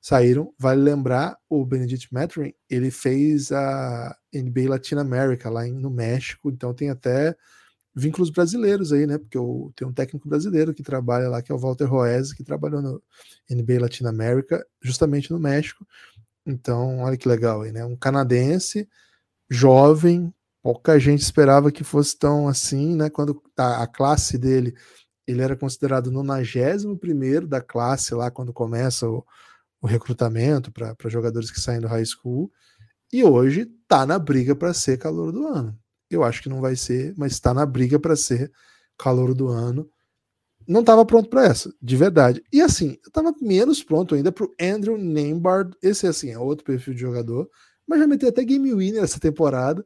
saíram. 0.01 0.53
Vale 0.57 0.81
lembrar, 0.81 1.37
o 1.47 1.63
Benedict 1.63 2.11
Mathurin, 2.11 2.53
ele 2.67 2.89
fez 2.89 3.51
a 3.51 4.17
NBA 4.33 4.69
Latina 4.69 5.01
America 5.01 5.49
lá 5.49 5.65
no 5.67 5.91
México, 5.91 6.49
então 6.49 6.73
tem 6.73 6.89
até 6.89 7.35
vínculos 7.95 8.29
brasileiros 8.29 8.91
aí, 8.91 9.05
né? 9.05 9.17
Porque 9.17 9.37
eu 9.37 9.71
tenho 9.75 9.91
um 9.91 9.93
técnico 9.93 10.27
brasileiro 10.27 10.73
que 10.73 10.83
trabalha 10.83 11.29
lá, 11.29 11.41
que 11.41 11.51
é 11.51 11.55
o 11.55 11.59
Walter 11.59 11.85
Roese, 11.85 12.35
que 12.35 12.43
trabalhou 12.43 12.81
no 12.81 13.01
NBA 13.49 13.81
Latina 13.81 14.09
America, 14.09 14.65
justamente 14.81 15.31
no 15.31 15.39
México. 15.39 15.85
Então, 16.45 16.99
olha 16.99 17.17
que 17.17 17.27
legal 17.27 17.61
aí, 17.61 17.71
né? 17.71 17.85
Um 17.85 17.95
canadense, 17.95 18.89
jovem, 19.49 20.33
pouca 20.61 20.99
gente 20.99 21.21
esperava 21.21 21.71
que 21.71 21.83
fosse 21.83 22.17
tão 22.17 22.47
assim, 22.47 22.95
né? 22.95 23.09
Quando 23.09 23.41
a, 23.57 23.83
a 23.83 23.87
classe 23.87 24.37
dele, 24.37 24.75
ele 25.27 25.41
era 25.41 25.55
considerado 25.55 26.11
91 26.11 27.47
da 27.47 27.61
classe 27.61 28.15
lá, 28.15 28.31
quando 28.31 28.51
começa 28.51 29.07
o, 29.07 29.25
o 29.81 29.87
recrutamento 29.87 30.71
para 30.71 30.95
jogadores 31.09 31.51
que 31.51 31.61
saem 31.61 31.81
do 31.81 31.87
high 31.87 32.05
school, 32.05 32.51
e 33.11 33.23
hoje 33.23 33.67
tá 33.87 34.05
na 34.05 34.17
briga 34.17 34.55
para 34.55 34.73
ser 34.73 34.97
calor 34.97 35.31
do 35.31 35.47
ano. 35.47 35.77
Eu 36.15 36.23
acho 36.23 36.41
que 36.41 36.49
não 36.49 36.61
vai 36.61 36.75
ser, 36.75 37.13
mas 37.17 37.33
está 37.33 37.53
na 37.53 37.65
briga 37.65 37.99
para 37.99 38.15
ser 38.15 38.51
calor 38.97 39.33
do 39.33 39.47
ano. 39.47 39.89
Não 40.67 40.79
estava 40.79 41.05
pronto 41.05 41.29
para 41.29 41.45
essa, 41.45 41.73
de 41.81 41.97
verdade. 41.97 42.41
E 42.51 42.61
assim, 42.61 42.97
eu 43.03 43.07
estava 43.07 43.33
menos 43.41 43.83
pronto 43.83 44.15
ainda 44.15 44.31
para 44.31 44.45
o 44.45 44.53
Andrew 44.61 44.97
Nembard. 44.97 45.75
Esse 45.81 46.07
assim 46.07 46.31
é 46.31 46.39
outro 46.39 46.63
perfil 46.63 46.93
de 46.93 47.01
jogador, 47.01 47.49
mas 47.87 47.99
já 47.99 48.07
meteu 48.07 48.29
até 48.29 48.43
game 48.43 48.73
winner 48.73 49.03
essa 49.03 49.19
temporada. 49.19 49.83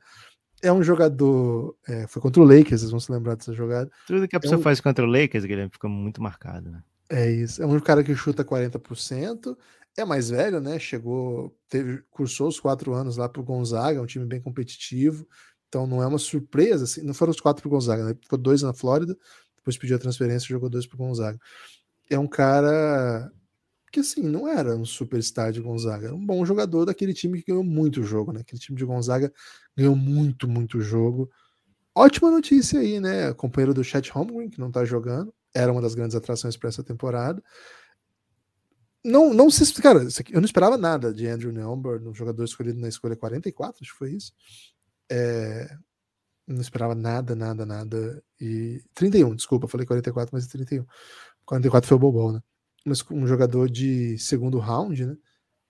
É 0.61 0.71
um 0.71 0.83
jogador. 0.83 1.75
É, 1.87 2.07
foi 2.07 2.21
contra 2.21 2.41
o 2.41 2.45
Lakers, 2.45 2.81
vocês 2.81 2.91
vão 2.91 2.99
se 2.99 3.11
lembrar 3.11 3.35
dessa 3.35 3.53
jogada. 3.53 3.91
Tudo 4.05 4.27
que 4.27 4.35
a 4.35 4.39
pessoa 4.39 4.57
é 4.57 4.59
um, 4.59 4.63
faz 4.63 4.79
contra 4.79 5.05
o 5.05 5.09
Lakers, 5.09 5.45
Guilherme, 5.45 5.71
fica 5.71 5.87
muito 5.87 6.21
marcado. 6.21 6.69
Né? 6.69 6.81
É 7.09 7.29
isso. 7.29 7.61
É 7.61 7.65
um 7.65 7.79
cara 7.79 8.03
que 8.03 8.15
chuta 8.15 8.43
40%. 8.43 9.55
É 9.97 10.05
mais 10.05 10.29
velho, 10.29 10.59
né? 10.59 10.77
Chegou, 10.77 11.55
teve, 11.67 12.03
cursou 12.11 12.47
os 12.47 12.59
quatro 12.59 12.93
anos 12.93 13.17
lá 13.17 13.27
para 13.27 13.41
o 13.41 13.45
Gonzaga, 13.45 14.01
um 14.01 14.05
time 14.05 14.25
bem 14.25 14.39
competitivo. 14.39 15.27
Então 15.67 15.85
não 15.85 16.01
é 16.01 16.07
uma 16.07 16.17
surpresa, 16.17 16.85
assim, 16.85 17.01
não 17.01 17.13
foram 17.13 17.31
os 17.31 17.39
quatro 17.39 17.61
para 17.61 17.69
Gonzaga, 17.69 18.05
né? 18.05 18.15
Ficou 18.21 18.37
dois 18.37 18.61
na 18.61 18.73
Flórida, 18.73 19.17
depois 19.57 19.77
pediu 19.77 19.95
a 19.97 19.99
transferência 19.99 20.45
e 20.45 20.49
jogou 20.49 20.69
dois 20.69 20.87
para 20.87 20.97
Gonzaga. 20.97 21.39
É 22.09 22.17
um 22.17 22.27
cara 22.27 23.31
que 23.91 23.99
assim, 23.99 24.21
não 24.21 24.47
era 24.47 24.75
um 24.75 24.85
superstar 24.85 25.51
de 25.51 25.61
Gonzaga, 25.61 26.07
era 26.07 26.15
um 26.15 26.25
bom 26.25 26.45
jogador 26.45 26.85
daquele 26.85 27.13
time 27.13 27.39
que 27.39 27.51
ganhou 27.51 27.63
muito 27.63 28.03
jogo, 28.03 28.31
né? 28.31 28.41
Aquele 28.41 28.59
time 28.59 28.77
de 28.77 28.85
Gonzaga 28.85 29.31
ganhou 29.75 29.95
muito, 29.95 30.47
muito 30.47 30.79
jogo. 30.81 31.29
Ótima 31.95 32.29
notícia 32.29 32.79
aí, 32.79 32.99
né? 32.99 33.33
Companheiro 33.33 33.73
do 33.73 33.83
Chat 33.83 34.11
Holmgren, 34.11 34.49
que 34.49 34.59
não 34.59 34.71
tá 34.71 34.85
jogando, 34.85 35.33
era 35.53 35.71
uma 35.71 35.81
das 35.81 35.95
grandes 35.95 36.15
atrações 36.15 36.55
para 36.55 36.69
essa 36.69 36.83
temporada. 36.83 37.41
Não, 39.03 39.33
não 39.33 39.49
se. 39.49 39.73
Cara, 39.81 39.99
eu 40.29 40.41
não 40.41 40.45
esperava 40.45 40.77
nada 40.77 41.13
de 41.13 41.27
Andrew 41.27 41.51
Neumber, 41.51 42.05
um 42.05 42.13
jogador 42.13 42.43
escolhido 42.43 42.79
na 42.79 42.89
escolha 42.89 43.15
44, 43.15 43.79
acho 43.81 43.93
que 43.93 43.97
foi 43.97 44.11
isso. 44.11 44.33
É, 45.09 45.69
não 46.47 46.61
esperava 46.61 46.95
nada, 46.95 47.35
nada, 47.35 47.65
nada. 47.65 48.23
E 48.39 48.81
31, 48.93 49.35
desculpa, 49.35 49.67
falei 49.67 49.85
44, 49.85 50.29
mas 50.33 50.47
31. 50.47 50.85
44 51.45 51.87
foi 51.87 51.97
o 51.97 51.99
Bobol, 51.99 52.33
né? 52.33 52.41
Mas 52.85 53.03
um 53.11 53.27
jogador 53.27 53.69
de 53.69 54.17
segundo 54.17 54.59
round, 54.59 55.05
né? 55.05 55.17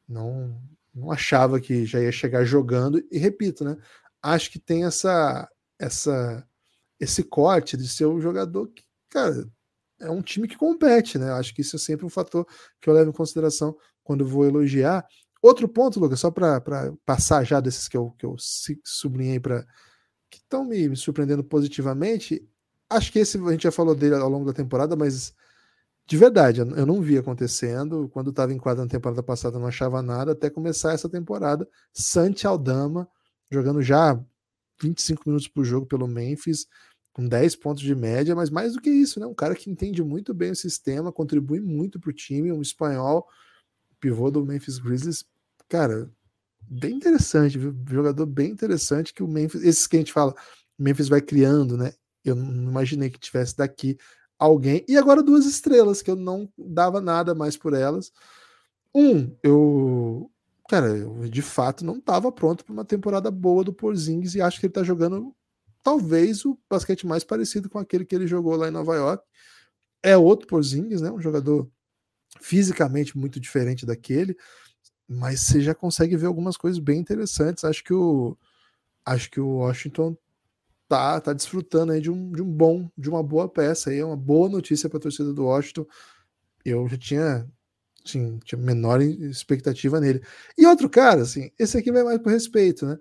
Não, 0.07 0.61
não 0.93 1.11
achava 1.11 1.59
que 1.59 1.85
já 1.85 1.99
ia 2.01 2.11
chegar 2.11 2.45
jogando. 2.45 3.03
E 3.11 3.17
repito, 3.17 3.63
né? 3.63 3.77
Acho 4.21 4.51
que 4.51 4.59
tem 4.59 4.85
essa, 4.85 5.49
essa, 5.79 6.47
esse 6.99 7.23
corte 7.23 7.77
de 7.77 7.87
ser 7.87 8.05
um 8.05 8.21
jogador 8.21 8.67
que, 8.69 8.83
cara, 9.09 9.47
é 9.99 10.09
um 10.09 10.21
time 10.21 10.47
que 10.47 10.57
compete, 10.57 11.17
né? 11.17 11.31
Acho 11.31 11.53
que 11.53 11.61
isso 11.61 11.75
é 11.75 11.79
sempre 11.79 12.05
um 12.05 12.09
fator 12.09 12.45
que 12.81 12.89
eu 12.89 12.93
levo 12.93 13.09
em 13.09 13.13
consideração 13.13 13.75
quando 14.03 14.27
vou 14.27 14.45
elogiar. 14.45 15.05
Outro 15.47 15.65
ponto, 15.69 15.97
Lucas, 15.97 16.19
só 16.19 16.29
para 16.29 16.61
passar 17.05 17.45
já 17.45 17.61
desses 17.61 17.87
que 17.87 17.95
eu, 17.95 18.11
que 18.19 18.25
eu 18.25 18.35
sublinhei 18.83 19.39
para 19.39 19.65
que 20.29 20.39
estão 20.39 20.65
me, 20.65 20.89
me, 20.89 20.97
surpreendendo 20.97 21.41
positivamente. 21.41 22.45
Acho 22.89 23.09
que 23.13 23.19
esse 23.19 23.37
a 23.37 23.51
gente 23.51 23.63
já 23.63 23.71
falou 23.71 23.95
dele 23.95 24.15
ao 24.15 24.27
longo 24.27 24.45
da 24.45 24.51
temporada, 24.51 24.93
mas 24.97 25.33
de 26.05 26.17
verdade, 26.17 26.59
eu 26.59 26.85
não 26.85 27.01
vi 27.01 27.17
acontecendo. 27.17 28.09
Quando 28.09 28.29
estava 28.29 28.51
em 28.53 28.57
quadra 28.57 28.83
na 28.83 28.89
temporada 28.89 29.23
passada, 29.23 29.57
não 29.57 29.67
achava 29.67 30.01
nada, 30.01 30.33
até 30.33 30.49
começar 30.49 30.91
essa 30.91 31.07
temporada. 31.07 31.65
Santi 31.93 32.45
Aldama 32.45 33.07
jogando 33.49 33.81
já 33.81 34.21
25 34.81 35.23
minutos 35.27 35.47
por 35.47 35.63
jogo 35.63 35.85
pelo 35.85 36.09
Memphis, 36.09 36.67
com 37.13 37.25
10 37.25 37.55
pontos 37.55 37.81
de 37.81 37.95
média, 37.95 38.35
mas 38.35 38.49
mais 38.49 38.73
do 38.73 38.81
que 38.81 38.89
isso, 38.89 39.17
né? 39.17 39.25
Um 39.25 39.33
cara 39.33 39.55
que 39.55 39.71
entende 39.71 40.03
muito 40.03 40.33
bem 40.33 40.51
o 40.51 40.55
sistema, 40.57 41.09
contribui 41.09 41.61
muito 41.61 42.01
para 42.01 42.09
o 42.09 42.13
time, 42.13 42.51
um 42.51 42.61
espanhol 42.61 43.25
pivô 43.97 44.29
do 44.29 44.45
Memphis 44.45 44.77
Grizzlies, 44.77 45.25
cara, 45.69 46.11
bem 46.61 46.95
interessante, 46.95 47.57
viu? 47.57 47.75
Jogador 47.89 48.25
bem 48.25 48.51
interessante 48.51 49.13
que 49.13 49.23
o 49.23 49.27
Memphis, 49.27 49.63
esses 49.63 49.87
que 49.87 49.95
a 49.97 49.99
gente 49.99 50.13
fala, 50.13 50.35
Memphis 50.77 51.07
vai 51.07 51.21
criando, 51.21 51.77
né? 51.77 51.93
Eu 52.23 52.35
não 52.35 52.69
imaginei 52.71 53.09
que 53.09 53.19
tivesse 53.19 53.55
daqui 53.55 53.97
alguém. 54.37 54.85
E 54.87 54.97
agora 54.97 55.23
duas 55.23 55.45
estrelas, 55.45 56.01
que 56.01 56.11
eu 56.11 56.15
não 56.15 56.51
dava 56.57 57.01
nada 57.01 57.33
mais 57.33 57.57
por 57.57 57.73
elas. 57.73 58.11
Um, 58.93 59.35
eu. 59.43 60.31
Cara, 60.69 60.87
eu 60.87 61.29
de 61.29 61.41
fato 61.41 61.85
não 61.85 61.97
estava 61.97 62.31
pronto 62.31 62.65
para 62.65 62.73
uma 62.73 62.83
temporada 62.85 63.31
boa 63.31 63.63
do 63.63 63.71
Porzingis 63.71 64.35
e 64.35 64.41
acho 64.41 64.59
que 64.59 64.65
ele 64.65 64.71
está 64.71 64.83
jogando 64.83 65.33
talvez 65.81 66.43
o 66.43 66.59
basquete 66.69 67.07
mais 67.07 67.23
parecido 67.23 67.69
com 67.69 67.79
aquele 67.79 68.03
que 68.03 68.13
ele 68.13 68.27
jogou 68.27 68.55
lá 68.57 68.67
em 68.67 68.71
Nova 68.71 68.95
York. 68.95 69.23
É 70.03 70.17
outro 70.17 70.47
Porzingis, 70.47 70.99
né? 71.01 71.09
Um 71.09 71.21
jogador 71.21 71.69
fisicamente 72.41 73.17
muito 73.17 73.39
diferente 73.39 73.85
daquele, 73.85 74.35
mas 75.07 75.41
você 75.41 75.61
já 75.61 75.73
consegue 75.73 76.17
ver 76.17 76.27
algumas 76.27 76.57
coisas 76.57 76.79
bem 76.79 76.99
interessantes. 76.99 77.63
Acho 77.63 77.83
que 77.83 77.93
o 77.93 78.37
acho 79.05 79.31
que 79.31 79.39
o 79.39 79.59
Washington 79.59 80.17
tá 80.89 81.21
tá 81.21 81.33
desfrutando 81.33 81.93
aí 81.93 82.01
de 82.01 82.11
um, 82.11 82.31
de 82.31 82.41
um 82.41 82.51
bom, 82.51 82.89
de 82.97 83.09
uma 83.09 83.23
boa 83.23 83.47
peça 83.49 83.89
aí, 83.89 83.99
é 83.99 84.05
uma 84.05 84.17
boa 84.17 84.49
notícia 84.49 84.89
para 84.89 84.97
a 84.97 85.01
torcida 85.01 85.33
do 85.33 85.45
Washington. 85.45 85.85
Eu 86.65 86.87
já 86.89 86.97
tinha 86.97 87.47
assim, 88.05 88.39
tinha 88.43 88.59
menor 88.59 89.01
expectativa 89.01 89.99
nele. 89.99 90.21
E 90.57 90.65
outro 90.65 90.89
cara, 90.89 91.21
assim, 91.21 91.51
esse 91.59 91.77
aqui 91.77 91.91
vai 91.91 92.03
mais 92.03 92.19
por 92.19 92.31
respeito, 92.31 92.85
né? 92.85 92.97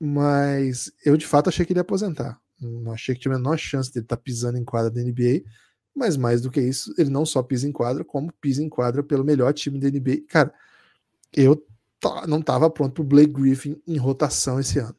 Mas 0.00 0.92
eu 1.04 1.16
de 1.16 1.26
fato 1.26 1.48
achei 1.48 1.64
que 1.66 1.72
ele 1.72 1.80
ia 1.80 1.82
aposentar. 1.82 2.40
Não 2.60 2.92
achei 2.92 3.14
que 3.14 3.20
tinha 3.22 3.34
a 3.34 3.38
menor 3.38 3.58
chance 3.58 3.92
dele 3.92 4.04
estar 4.04 4.16
tá 4.16 4.22
pisando 4.22 4.58
em 4.58 4.64
quadra 4.64 4.90
da 4.90 5.02
NBA. 5.02 5.42
Mas 5.94 6.16
mais 6.16 6.40
do 6.40 6.50
que 6.50 6.60
isso, 6.60 6.94
ele 6.98 7.10
não 7.10 7.26
só 7.26 7.42
pisa 7.42 7.68
em 7.68 7.72
quadra, 7.72 8.04
como 8.04 8.32
pisa 8.40 8.62
em 8.62 8.68
quadra 8.68 9.02
pelo 9.02 9.24
melhor 9.24 9.52
time 9.52 9.78
da 9.78 9.88
NBA. 9.90 10.22
Cara, 10.28 10.52
eu 11.34 11.62
não 12.26 12.40
estava 12.40 12.68
pronto 12.68 12.94
para 12.94 13.02
o 13.02 13.06
Blake 13.06 13.32
Griffin 13.32 13.80
em 13.86 13.96
rotação 13.96 14.58
esse 14.58 14.78
ano. 14.78 14.96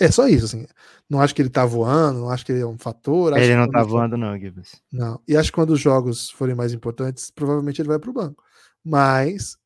É, 0.00 0.06
é, 0.06 0.10
só 0.10 0.26
isso, 0.26 0.46
assim. 0.46 0.66
Não 1.08 1.20
acho 1.20 1.34
que 1.34 1.42
ele 1.42 1.50
tá 1.50 1.66
voando, 1.66 2.20
não 2.20 2.30
acho 2.30 2.44
que 2.44 2.52
ele 2.52 2.62
é 2.62 2.66
um 2.66 2.78
fator. 2.78 3.36
Ele 3.36 3.54
não 3.54 3.68
tá 3.68 3.82
voando, 3.82 4.16
não, 4.16 4.38
Gibbs. 4.38 4.80
Não. 4.90 5.20
E 5.28 5.36
acho 5.36 5.50
que 5.50 5.56
quando 5.56 5.70
os 5.70 5.80
jogos 5.80 6.30
forem 6.30 6.54
mais 6.54 6.72
importantes, 6.72 7.30
provavelmente 7.30 7.80
ele 7.80 7.88
vai 7.88 7.98
pro 7.98 8.12
banco. 8.12 8.42
Mas, 8.82 9.58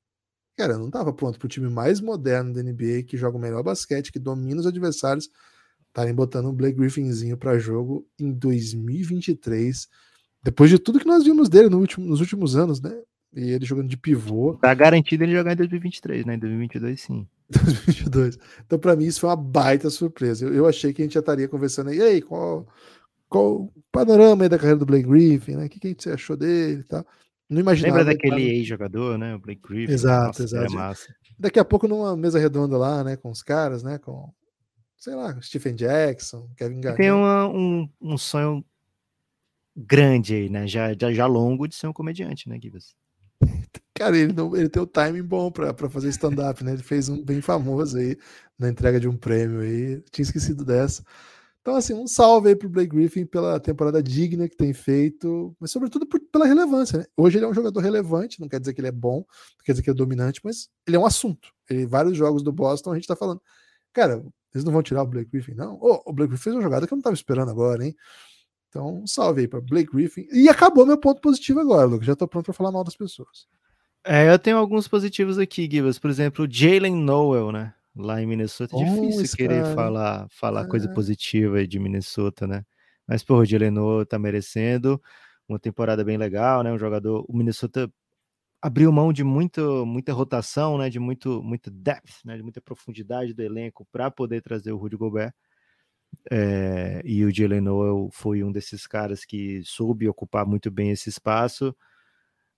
cara, 0.57 0.73
eu 0.73 0.79
não 0.81 0.91
tava 0.91 1.13
pronto 1.13 1.39
pro 1.39 1.49
time 1.49 1.69
mais 1.69 2.01
moderno 2.01 2.53
da 2.53 2.63
NBA, 2.63 3.05
que 3.07 3.17
joga 3.17 3.37
o 3.37 3.41
melhor 3.41 3.63
basquete, 3.63 4.11
que 4.11 4.19
domina 4.19 4.61
os 4.61 4.67
adversários, 4.67 5.31
estarem 5.87 6.15
botando 6.15 6.49
um 6.49 6.55
Blake 6.55 6.77
Griffinzinho 6.77 7.37
para 7.37 7.59
jogo 7.59 8.05
em 8.19 8.33
2023. 8.33 9.89
Depois 10.43 10.69
de 10.69 10.81
tudo 10.81 10.99
que 10.99 11.07
nós 11.07 11.23
vimos 11.23 11.49
dele 11.49 11.69
no 11.69 11.79
último, 11.79 12.05
nos 12.05 12.21
últimos 12.21 12.57
anos, 12.57 12.81
né? 12.81 13.01
E 13.35 13.51
ele 13.51 13.64
jogando 13.64 13.89
de 13.89 13.97
pivô. 13.97 14.59
Tá 14.61 14.74
garantido 14.74 15.24
ele 15.24 15.33
jogar 15.33 15.53
em 15.53 15.57
2023, 15.57 16.26
né? 16.26 16.35
Em 16.35 16.39
2022, 16.39 17.01
sim. 17.01 17.26
2022. 17.49 18.39
Então, 18.66 18.78
para 18.78 18.95
mim, 18.95 19.05
isso 19.05 19.20
foi 19.20 19.30
uma 19.30 19.37
baita 19.37 19.89
surpresa. 19.89 20.45
Eu, 20.47 20.55
eu, 20.55 20.66
achei 20.66 20.93
que 20.93 21.03
a 21.03 21.05
gente 21.05 21.14
já 21.14 21.20
estaria 21.20 21.49
conversando 21.49 21.91
aí, 21.91 21.99
e 21.99 22.03
aí, 22.03 22.22
qual, 22.22 22.66
qual 23.28 23.62
o 23.62 23.72
panorama 23.91 24.45
aí 24.45 24.49
da 24.49 24.59
carreira 24.59 24.78
do 24.78 24.87
Blake 24.87 25.09
Griffin, 25.09 25.57
né? 25.57 25.66
O 25.66 25.68
que, 25.68 25.80
que 25.80 25.89
gente 25.89 26.11
achou 26.11 26.37
dele 26.37 26.80
e 26.80 26.85
tal. 26.85 27.07
Não 27.49 27.61
imaginava. 27.61 27.99
Lembra 27.99 28.14
daquele 28.14 28.43
ex-jogador, 28.43 29.16
né? 29.16 29.35
O 29.35 29.39
Blake 29.39 29.62
Griffin. 29.62 29.93
Exato, 29.93 30.43
Nossa, 30.43 30.43
exato. 30.43 31.14
Daqui 31.39 31.59
a 31.59 31.64
pouco 31.64 31.89
numa 31.89 32.16
mesa 32.16 32.39
redonda 32.39 32.76
lá, 32.76 33.03
né? 33.03 33.16
Com 33.16 33.30
os 33.30 33.43
caras, 33.43 33.83
né? 33.83 33.99
Com, 33.99 34.30
sei 34.97 35.14
lá, 35.14 35.41
Stephen 35.41 35.74
Jackson, 35.74 36.49
Kevin 36.57 36.80
Garnett. 36.80 37.03
Tem 37.03 37.11
uma, 37.11 37.49
um, 37.49 37.89
um 38.01 38.18
sonho 38.18 38.64
grande 39.76 40.35
aí, 40.35 40.49
né? 40.51 40.66
Já, 40.66 40.93
já, 40.93 41.12
já 41.12 41.26
longo 41.26 41.66
de 41.66 41.74
ser 41.74 41.87
um 41.87 41.93
comediante, 41.93 42.49
né, 42.49 42.59
Gibbs? 42.61 42.95
Cara, 44.03 44.19
ele, 44.19 44.33
não, 44.33 44.57
ele 44.57 44.69
tem 44.69 44.83
o 44.83 44.87
timing 44.87 45.23
bom 45.23 45.49
para 45.49 45.89
fazer 45.89 46.09
stand-up, 46.09 46.65
né? 46.65 46.73
Ele 46.73 46.83
fez 46.83 47.09
um 47.09 47.25
bem 47.25 47.41
famoso 47.41 47.97
aí 47.99 48.17
na 48.59 48.69
entrega 48.69 48.99
de 48.99 49.07
um 49.07 49.17
prêmio 49.17 49.61
aí. 49.61 50.03
Tinha 50.11 50.25
esquecido 50.25 50.65
dessa. 50.65 51.05
Então, 51.61 51.77
assim, 51.77 51.95
um 51.95 52.09
salve 52.09 52.49
aí 52.49 52.57
pro 52.57 52.69
Blake 52.69 52.89
Griffin 52.97 53.25
pela 53.25 53.61
temporada 53.61 54.03
digna 54.03 54.49
que 54.49 54.57
tem 54.57 54.73
feito, 54.73 55.55
mas 55.61 55.71
sobretudo 55.71 56.05
por, 56.05 56.19
pela 56.33 56.47
relevância, 56.47 56.99
né? 56.99 57.05
Hoje 57.17 57.39
ele 57.39 57.45
é 57.45 57.49
um 57.49 57.55
jogador 57.55 57.79
relevante, 57.79 58.41
não 58.41 58.49
quer 58.49 58.59
dizer 58.59 58.75
que 58.75 58.81
ele 58.81 58.89
é 58.89 58.93
bom, 58.93 59.19
não 59.19 59.65
quer 59.65 59.71
dizer 59.71 59.85
que 59.85 59.91
é 59.91 59.95
dominante, 59.95 60.41
mas 60.43 60.69
ele 60.85 60.97
é 60.97 60.99
um 60.99 61.07
assunto. 61.07 61.53
Ele, 61.71 61.87
vários 61.87 62.17
jogos 62.17 62.43
do 62.43 62.51
Boston 62.51 62.91
a 62.91 62.95
gente 62.97 63.07
tá 63.07 63.15
falando, 63.15 63.41
cara, 63.93 64.21
eles 64.53 64.65
não 64.65 64.73
vão 64.73 64.83
tirar 64.83 65.05
o 65.05 65.07
Blake 65.07 65.31
Griffin, 65.31 65.55
não? 65.55 65.79
Oh, 65.81 66.03
o 66.11 66.13
Blake 66.13 66.31
Griffin 66.31 66.43
fez 66.43 66.57
uma 66.57 66.63
jogada 66.63 66.89
que 66.89 66.93
eu 66.93 66.97
não 66.97 67.03
tava 67.03 67.15
esperando 67.15 67.53
agora, 67.53 67.87
hein? 67.87 67.95
Então, 68.69 69.03
um 69.03 69.07
salve 69.07 69.43
aí 69.43 69.47
para 69.47 69.61
Blake 69.61 69.93
Griffin. 69.93 70.27
E 70.33 70.49
acabou 70.49 70.85
meu 70.85 70.99
ponto 70.99 71.21
positivo 71.21 71.61
agora, 71.61 71.87
Lucas. 71.87 72.05
Já 72.05 72.17
tô 72.17 72.27
pronto 72.27 72.47
para 72.47 72.55
falar 72.55 72.73
mal 72.73 72.83
das 72.83 72.97
pessoas. 72.97 73.47
É, 74.05 74.29
eu 74.29 74.39
tenho 74.39 74.57
alguns 74.57 74.89
positivos 74.89 75.39
aqui, 75.39 75.69
Gibas. 75.71 75.99
Por 75.99 76.11
exemplo, 76.11 76.47
Jalen 76.51 76.97
Noel, 76.97 77.53
né? 77.53 77.73
Lá 77.95 78.21
em 78.21 78.27
Minnesota. 78.27 78.77
É 78.77 78.85
difícil 78.85 79.37
querer 79.37 79.63
cara. 79.63 79.75
falar, 79.75 80.27
falar 80.31 80.65
é. 80.65 80.69
coisa 80.69 80.89
positiva 80.93 81.67
de 81.67 81.79
Minnesota, 81.79 82.47
né? 82.47 82.65
Mas, 83.07 83.23
pô, 83.23 83.37
o 83.37 83.45
Jalen 83.45 83.71
Noel 83.71 84.07
tá 84.07 84.19
merecendo 84.19 85.01
uma 85.49 85.59
temporada 85.59 86.05
bem 86.05 86.17
legal, 86.17 86.63
né? 86.63 86.73
Um 86.73 86.79
jogador. 86.79 87.25
O 87.29 87.37
Minnesota 87.37 87.93
abriu 88.61 88.91
mão 88.91 89.13
de 89.13 89.23
muito, 89.23 89.87
muita 89.87 90.13
rotação, 90.13 90.79
né? 90.79 90.91
De 90.91 90.99
muito, 90.99 91.43
muito 91.43 91.71
depth, 91.71 92.25
né? 92.25 92.37
De 92.37 92.43
muita 92.43 92.61
profundidade 92.61 93.33
do 93.33 93.43
elenco 93.43 93.87
para 93.93 94.11
poder 94.11 94.43
trazer 94.43 94.73
o 94.73 94.77
Rudy 94.77 94.97
Gobert. 94.97 95.33
É, 96.31 97.01
e 97.05 97.25
o 97.25 97.35
Jalen 97.35 97.61
Noel 97.61 98.09
foi 98.13 98.43
um 98.43 98.51
desses 98.51 98.87
caras 98.87 99.25
que 99.25 99.63
soube 99.65 100.09
ocupar 100.09 100.45
muito 100.45 100.71
bem 100.71 100.91
esse 100.91 101.09
espaço 101.09 101.75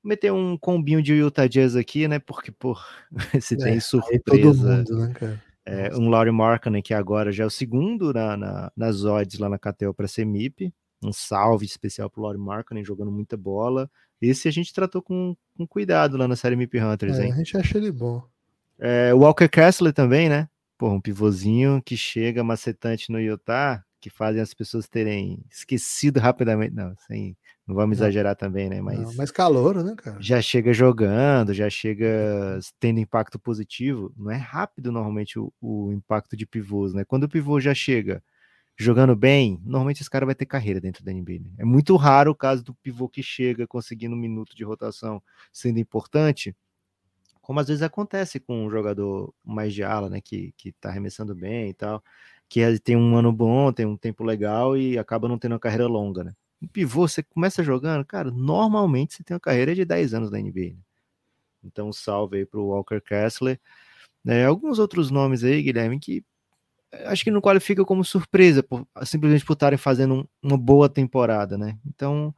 meter 0.05 0.33
um 0.33 0.57
combinho 0.57 1.03
de 1.03 1.15
Utah 1.15 1.47
Jazz 1.47 1.75
aqui, 1.75 2.07
né? 2.07 2.19
Porque, 2.19 2.53
pô, 2.53 2.77
se 3.41 3.55
é, 3.55 3.59
tem 3.59 3.81
surpresa. 3.81 4.77
Mundo, 4.77 4.99
né, 4.99 5.41
é, 5.67 5.97
um 5.97 6.11
Laurie 6.11 6.33
Markkinen, 6.33 6.83
que 6.83 6.93
agora 6.93 7.33
já 7.33 7.45
é 7.45 7.47
o 7.47 7.51
segundo 7.51 8.13
na, 8.13 8.37
na, 8.37 8.73
nas 8.77 9.05
odds 9.05 9.39
lá 9.39 9.49
na 9.49 9.59
Catel 9.59 9.95
para 9.95 10.07
ser 10.07 10.27
MIP. 10.27 10.73
Um 11.03 11.13
salve 11.13 11.65
especial 11.65 12.11
pro 12.11 12.23
Laurie 12.23 12.41
Markkinen, 12.41 12.85
jogando 12.85 13.11
muita 13.11 13.37
bola. 13.37 13.91
Esse 14.21 14.47
a 14.49 14.51
gente 14.51 14.73
tratou 14.73 15.03
com, 15.03 15.37
com 15.57 15.67
cuidado 15.67 16.17
lá 16.17 16.29
na 16.29 16.37
série 16.37 16.57
MIP 16.57 16.81
Hunters, 16.81 17.19
é, 17.19 17.27
hein? 17.27 17.33
A 17.33 17.37
gente 17.37 17.57
acha 17.57 17.79
ele 17.79 17.91
bom. 17.91 18.23
É, 18.79 19.13
o 19.15 19.19
Walker 19.19 19.49
Kessler 19.49 19.93
também, 19.93 20.29
né? 20.29 20.49
Pô, 20.77 20.91
um 20.91 21.01
pivôzinho 21.01 21.83
que 21.83 21.97
chega 21.97 22.43
macetante 22.43 23.11
no 23.11 23.21
Utah, 23.21 23.83
que 24.01 24.11
fazem 24.11 24.43
as 24.43 24.53
pessoas 24.53 24.89
terem 24.89 25.39
esquecido 25.51 26.21
rapidamente. 26.21 26.75
Não, 26.75 26.95
sem 27.07 27.37
não 27.67 27.75
vamos 27.75 27.97
exagerar 27.97 28.37
também, 28.37 28.69
né? 28.69 28.83
Mas, 28.83 28.99
não, 28.99 29.15
mas 29.15 29.31
calor, 29.31 29.83
né, 29.83 29.95
cara? 29.97 30.21
Já 30.21 30.41
chega 30.43 30.73
jogando, 30.73 31.55
já 31.55 31.71
chega 31.71 32.59
tendo 32.79 33.01
impacto 33.01 33.39
positivo. 33.39 34.13
Não 34.17 34.31
é 34.31 34.37
rápido 34.37 34.93
normalmente 34.93 35.39
o, 35.39 35.51
o 35.63 35.91
impacto 35.93 36.37
de 36.37 36.47
pivôs, 36.47 36.93
né? 36.93 37.05
Quando 37.07 37.25
o 37.25 37.29
pivô 37.29 37.59
já 37.59 37.75
chega 37.75 38.23
jogando 38.77 39.17
bem, 39.17 39.61
normalmente 39.65 40.03
esse 40.03 40.11
cara 40.11 40.27
vai 40.27 40.35
ter 40.35 40.45
carreira 40.45 40.79
dentro 40.79 41.03
da 41.03 41.11
NBA. 41.11 41.41
Né? 41.41 41.51
É 41.59 41.65
muito 41.65 41.97
raro 41.97 42.33
o 42.33 42.35
caso 42.35 42.63
do 42.63 42.75
pivô 42.75 43.09
que 43.09 43.23
chega 43.23 43.67
conseguindo 43.67 44.15
um 44.15 44.19
minuto 44.19 44.55
de 44.55 44.65
rotação 44.65 45.23
sendo 45.53 45.79
importante, 45.79 46.55
como 47.41 47.61
às 47.61 47.69
vezes 47.69 47.83
acontece 47.83 48.41
com 48.41 48.67
um 48.67 48.71
jogador 48.71 49.33
mais 49.43 49.73
de 49.73 49.83
ala, 49.83 50.11
né? 50.11 50.21
Que, 50.21 50.53
que 50.59 50.73
tá 50.73 50.91
arremessando 50.91 51.35
bem 51.35 51.71
e 51.71 51.75
tal, 51.75 52.03
que 52.47 52.79
tem 52.81 52.95
um 52.95 53.17
ano 53.17 53.33
bom, 53.33 53.73
tem 53.73 53.87
um 53.87 53.97
tempo 53.97 54.23
legal 54.23 54.77
e 54.77 54.99
acaba 54.99 55.29
não 55.29 55.39
tendo 55.39 55.53
uma 55.53 55.59
carreira 55.59 55.87
longa, 55.87 56.25
né? 56.25 56.35
Um 56.65 56.67
pivô, 56.67 57.07
você 57.07 57.23
começa 57.23 57.63
jogando, 57.63 58.05
cara, 58.05 58.31
normalmente 58.31 59.15
você 59.15 59.23
tem 59.23 59.35
uma 59.35 59.41
carreira 59.41 59.75
de 59.75 59.85
10 59.85 60.15
anos 60.15 60.31
na 60.31 60.39
NBA. 60.39 60.75
Né? 60.75 60.79
Então, 61.65 61.93
salve 61.93 62.39
aí 62.39 62.47
pro 62.47 62.67
Walker 62.67 63.01
Kessler. 63.01 63.59
É, 64.27 64.45
alguns 64.45 64.79
outros 64.79 65.11
nomes 65.11 65.45
aí, 65.45 65.63
Guilherme, 65.63 65.99
que 65.99 66.25
eh, 66.93 67.07
acho 67.07 67.25
que 67.25 67.31
não 67.31 67.41
qualifica 67.41 67.85
como 67.85 68.05
surpresa, 68.05 68.63
por, 68.63 68.87
simplesmente 69.05 69.45
por 69.45 69.55
estarem 69.55 69.79
fazendo 69.79 70.15
um, 70.15 70.27
uma 70.43 70.59
boa 70.59 70.89
temporada, 70.89 71.59
né? 71.59 71.79
Então, 71.87 72.35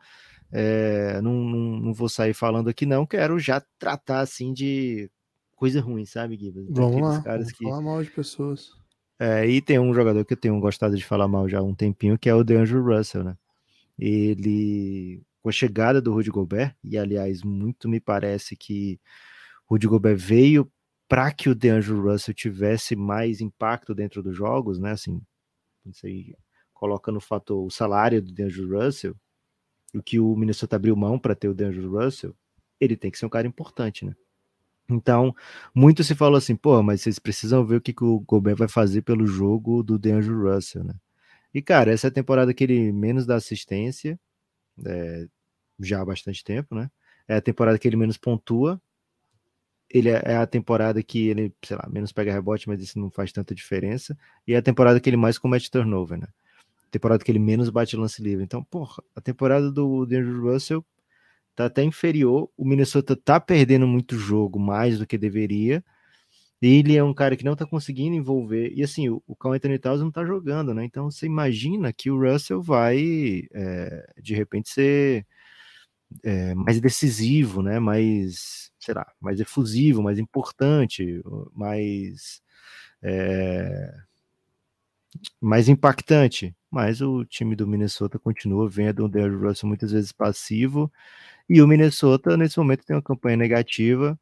é, 0.51 1.20
não, 1.20 1.33
não, 1.33 1.81
não, 1.81 1.95
vou 1.95 2.09
sair 2.09 2.35
falando 2.35 2.68
aqui, 2.68 2.87
não. 2.87 3.07
Quero 3.07 3.39
já 3.39 3.62
tratar 3.79 4.20
assim 4.20 4.53
de 4.53 5.11
coisa 5.55 5.81
ruim, 5.81 6.05
sabe, 6.05 6.37
Guilherme? 6.37 6.68
Vamos 6.70 7.01
lá, 7.01 7.22
caras 7.22 7.53
que... 7.53 7.64
falar 7.64 7.81
mal 7.81 8.03
de 8.03 8.11
pessoas. 8.11 8.70
É, 9.18 9.47
e 9.47 9.62
tem 9.62 9.79
um 9.79 9.95
jogador 9.95 10.24
que 10.24 10.35
eu 10.35 10.37
tenho 10.37 10.61
gostado 10.61 10.95
de 10.97 11.05
falar 11.05 11.27
mal 11.27 11.49
já 11.49 11.61
há 11.61 11.62
um 11.62 11.74
tempinho, 11.74 12.18
que 12.18 12.29
é 12.29 12.35
o 12.35 12.45
DeAndre 12.45 12.79
Russell, 12.79 13.24
né? 13.24 13.37
Ele 13.99 15.22
com 15.42 15.49
a 15.49 15.53
chegada 15.53 16.03
do 16.03 16.12
Rudy 16.12 16.30
Gobert, 16.30 16.74
e 16.82 16.99
aliás, 16.99 17.42
muito 17.44 17.88
me 17.88 18.01
parece 18.01 18.57
que 18.57 19.01
Rudy 19.66 19.86
Gobert 19.86 20.16
veio 20.16 20.70
para 21.09 21.30
que 21.32 21.49
o 21.49 21.55
DeAndre 21.55 21.92
Russell 21.92 22.34
tivesse 22.34 22.97
mais 22.97 23.40
impacto 23.40 23.94
dentro 23.94 24.22
dos 24.22 24.36
jogos, 24.36 24.78
né? 24.78 24.90
Assim, 24.90 25.22
não 25.84 25.92
sei, 25.92 26.34
coloca 26.74 27.12
no 27.12 27.20
fator 27.20 27.64
o 27.64 27.70
salário 27.70 28.20
do 28.20 28.32
DeAndre 28.32 28.64
Russell, 28.64 29.14
o 29.94 30.03
que 30.03 30.18
o 30.18 30.34
Minnesota 30.36 30.76
abriu 30.76 30.97
mão 30.97 31.18
para 31.18 31.34
ter 31.34 31.49
o 31.49 31.55
DeAndre 31.55 31.86
Russell, 31.86 32.34
ele 32.80 32.97
tem 32.97 33.11
que 33.11 33.18
ser 33.18 33.26
um 33.26 33.30
cara 33.30 33.47
importante, 33.47 34.05
né? 34.05 34.14
Então, 34.88 35.34
muito 35.74 36.05
se 36.05 36.14
falou 36.14 36.38
assim, 36.38 36.55
pô, 36.55 36.82
mas 36.82 37.03
vocês 37.03 37.18
precisam 37.18 37.64
ver 37.64 37.76
o 37.76 37.80
que, 37.80 37.92
que 37.92 38.05
o 38.05 38.20
Gobert 38.20 38.57
vai 38.57 38.68
fazer 38.68 39.03
pelo 39.03 39.26
jogo 39.26 39.82
do 39.82 39.99
DeAndre 39.99 40.32
Russell, 40.32 40.84
né? 40.84 40.94
E, 41.57 41.63
cara, 41.63 41.91
essa 41.91 42.09
é 42.09 42.11
a 42.11 42.13
temporada 42.13 42.53
que 42.53 42.63
ele 42.63 42.93
menos 42.93 43.25
dá 43.25 43.35
assistência, 43.35 44.21
é, 44.85 45.27
já 45.81 46.03
há 46.03 46.05
bastante 46.05 46.45
tempo, 46.45 46.75
né? 46.75 46.91
É 47.27 47.37
a 47.37 47.41
temporada 47.41 47.79
que 47.79 47.89
ele 47.89 47.97
menos 47.97 48.19
pontua. 48.19 48.79
Ele 49.89 50.11
é, 50.11 50.21
é 50.23 50.37
a 50.37 50.47
temporada 50.47 51.03
que 51.03 51.29
ele, 51.29 51.55
sei 51.65 51.79
lá, 51.79 51.89
menos 51.91 52.13
pega 52.13 52.31
rebote, 52.31 52.69
mas 52.69 52.83
isso 52.83 52.99
não 52.99 53.11
faz 53.11 53.33
tanta 53.33 53.55
diferença. 53.55 54.15
E 54.47 54.53
é 54.53 54.59
a 54.59 54.63
temporada 54.63 55.01
que 55.01 55.09
ele 55.09 55.17
mais 55.17 55.39
comete 55.39 55.71
turnover, 55.71 56.19
né? 56.19 56.27
Temporada 56.91 57.25
que 57.25 57.33
ele 57.33 57.39
menos 57.39 57.71
bate 57.71 57.97
lance 57.97 58.23
livre. 58.23 58.45
Então, 58.45 58.63
porra, 58.63 59.03
a 59.15 59.21
temporada 59.23 59.73
do 59.73 60.03
Andrew 60.03 60.53
Russell 60.53 60.85
tá 61.55 61.65
até 61.65 61.83
inferior. 61.83 62.51
O 62.55 62.67
Minnesota 62.67 63.17
tá 63.17 63.41
perdendo 63.41 63.87
muito 63.87 64.19
jogo, 64.19 64.59
mais 64.59 64.99
do 64.99 65.07
que 65.07 65.17
deveria. 65.17 65.83
Ele 66.61 66.97
é 66.97 67.05
um 67.05 67.13
cara 67.15 67.37
que 67.37 67.45
não 67.45 67.55
tá 67.57 67.67
conseguindo 67.67 68.17
envolver. 68.17 68.73
E 68.75 68.83
assim, 68.83 69.09
o, 69.09 69.23
o 69.27 69.37
Carl 69.37 69.55
Anthony 69.55 69.79
Towns 69.79 70.01
não 70.01 70.11
tá 70.11 70.25
jogando, 70.25 70.73
né? 70.75 70.85
Então 70.85 71.11
você 71.11 71.27
imagina 71.27 71.93
que 71.93 72.11
o 72.11 72.19
Russell 72.19 72.63
vai, 72.63 73.43
é, 73.53 74.13
de 74.23 74.35
repente, 74.35 74.71
ser 74.71 75.27
é, 76.25 76.55
mais 76.55 76.81
decisivo, 76.81 77.63
né? 77.63 77.79
Mais, 77.79 78.71
sei 78.79 78.95
lá, 78.95 79.07
mais 79.21 79.41
efusivo, 79.41 80.03
mais 80.03 80.19
importante, 80.19 81.23
mais. 81.55 82.43
É, 83.03 84.07
mais 85.41 85.69
impactante. 85.69 86.55
Mas 86.71 87.01
o 87.01 87.25
time 87.25 87.57
do 87.57 87.67
Minnesota 87.67 88.19
continua 88.19 88.69
vendo 88.69 89.05
o 89.05 89.09
Derrick 89.09 89.43
Russell 89.43 89.69
muitas 89.69 89.93
vezes 89.93 90.13
passivo. 90.13 90.93
E 91.49 91.63
o 91.63 91.67
Minnesota, 91.69 92.37
nesse 92.37 92.59
momento, 92.59 92.85
tem 92.85 92.97
uma 92.97 93.03
campanha 93.03 93.37
negativa 93.37 94.19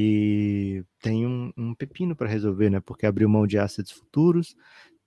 E 0.00 0.84
tem 1.00 1.26
um, 1.26 1.52
um 1.56 1.74
pepino 1.74 2.14
para 2.14 2.28
resolver, 2.28 2.70
né? 2.70 2.78
Porque 2.78 3.04
abriu 3.04 3.28
mão 3.28 3.48
de 3.48 3.58
assets 3.58 3.90
futuros, 3.90 4.54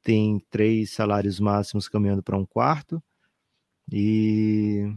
tem 0.04 0.44
três 0.50 0.92
salários 0.92 1.40
máximos 1.40 1.88
caminhando 1.88 2.22
para 2.22 2.36
um 2.36 2.46
quarto. 2.46 3.02
E 3.90 4.94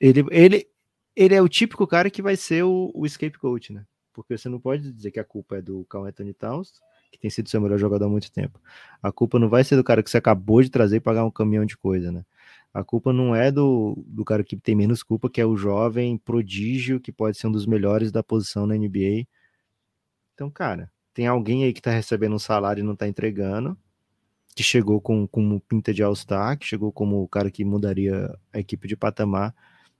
ele, 0.00 0.24
ele, 0.32 0.68
ele 1.14 1.34
é 1.36 1.40
o 1.40 1.48
típico 1.48 1.86
cara 1.86 2.10
que 2.10 2.20
vai 2.20 2.34
ser 2.34 2.64
o, 2.64 2.90
o 2.92 3.08
scapegoat, 3.08 3.72
né? 3.72 3.86
Porque 4.12 4.36
você 4.36 4.48
não 4.48 4.58
pode 4.58 4.92
dizer 4.92 5.12
que 5.12 5.20
a 5.20 5.24
culpa 5.24 5.58
é 5.58 5.62
do 5.62 5.84
Carl 5.84 6.06
Anthony 6.06 6.34
Towns, 6.34 6.72
que 7.12 7.20
tem 7.20 7.30
sido 7.30 7.48
seu 7.48 7.60
melhor 7.60 7.78
jogador 7.78 8.06
há 8.06 8.08
muito 8.08 8.32
tempo. 8.32 8.60
A 9.00 9.12
culpa 9.12 9.38
não 9.38 9.48
vai 9.48 9.62
ser 9.62 9.76
do 9.76 9.84
cara 9.84 10.02
que 10.02 10.10
você 10.10 10.18
acabou 10.18 10.60
de 10.60 10.68
trazer 10.68 10.96
e 10.96 11.00
pagar 11.00 11.24
um 11.24 11.30
caminhão 11.30 11.64
de 11.64 11.76
coisa, 11.76 12.10
né? 12.10 12.24
A 12.72 12.82
culpa 12.82 13.12
não 13.12 13.34
é 13.36 13.52
do, 13.52 14.02
do 14.06 14.24
cara 14.24 14.42
que 14.42 14.56
tem 14.56 14.74
menos 14.74 15.02
culpa, 15.02 15.28
que 15.28 15.40
é 15.40 15.46
o 15.46 15.56
jovem 15.56 16.16
prodígio 16.16 17.00
que 17.00 17.12
pode 17.12 17.36
ser 17.36 17.46
um 17.46 17.52
dos 17.52 17.66
melhores 17.66 18.10
da 18.10 18.22
posição 18.22 18.66
na 18.66 18.74
NBA. 18.74 19.26
Então, 20.34 20.50
cara, 20.50 20.90
tem 21.12 21.26
alguém 21.26 21.64
aí 21.64 21.72
que 21.72 21.82
tá 21.82 21.90
recebendo 21.90 22.34
um 22.34 22.38
salário 22.38 22.80
e 22.80 22.84
não 22.84 22.96
tá 22.96 23.06
entregando, 23.06 23.76
que 24.54 24.62
chegou 24.62 25.00
com, 25.00 25.26
com 25.26 25.58
pinta 25.60 25.92
de 25.92 26.02
All-Star, 26.02 26.58
que 26.58 26.66
chegou 26.66 26.90
como 26.90 27.22
o 27.22 27.28
cara 27.28 27.50
que 27.50 27.64
mudaria 27.64 28.34
a 28.52 28.58
equipe 28.58 28.88
de 28.88 28.96
patamar 28.96 29.54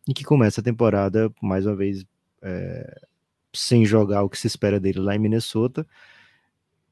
e 0.08 0.14
que 0.14 0.24
começa 0.24 0.60
a 0.60 0.64
temporada, 0.64 1.32
mais 1.42 1.66
uma 1.66 1.76
vez, 1.76 2.04
é, 2.40 3.02
sem 3.52 3.84
jogar 3.84 4.22
o 4.22 4.30
que 4.30 4.38
se 4.38 4.46
espera 4.46 4.80
dele 4.80 5.00
lá 5.00 5.14
em 5.14 5.18
Minnesota. 5.18 5.86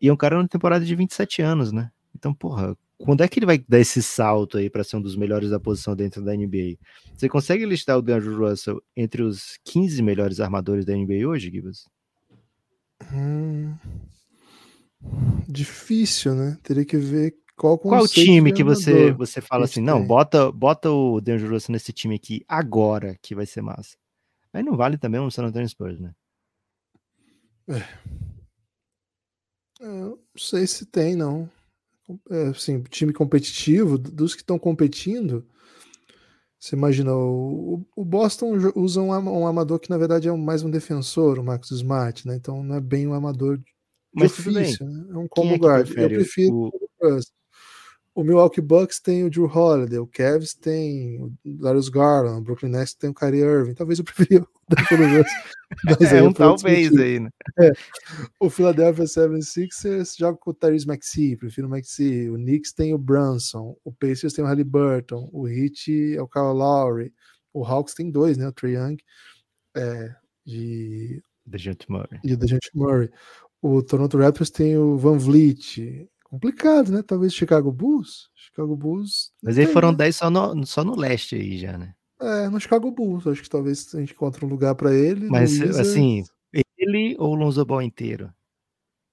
E 0.01 0.09
é 0.09 0.13
um 0.13 0.17
cara 0.17 0.41
na 0.41 0.49
temporada 0.49 0.85
de 0.85 0.95
27 0.95 1.43
anos, 1.43 1.73
né? 1.73 1.91
Então, 2.15 2.35
porra, 2.35 2.77
quando 3.03 3.23
é 3.23 3.29
que 3.29 3.39
ele 3.39 3.47
vai 3.47 3.59
dar 3.67 3.81
esse 3.81 4.03
salto 4.03 4.59
aí 4.59 4.69
para 4.69 4.85
ser 4.85 4.97
um 4.97 5.01
dos 5.01 5.17
melhores 5.17 5.51
da 5.51 5.59
posição 5.59 5.97
dentro 5.97 6.23
da 6.23 6.35
NBA? 6.35 6.77
Você 7.17 7.29
consegue 7.29 7.65
listar 7.65 7.97
o 7.97 8.03
DeAndre 8.03 8.35
Russell 8.35 8.83
entre 8.95 9.23
os 9.23 9.59
15 9.65 10.03
melhores 10.03 10.39
armadores 10.39 10.85
da 10.85 10.95
NBA 10.95 11.27
hoje, 11.27 11.51
Gibbs? 11.51 11.89
Hum, 13.13 13.75
difícil, 15.49 16.35
né? 16.35 16.59
Teria 16.63 16.85
que 16.85 16.99
ver 16.99 17.35
qual 17.57 17.79
Qual 17.79 18.07
time 18.07 18.53
que 18.53 18.63
você 18.63 19.13
você 19.13 19.41
fala 19.41 19.65
assim, 19.65 19.81
não, 19.81 20.05
bota 20.07 20.53
bota 20.53 20.91
o 20.91 21.21
DeAndre 21.21 21.49
Russell 21.49 21.73
nesse 21.73 21.93
time 21.93 22.17
aqui 22.17 22.45
agora 22.47 23.17
que 23.23 23.35
vai 23.35 23.47
ser 23.47 23.63
massa. 23.63 23.97
Aí 24.53 24.63
não 24.63 24.77
vale 24.77 24.99
também 24.99 25.21
um 25.21 25.31
San 25.31 25.45
Antonio 25.45 25.69
Spurs, 25.69 25.99
né? 25.99 26.13
É. 27.69 27.83
Eu 29.81 30.11
não 30.11 30.19
sei 30.37 30.67
se 30.67 30.85
tem, 30.85 31.17
não. 31.17 31.49
É, 32.31 32.49
assim, 32.49 32.83
time 32.85 33.13
competitivo, 33.13 33.99
dos 33.99 34.35
que 34.35 34.43
estão 34.43 34.59
competindo, 34.59 35.47
você 36.59 36.77
imagina, 36.77 37.15
o, 37.15 37.87
o 37.97 38.05
Boston 38.05 38.53
usa 38.77 39.01
um, 39.01 39.11
um, 39.11 39.47
amador 39.47 39.79
que 39.79 39.89
na 39.89 39.97
verdade 39.97 40.29
é 40.29 40.33
mais 40.33 40.63
um 40.63 40.71
defensor, 40.71 41.39
o 41.39 41.45
Marcos 41.45 41.71
Smart, 41.71 42.27
né? 42.27 42.37
Então 42.37 42.63
não 42.63 42.75
é 42.75 42.81
bem 42.81 43.07
um 43.07 43.15
amador 43.15 43.59
Mas 44.15 44.37
difícil, 44.37 44.87
né? 44.87 45.07
é 45.11 45.17
um 45.17 45.27
combo 45.27 45.55
é 45.55 45.59
guard. 45.59 45.89
Eu 45.89 46.09
prefiro 46.09 46.55
o... 46.55 46.69
o 46.69 47.19
o 48.15 48.25
Milwaukee 48.25 48.61
Bucks 48.61 49.01
tem 49.01 49.25
o 49.25 49.31
Drew 49.31 49.47
Holiday, 49.47 49.99
o 49.99 50.07
Cavs 50.07 50.53
tem 50.55 51.23
o 51.23 51.33
Darius 51.45 51.89
Garland, 51.89 52.41
o 52.41 52.43
Brooklyn 52.43 52.71
Nets 52.71 52.95
tem 52.95 53.11
o 53.11 53.15
Kyrie 53.15 53.41
Irving. 53.41 53.75
Talvez 53.75 53.99
eu 53.99 54.05
preferia 54.05 54.43
o 54.43 54.49
Mas 55.85 56.01
é 56.13 56.23
um 56.23 56.33
talvez 56.33 56.95
aí, 56.97 57.21
né? 57.21 57.31
É. 57.59 57.71
O 58.39 58.51
Philadelphia 58.51 59.05
76ers 59.05 60.17
joga 60.19 60.37
com 60.39 60.51
o 60.51 60.55
Tyrese 60.55 60.87
Maxey, 60.87 61.37
prefiro 61.37 61.69
o 61.69 61.71
Maxey. 61.71 62.29
O 62.29 62.35
Knicks 62.35 62.73
tem 62.73 62.93
o 62.93 62.99
Brunson, 62.99 63.77
o 63.85 63.93
Pacers 63.93 64.33
tem 64.33 64.45
o 64.45 64.49
Halliburton, 64.49 65.29
o 65.33 65.49
Heat 65.49 66.17
é 66.17 66.21
o 66.21 66.29
Kyle 66.29 66.53
Lowry, 66.53 67.13
o 67.53 67.65
Hawks 67.65 67.95
tem 67.95 68.11
dois, 68.11 68.37
né? 68.37 68.49
O 68.49 68.53
Trae 68.53 68.75
Young 68.75 68.97
é, 69.77 70.15
de... 70.45 71.23
Dejante 71.47 71.91
Murray. 71.91 72.21
De 72.25 72.37
Dejante 72.37 72.71
Murray. 72.75 73.09
O 73.63 73.83
Toronto 73.83 74.19
Raptors 74.19 74.51
tem 74.51 74.77
o 74.77 74.97
Van 74.97 75.19
Vliet, 75.19 76.09
complicado, 76.31 76.93
né? 76.93 77.03
Talvez 77.03 77.35
Chicago 77.35 77.73
Bulls. 77.73 78.31
Chicago 78.35 78.77
Bulls. 78.77 79.33
Mas 79.43 79.59
aí 79.59 79.67
foram 79.67 79.93
10 79.93 80.17
só 80.17 80.31
no, 80.31 80.65
só 80.65 80.85
no 80.85 80.97
leste 80.97 81.35
aí 81.35 81.59
já, 81.59 81.77
né? 81.77 81.95
É, 82.21 82.49
no 82.49 82.61
Chicago 82.61 82.91
Bulls. 82.91 83.27
Acho 83.27 83.43
que 83.43 83.51
talvez 83.51 83.93
a 83.95 83.99
gente 83.99 84.13
encontre 84.13 84.45
um 84.45 84.49
lugar 84.49 84.75
para 84.75 84.95
ele. 84.95 85.29
Mas 85.29 85.61
assim, 85.61 86.23
ele 86.79 87.17
ou 87.19 87.33
o 87.33 87.35
Lonzo 87.35 87.65
Ball 87.65 87.83
inteiro? 87.83 88.33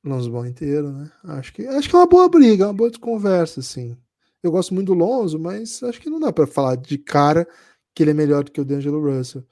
Lonzo 0.03 0.32
Ball 0.32 0.45
inteiro, 0.45 0.91
né? 0.91 1.11
Acho 1.24 1.51
que, 1.53 1.65
acho 1.65 1.89
que 1.89 1.95
é 1.95 1.99
uma 1.99 2.07
boa 2.07 2.30
briga, 2.30 2.68
uma 2.68 2.74
boa 2.74 2.91
conversa, 2.99 3.59
assim. 3.59 3.97
Eu 4.43 4.51
gosto 4.51 4.74
muito 4.74 4.88
do 4.88 4.93
Lonzo, 4.93 5.39
mas 5.39 5.82
acho 5.84 5.99
que 5.99 6.09
não 6.09 6.20
dá 6.20 6.32
para 6.32 6.45
falar 6.45 6.76
de 6.76 6.97
cara 6.97 7.47
que 7.93 8.03
ele 8.03 8.11
é 8.11 8.13
melhor 8.13 8.43
do 8.43 8.51
que 8.51 8.61
o 8.61 8.65
D'Angelo 8.65 9.01
Russell. 9.01 9.43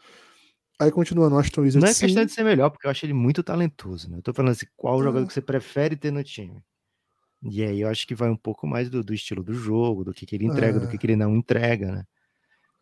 Aí 0.79 0.91
continua 0.91 1.29
no 1.29 1.39
Aston 1.39 1.61
Wizards. 1.61 1.83
Não 1.83 1.89
é 1.89 1.93
questão 1.93 2.23
sim. 2.23 2.27
de 2.27 2.31
ser 2.31 2.43
melhor, 2.43 2.69
porque 2.69 2.85
eu 2.85 2.91
acho 2.91 3.05
ele 3.05 3.13
muito 3.13 3.41
talentoso, 3.41 4.09
né? 4.09 4.17
Eu 4.17 4.21
tô 4.21 4.33
falando 4.33 4.51
assim, 4.51 4.67
qual 4.75 4.99
ah. 4.99 5.03
jogador 5.03 5.25
que 5.25 5.33
você 5.33 5.41
prefere 5.41 5.95
ter 5.95 6.11
no 6.11 6.23
time? 6.23 6.61
E 7.47 7.63
aí 7.63 7.81
eu 7.81 7.89
acho 7.89 8.07
que 8.07 8.15
vai 8.15 8.29
um 8.29 8.35
pouco 8.35 8.65
mais 8.65 8.89
do, 8.89 9.03
do 9.03 9.13
estilo 9.13 9.43
do 9.43 9.53
jogo, 9.53 10.03
do 10.03 10.13
que, 10.13 10.25
que 10.25 10.35
ele 10.35 10.45
entrega, 10.45 10.79
do 10.79 10.87
que, 10.87 10.97
que 10.97 11.05
ele 11.05 11.15
não 11.15 11.35
entrega, 11.35 11.91
né? 11.91 12.03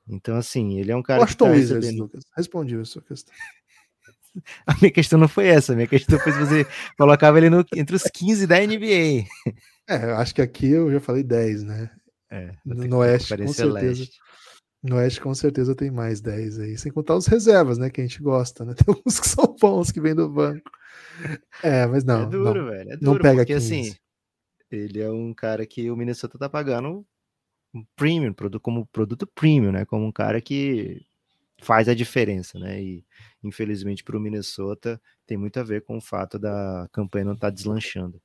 Então, 0.07 0.37
assim, 0.37 0.79
ele 0.79 0.91
é 0.91 0.95
um 0.95 1.03
cara 1.03 1.21
Washington 1.21 1.45
que 1.45 1.51
tá 1.51 1.57
Wizards, 1.57 1.85
recebendo... 1.85 2.03
Lucas. 2.03 2.23
Respondi 2.35 2.75
a 2.77 2.85
sua 2.85 3.01
questão. 3.01 3.33
A 4.65 4.73
minha 4.79 4.91
questão 4.91 5.19
não 5.19 5.27
foi 5.27 5.45
essa, 5.45 5.73
a 5.73 5.75
minha 5.75 5.87
questão 5.87 6.17
foi 6.17 6.31
se 6.31 6.39
você 6.39 6.65
colocava 6.97 7.37
ele 7.37 7.51
no, 7.51 7.63
entre 7.75 7.95
os 7.95 8.01
15 8.01 8.47
da 8.47 8.59
NBA. 8.59 9.27
É, 9.87 9.95
acho 10.13 10.33
que 10.33 10.41
aqui 10.41 10.71
eu 10.71 10.91
já 10.91 10.99
falei 10.99 11.21
10, 11.21 11.61
né? 11.61 11.91
É, 12.31 12.51
no 12.65 12.97
Oeste, 12.97 13.37
com 13.37 13.53
certeza. 13.53 13.99
Leste. 13.99 14.17
No 14.81 14.95
Oeste, 14.95 15.21
com 15.21 15.35
certeza, 15.35 15.75
tem 15.75 15.91
mais 15.91 16.19
10 16.19 16.59
aí. 16.61 16.77
Sem 16.79 16.91
contar 16.91 17.15
os 17.15 17.27
reservas, 17.27 17.77
né? 17.77 17.91
Que 17.91 18.01
a 18.01 18.03
gente 18.03 18.23
gosta, 18.23 18.65
né? 18.65 18.73
Tem 18.73 18.85
alguns 18.87 19.19
que 19.19 19.27
são 19.29 19.55
bons 19.61 19.91
que 19.91 20.01
vêm 20.01 20.15
do 20.15 20.27
banco. 20.27 20.71
É, 21.61 21.85
mas 21.85 22.03
não. 22.03 22.23
É 22.23 22.25
duro, 22.25 22.63
não, 22.63 22.71
velho. 22.71 22.91
É 22.91 22.97
duro, 22.97 23.13
não 23.13 23.19
pega 23.19 23.41
porque 23.41 23.53
15. 23.53 23.79
assim 23.81 23.95
ele 24.75 25.01
é 25.01 25.09
um 25.09 25.33
cara 25.33 25.65
que 25.65 25.89
o 25.89 25.95
Minnesota 25.95 26.37
tá 26.37 26.49
pagando 26.49 27.05
um 27.73 27.83
premium, 27.95 28.33
como 28.61 28.85
produto 28.87 29.27
premium, 29.27 29.71
né? 29.71 29.85
Como 29.85 30.05
um 30.05 30.11
cara 30.11 30.39
que 30.41 31.05
faz 31.61 31.87
a 31.87 31.93
diferença, 31.93 32.59
né? 32.59 32.81
E 32.81 33.05
infelizmente 33.43 34.03
para 34.03 34.17
o 34.17 34.19
Minnesota 34.19 35.01
tem 35.25 35.37
muito 35.37 35.59
a 35.59 35.63
ver 35.63 35.83
com 35.83 35.97
o 35.97 36.01
fato 36.01 36.37
da 36.37 36.87
campanha 36.91 37.25
não 37.25 37.33
estar 37.33 37.47
tá 37.47 37.53
deslanchando. 37.53 38.21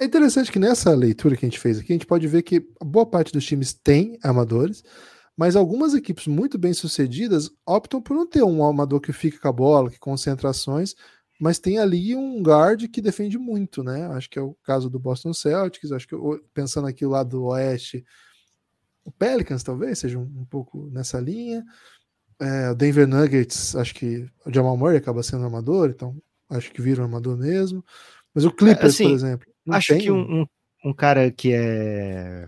É 0.00 0.04
interessante 0.06 0.50
que 0.50 0.58
nessa 0.58 0.94
leitura 0.94 1.36
que 1.36 1.44
a 1.44 1.48
gente 1.48 1.60
fez 1.60 1.78
aqui, 1.78 1.92
a 1.92 1.94
gente 1.94 2.06
pode 2.06 2.26
ver 2.26 2.42
que 2.42 2.66
boa 2.82 3.04
parte 3.04 3.32
dos 3.32 3.44
times 3.44 3.74
tem 3.74 4.18
amadores, 4.22 4.82
mas 5.36 5.56
algumas 5.56 5.94
equipes 5.94 6.26
muito 6.26 6.58
bem 6.58 6.72
sucedidas 6.72 7.50
optam 7.66 8.00
por 8.00 8.14
não 8.14 8.26
ter 8.26 8.42
um 8.42 8.64
amador 8.64 9.00
que 9.00 9.12
fica 9.12 9.38
com 9.38 9.48
a 9.48 9.52
bola, 9.52 9.90
que 9.90 9.98
concentrações, 9.98 10.94
mas 11.40 11.58
tem 11.58 11.78
ali 11.78 12.14
um 12.14 12.42
guard 12.42 12.86
que 12.88 13.00
defende 13.00 13.38
muito, 13.38 13.82
né? 13.82 14.06
Acho 14.08 14.28
que 14.28 14.38
é 14.38 14.42
o 14.42 14.54
caso 14.62 14.90
do 14.90 14.98
Boston 14.98 15.32
Celtics, 15.32 15.90
acho 15.90 16.06
que 16.06 16.14
pensando 16.52 16.86
aqui 16.86 17.06
o 17.06 17.08
lado 17.08 17.30
do 17.30 17.44
Oeste, 17.44 18.04
o 19.02 19.10
Pelicans 19.10 19.62
talvez 19.62 19.98
seja 19.98 20.18
um, 20.18 20.22
um 20.22 20.44
pouco 20.44 20.90
nessa 20.92 21.18
linha. 21.18 21.64
É, 22.38 22.70
o 22.70 22.74
Denver 22.74 23.08
Nuggets, 23.08 23.74
acho 23.74 23.94
que 23.94 24.28
o 24.44 24.52
Jamal 24.52 24.76
Murray 24.76 24.98
acaba 24.98 25.22
sendo 25.22 25.44
armador, 25.44 25.88
então 25.88 26.14
acho 26.50 26.70
que 26.72 26.82
vira 26.82 27.00
um 27.00 27.04
armador 27.04 27.38
mesmo. 27.38 27.82
Mas 28.34 28.44
o 28.44 28.50
Clippers, 28.50 28.94
assim, 28.94 29.04
por 29.04 29.14
exemplo. 29.14 29.46
Acho 29.70 29.96
que 29.96 30.10
um, 30.10 30.42
um, 30.42 30.46
um, 30.84 30.92
cara 30.92 31.30
que 31.30 31.54
é 31.54 32.46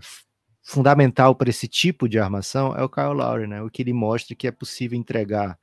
fundamental 0.61 1.35
para 1.35 1.49
esse 1.49 1.67
tipo 1.67 2.07
de 2.07 2.19
armação 2.19 2.75
é 2.75 2.83
o 2.83 2.89
Kyle 2.89 3.13
Lowry, 3.13 3.47
né? 3.47 3.63
O 3.63 3.71
que 3.71 3.81
ele 3.81 3.93
mostra 3.93 4.35
que 4.35 4.47
é 4.47 4.51
possível 4.51 4.97
entregar 4.97 5.57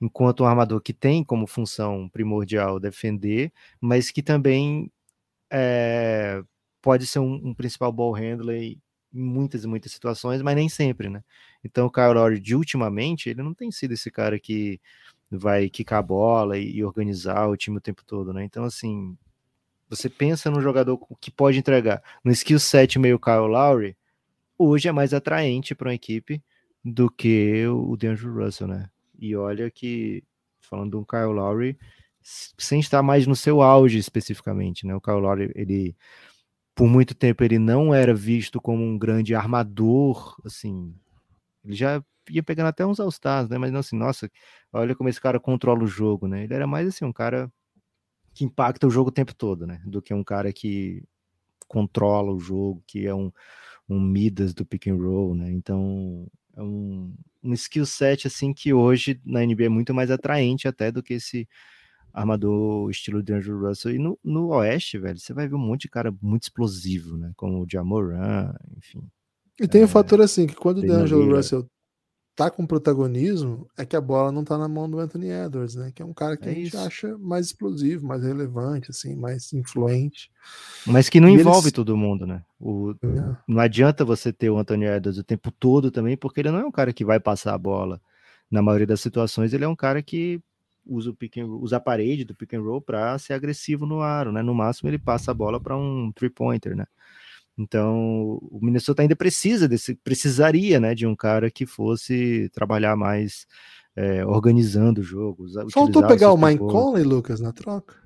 enquanto 0.00 0.42
um 0.42 0.46
armador 0.46 0.80
que 0.80 0.92
tem 0.92 1.24
como 1.24 1.46
função 1.46 2.08
primordial 2.08 2.78
defender, 2.78 3.52
mas 3.80 4.10
que 4.10 4.22
também 4.22 4.90
é, 5.50 6.42
pode 6.82 7.06
ser 7.06 7.18
um, 7.20 7.34
um, 7.48 7.54
principal 7.54 7.92
ball 7.92 8.12
handler 8.12 8.62
em 8.62 8.80
muitas 9.12 9.64
e 9.64 9.66
muitas 9.66 9.92
situações, 9.92 10.42
mas 10.42 10.54
nem 10.56 10.68
sempre, 10.68 11.08
né? 11.08 11.22
Então 11.64 11.86
o 11.86 11.90
Kyle 11.90 12.12
Lowry, 12.14 12.40
de 12.40 12.54
ultimamente, 12.54 13.30
ele 13.30 13.42
não 13.42 13.54
tem 13.54 13.70
sido 13.70 13.92
esse 13.92 14.10
cara 14.10 14.38
que 14.38 14.80
vai 15.30 15.68
quicar 15.70 16.00
a 16.00 16.02
bola 16.02 16.58
e, 16.58 16.76
e 16.76 16.84
organizar 16.84 17.48
o 17.48 17.56
time 17.56 17.78
o 17.78 17.80
tempo 17.80 18.04
todo, 18.04 18.32
né? 18.32 18.44
Então, 18.44 18.64
assim, 18.64 19.16
você 19.88 20.08
pensa 20.08 20.50
num 20.50 20.60
jogador 20.60 20.98
que 21.20 21.30
pode 21.30 21.58
entregar 21.58 22.02
no 22.24 22.30
skill 22.32 22.58
set 22.58 22.98
meio 22.98 23.18
Kyle 23.18 23.48
Lowry, 23.48 23.96
hoje 24.58 24.88
é 24.88 24.92
mais 24.92 25.14
atraente 25.14 25.74
para 25.74 25.88
uma 25.88 25.94
equipe 25.94 26.42
do 26.84 27.10
que 27.10 27.66
o 27.66 27.96
DeAndre 27.96 28.26
Russell, 28.26 28.68
né? 28.68 28.90
E 29.18 29.36
olha 29.36 29.70
que, 29.70 30.24
falando 30.60 30.98
um 30.98 31.04
Kyle 31.04 31.32
Lowry, 31.32 31.78
sem 32.22 32.80
estar 32.80 33.02
mais 33.02 33.26
no 33.26 33.36
seu 33.36 33.62
auge 33.62 33.98
especificamente, 33.98 34.86
né? 34.86 34.94
O 34.94 35.00
Kyle 35.00 35.20
Lowry, 35.20 35.52
ele, 35.54 35.96
por 36.74 36.88
muito 36.88 37.14
tempo, 37.14 37.44
ele 37.44 37.58
não 37.58 37.94
era 37.94 38.14
visto 38.14 38.60
como 38.60 38.82
um 38.82 38.98
grande 38.98 39.34
armador, 39.34 40.36
assim, 40.44 40.94
ele 41.64 41.74
já 41.74 42.02
ia 42.30 42.42
pegando 42.42 42.68
até 42.68 42.84
uns 42.84 43.00
All-Stars, 43.00 43.48
né? 43.48 43.58
Mas 43.58 43.72
não 43.72 43.80
assim, 43.80 43.96
nossa, 43.96 44.30
olha 44.72 44.94
como 44.94 45.08
esse 45.08 45.20
cara 45.20 45.40
controla 45.40 45.84
o 45.84 45.86
jogo, 45.86 46.26
né? 46.26 46.44
Ele 46.44 46.54
era 46.54 46.66
mais 46.66 46.88
assim, 46.88 47.04
um 47.04 47.12
cara 47.12 47.52
que 48.34 48.44
impacta 48.44 48.86
o 48.86 48.90
jogo 48.90 49.10
o 49.10 49.12
tempo 49.12 49.34
todo, 49.34 49.66
né? 49.66 49.80
Do 49.86 50.02
que 50.02 50.12
um 50.12 50.24
cara 50.24 50.52
que 50.52 51.02
controla 51.68 52.32
o 52.32 52.38
jogo, 52.38 52.82
que 52.86 53.06
é 53.06 53.14
um, 53.14 53.32
um 53.88 54.00
Midas 54.00 54.54
do 54.54 54.64
pick 54.66 54.88
and 54.88 54.96
roll, 54.96 55.34
né? 55.34 55.50
Então, 55.52 56.26
é 56.56 56.62
um, 56.62 57.14
um 57.42 57.52
skill 57.52 57.86
set 57.86 58.26
assim 58.26 58.52
que 58.52 58.72
hoje 58.72 59.20
na 59.24 59.44
NBA 59.44 59.64
é 59.64 59.68
muito 59.68 59.92
mais 59.92 60.10
atraente 60.10 60.66
até 60.66 60.90
do 60.90 61.02
que 61.02 61.14
esse 61.14 61.46
armador 62.12 62.90
estilo 62.90 63.22
de 63.22 63.34
Andrew 63.34 63.60
Russell. 63.60 63.94
E 63.94 63.98
no, 63.98 64.18
no 64.24 64.48
Oeste, 64.48 64.98
velho, 64.98 65.18
você 65.18 65.34
vai 65.34 65.46
ver 65.46 65.54
um 65.54 65.58
monte 65.58 65.82
de 65.82 65.90
cara 65.90 66.12
muito 66.22 66.44
explosivo, 66.44 67.18
né? 67.18 67.30
Como 67.36 67.62
o 67.62 67.66
Jamoran, 67.70 68.54
enfim. 68.76 69.02
E 69.60 69.68
tem 69.68 69.82
o 69.82 69.84
é, 69.84 69.84
um 69.84 69.88
fator 69.88 70.20
assim, 70.22 70.46
que 70.46 70.54
quando 70.54 70.78
o 70.78 70.86
D'Angelo 70.86 71.34
Russell 71.36 71.68
tá 72.36 72.50
com 72.50 72.66
protagonismo, 72.66 73.66
é 73.78 73.86
que 73.86 73.96
a 73.96 74.00
bola 74.00 74.30
não 74.30 74.44
tá 74.44 74.58
na 74.58 74.68
mão 74.68 74.88
do 74.88 75.00
Anthony 75.00 75.30
Edwards, 75.30 75.74
né? 75.74 75.90
Que 75.92 76.02
é 76.02 76.04
um 76.04 76.12
cara 76.12 76.36
que 76.36 76.46
é 76.46 76.52
a 76.52 76.54
gente 76.54 76.68
isso. 76.68 76.78
acha 76.78 77.16
mais 77.16 77.46
explosivo, 77.46 78.06
mais 78.06 78.22
relevante, 78.22 78.90
assim, 78.90 79.16
mais 79.16 79.54
influente. 79.54 80.30
Mas 80.86 81.08
que 81.08 81.18
não 81.18 81.30
e 81.30 81.32
envolve 81.32 81.68
eles... 81.68 81.72
todo 81.72 81.96
mundo, 81.96 82.26
né? 82.26 82.44
O, 82.60 82.90
é. 83.02 83.36
Não 83.48 83.58
adianta 83.58 84.04
você 84.04 84.34
ter 84.34 84.50
o 84.50 84.58
Anthony 84.58 84.84
Edwards 84.84 85.18
o 85.18 85.24
tempo 85.24 85.50
todo 85.50 85.90
também, 85.90 86.14
porque 86.14 86.40
ele 86.40 86.50
não 86.50 86.58
é 86.58 86.64
um 86.66 86.70
cara 86.70 86.92
que 86.92 87.06
vai 87.06 87.18
passar 87.18 87.54
a 87.54 87.58
bola. 87.58 88.00
Na 88.50 88.60
maioria 88.60 88.86
das 88.86 89.00
situações, 89.00 89.54
ele 89.54 89.64
é 89.64 89.68
um 89.68 89.74
cara 89.74 90.02
que 90.02 90.38
usa, 90.84 91.10
o 91.10 91.14
pick 91.14 91.38
and, 91.38 91.46
usa 91.46 91.78
a 91.78 91.80
parede 91.80 92.24
do 92.24 92.34
pick 92.34 92.52
and 92.52 92.60
roll 92.60 92.82
para 92.82 93.18
ser 93.18 93.32
agressivo 93.32 93.86
no 93.86 94.02
aro, 94.02 94.30
né? 94.30 94.42
No 94.42 94.54
máximo, 94.54 94.90
ele 94.90 94.98
passa 94.98 95.30
a 95.30 95.34
bola 95.34 95.58
para 95.58 95.74
um 95.74 96.12
three-pointer, 96.12 96.76
né? 96.76 96.86
Então, 97.58 98.38
o 98.42 98.58
Minnesota 98.60 99.02
ainda 99.02 99.16
precisa 99.16 99.66
desse, 99.66 99.94
precisaria, 99.94 100.78
né, 100.78 100.94
de 100.94 101.06
um 101.06 101.16
cara 101.16 101.50
que 101.50 101.64
fosse 101.64 102.50
trabalhar 102.52 102.96
mais 102.96 103.46
é, 103.94 104.24
organizando 104.26 105.00
o 105.00 105.04
jogo. 105.04 105.46
Faltou 105.70 106.06
pegar 106.06 106.32
o 106.32 106.36
Mike 106.36 106.58
Conley, 106.58 107.02
Lucas, 107.02 107.40
na 107.40 107.52
troca? 107.52 107.96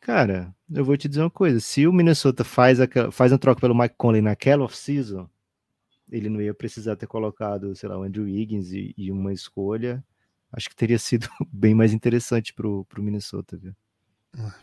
Cara, 0.00 0.54
eu 0.70 0.84
vou 0.84 0.96
te 0.96 1.08
dizer 1.08 1.22
uma 1.22 1.30
coisa: 1.30 1.58
se 1.58 1.86
o 1.86 1.92
Minnesota 1.92 2.44
faz, 2.44 2.80
a, 2.80 2.86
faz 3.10 3.32
a 3.32 3.38
troca 3.38 3.60
pelo 3.60 3.74
Mike 3.74 3.96
Conley 3.96 4.22
naquela 4.22 4.64
off-season, 4.64 5.28
ele 6.10 6.28
não 6.28 6.40
ia 6.40 6.54
precisar 6.54 6.94
ter 6.94 7.06
colocado, 7.06 7.74
sei 7.74 7.88
lá, 7.88 7.98
o 7.98 8.02
Andrew 8.02 8.24
Wiggins 8.24 8.72
e, 8.72 8.94
e 8.96 9.10
uma 9.10 9.32
escolha. 9.32 10.04
Acho 10.52 10.68
que 10.68 10.76
teria 10.76 10.98
sido 10.98 11.28
bem 11.52 11.74
mais 11.74 11.92
interessante 11.92 12.52
pro, 12.52 12.84
pro 12.84 13.02
Minnesota, 13.02 13.56
viu? 13.56 13.74
Ah. 14.38 14.54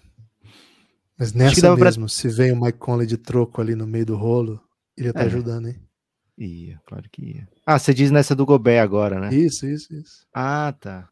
Mas 1.20 1.34
nessa 1.34 1.76
mesmo, 1.76 2.05
pra... 2.05 2.09
se 2.09 2.30
vem 2.30 2.53
o 2.53 2.61
Mike 2.61 2.78
Conley 2.78 3.05
de 3.05 3.17
troco 3.17 3.59
ali 3.59 3.76
no 3.76 3.86
meio 3.86 4.05
do 4.05 4.15
rolo, 4.15 4.61
ele 4.95 5.07
ia 5.07 5.09
estar 5.09 5.20
tá 5.20 5.26
é. 5.26 5.28
ajudando, 5.28 5.67
hein? 5.67 5.76
Ia, 6.38 6.82
claro 6.86 7.09
que 7.11 7.22
ia. 7.22 7.47
Ah, 7.65 7.78
você 7.78 7.93
diz 7.93 8.09
nessa 8.09 8.34
do 8.34 8.45
Gobert 8.45 8.82
agora, 8.82 9.20
né? 9.20 9.36
Isso, 9.36 9.67
isso, 9.67 9.93
isso. 9.93 10.26
Ah, 10.34 10.74
tá. 10.80 11.09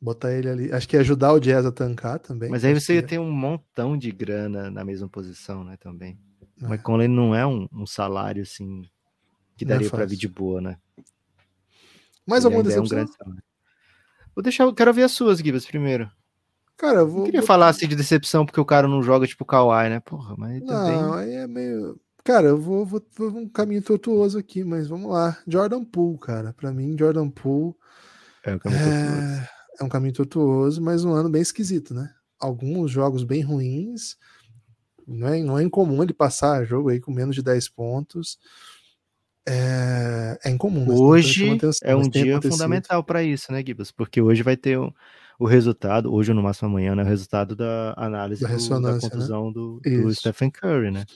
Botar 0.00 0.32
ele 0.32 0.48
ali. 0.48 0.72
Acho 0.72 0.88
que 0.88 0.96
ia 0.96 1.00
ajudar 1.00 1.34
o 1.34 1.38
Jazz 1.38 1.66
a 1.66 1.70
tancar 1.70 2.18
também. 2.18 2.48
Mas 2.48 2.64
aí 2.64 2.72
você 2.72 2.94
ia 2.94 3.02
ter 3.02 3.20
um 3.20 3.30
montão 3.30 3.98
de 3.98 4.10
grana 4.10 4.70
na 4.70 4.82
mesma 4.82 5.06
posição, 5.06 5.62
né? 5.62 5.76
Também. 5.76 6.18
É. 6.62 6.66
O 6.66 6.70
Mike 6.70 6.82
Conley 6.82 7.08
não 7.08 7.34
é 7.34 7.46
um, 7.46 7.68
um 7.70 7.86
salário 7.86 8.42
assim 8.42 8.82
que 9.58 9.64
é 9.64 9.68
daria 9.68 9.86
é 9.86 9.90
para 9.90 10.06
vir 10.06 10.16
de 10.16 10.26
boa, 10.26 10.62
né? 10.62 10.78
Mais 12.26 12.46
alguma 12.46 12.62
decepção? 12.62 12.98
É 12.98 13.02
um 13.02 13.06
grande. 13.06 13.42
Vou 14.34 14.42
deixar, 14.42 14.72
quero 14.72 14.94
ver 14.94 15.02
as 15.02 15.12
suas, 15.12 15.38
Gibas, 15.40 15.66
primeiro. 15.66 16.10
Cara, 16.80 17.00
eu 17.00 17.08
vou. 17.08 17.20
Eu 17.20 17.24
queria 17.26 17.42
falar 17.42 17.68
assim 17.68 17.86
de 17.86 17.94
decepção 17.94 18.46
porque 18.46 18.58
o 18.58 18.64
cara 18.64 18.88
não 18.88 19.02
joga 19.02 19.26
tipo 19.26 19.44
Kawhi, 19.44 19.90
né? 19.90 20.00
Porra, 20.00 20.34
mas. 20.38 20.62
Não, 20.62 21.12
aí 21.12 21.34
é 21.34 21.46
meio. 21.46 22.00
Cara, 22.24 22.48
eu 22.48 22.58
vou, 22.58 22.86
vou, 22.86 23.02
vou 23.18 23.28
um 23.28 23.48
caminho 23.48 23.82
tortuoso 23.82 24.38
aqui, 24.38 24.64
mas 24.64 24.88
vamos 24.88 25.10
lá. 25.10 25.36
Jordan 25.46 25.84
Poole, 25.84 26.18
cara. 26.18 26.54
Para 26.54 26.72
mim, 26.72 26.96
Jordan 26.98 27.28
Poole 27.28 27.74
é 28.42 28.54
um 28.54 28.58
caminho 28.58 28.80
é... 28.80 28.86
tortuoso. 28.86 29.48
É 29.78 29.84
um 29.84 29.88
caminho 29.90 30.14
tortuoso, 30.14 30.82
mas 30.82 31.04
um 31.04 31.12
ano 31.12 31.28
bem 31.28 31.42
esquisito, 31.42 31.92
né? 31.92 32.10
Alguns 32.38 32.90
jogos 32.90 33.24
bem 33.24 33.42
ruins. 33.42 34.16
Não 35.06 35.28
é, 35.28 35.42
não 35.42 35.58
é 35.58 35.62
incomum 35.62 36.02
ele 36.02 36.14
passar 36.14 36.64
jogo 36.64 36.88
aí 36.88 36.98
com 36.98 37.12
menos 37.12 37.34
de 37.36 37.42
10 37.42 37.68
pontos. 37.68 38.38
É, 39.46 40.38
é 40.44 40.50
incomum. 40.50 40.90
Hoje 40.90 41.58
é 41.82 41.94
um 41.94 42.08
dia 42.08 42.40
fundamental 42.40 43.04
para 43.04 43.22
isso, 43.22 43.52
né, 43.52 43.62
Gibas? 43.66 43.90
Porque 43.90 44.22
hoje 44.22 44.42
vai 44.42 44.56
ter 44.56 44.78
um, 44.78 44.90
o 45.40 45.46
resultado, 45.46 46.12
hoje 46.12 46.30
ou 46.30 46.36
no 46.36 46.42
máximo 46.42 46.68
amanhã, 46.68 46.94
né, 46.94 47.02
o 47.02 47.06
resultado 47.06 47.56
da 47.56 47.94
análise 47.96 48.42
da, 48.42 48.54
do, 48.54 48.68
da 48.68 48.92
né? 48.92 49.00
contusão 49.00 49.46
né? 49.46 49.52
do, 49.54 49.80
do 49.80 50.14
Stephen 50.14 50.50
Curry, 50.50 50.90
né? 50.90 51.06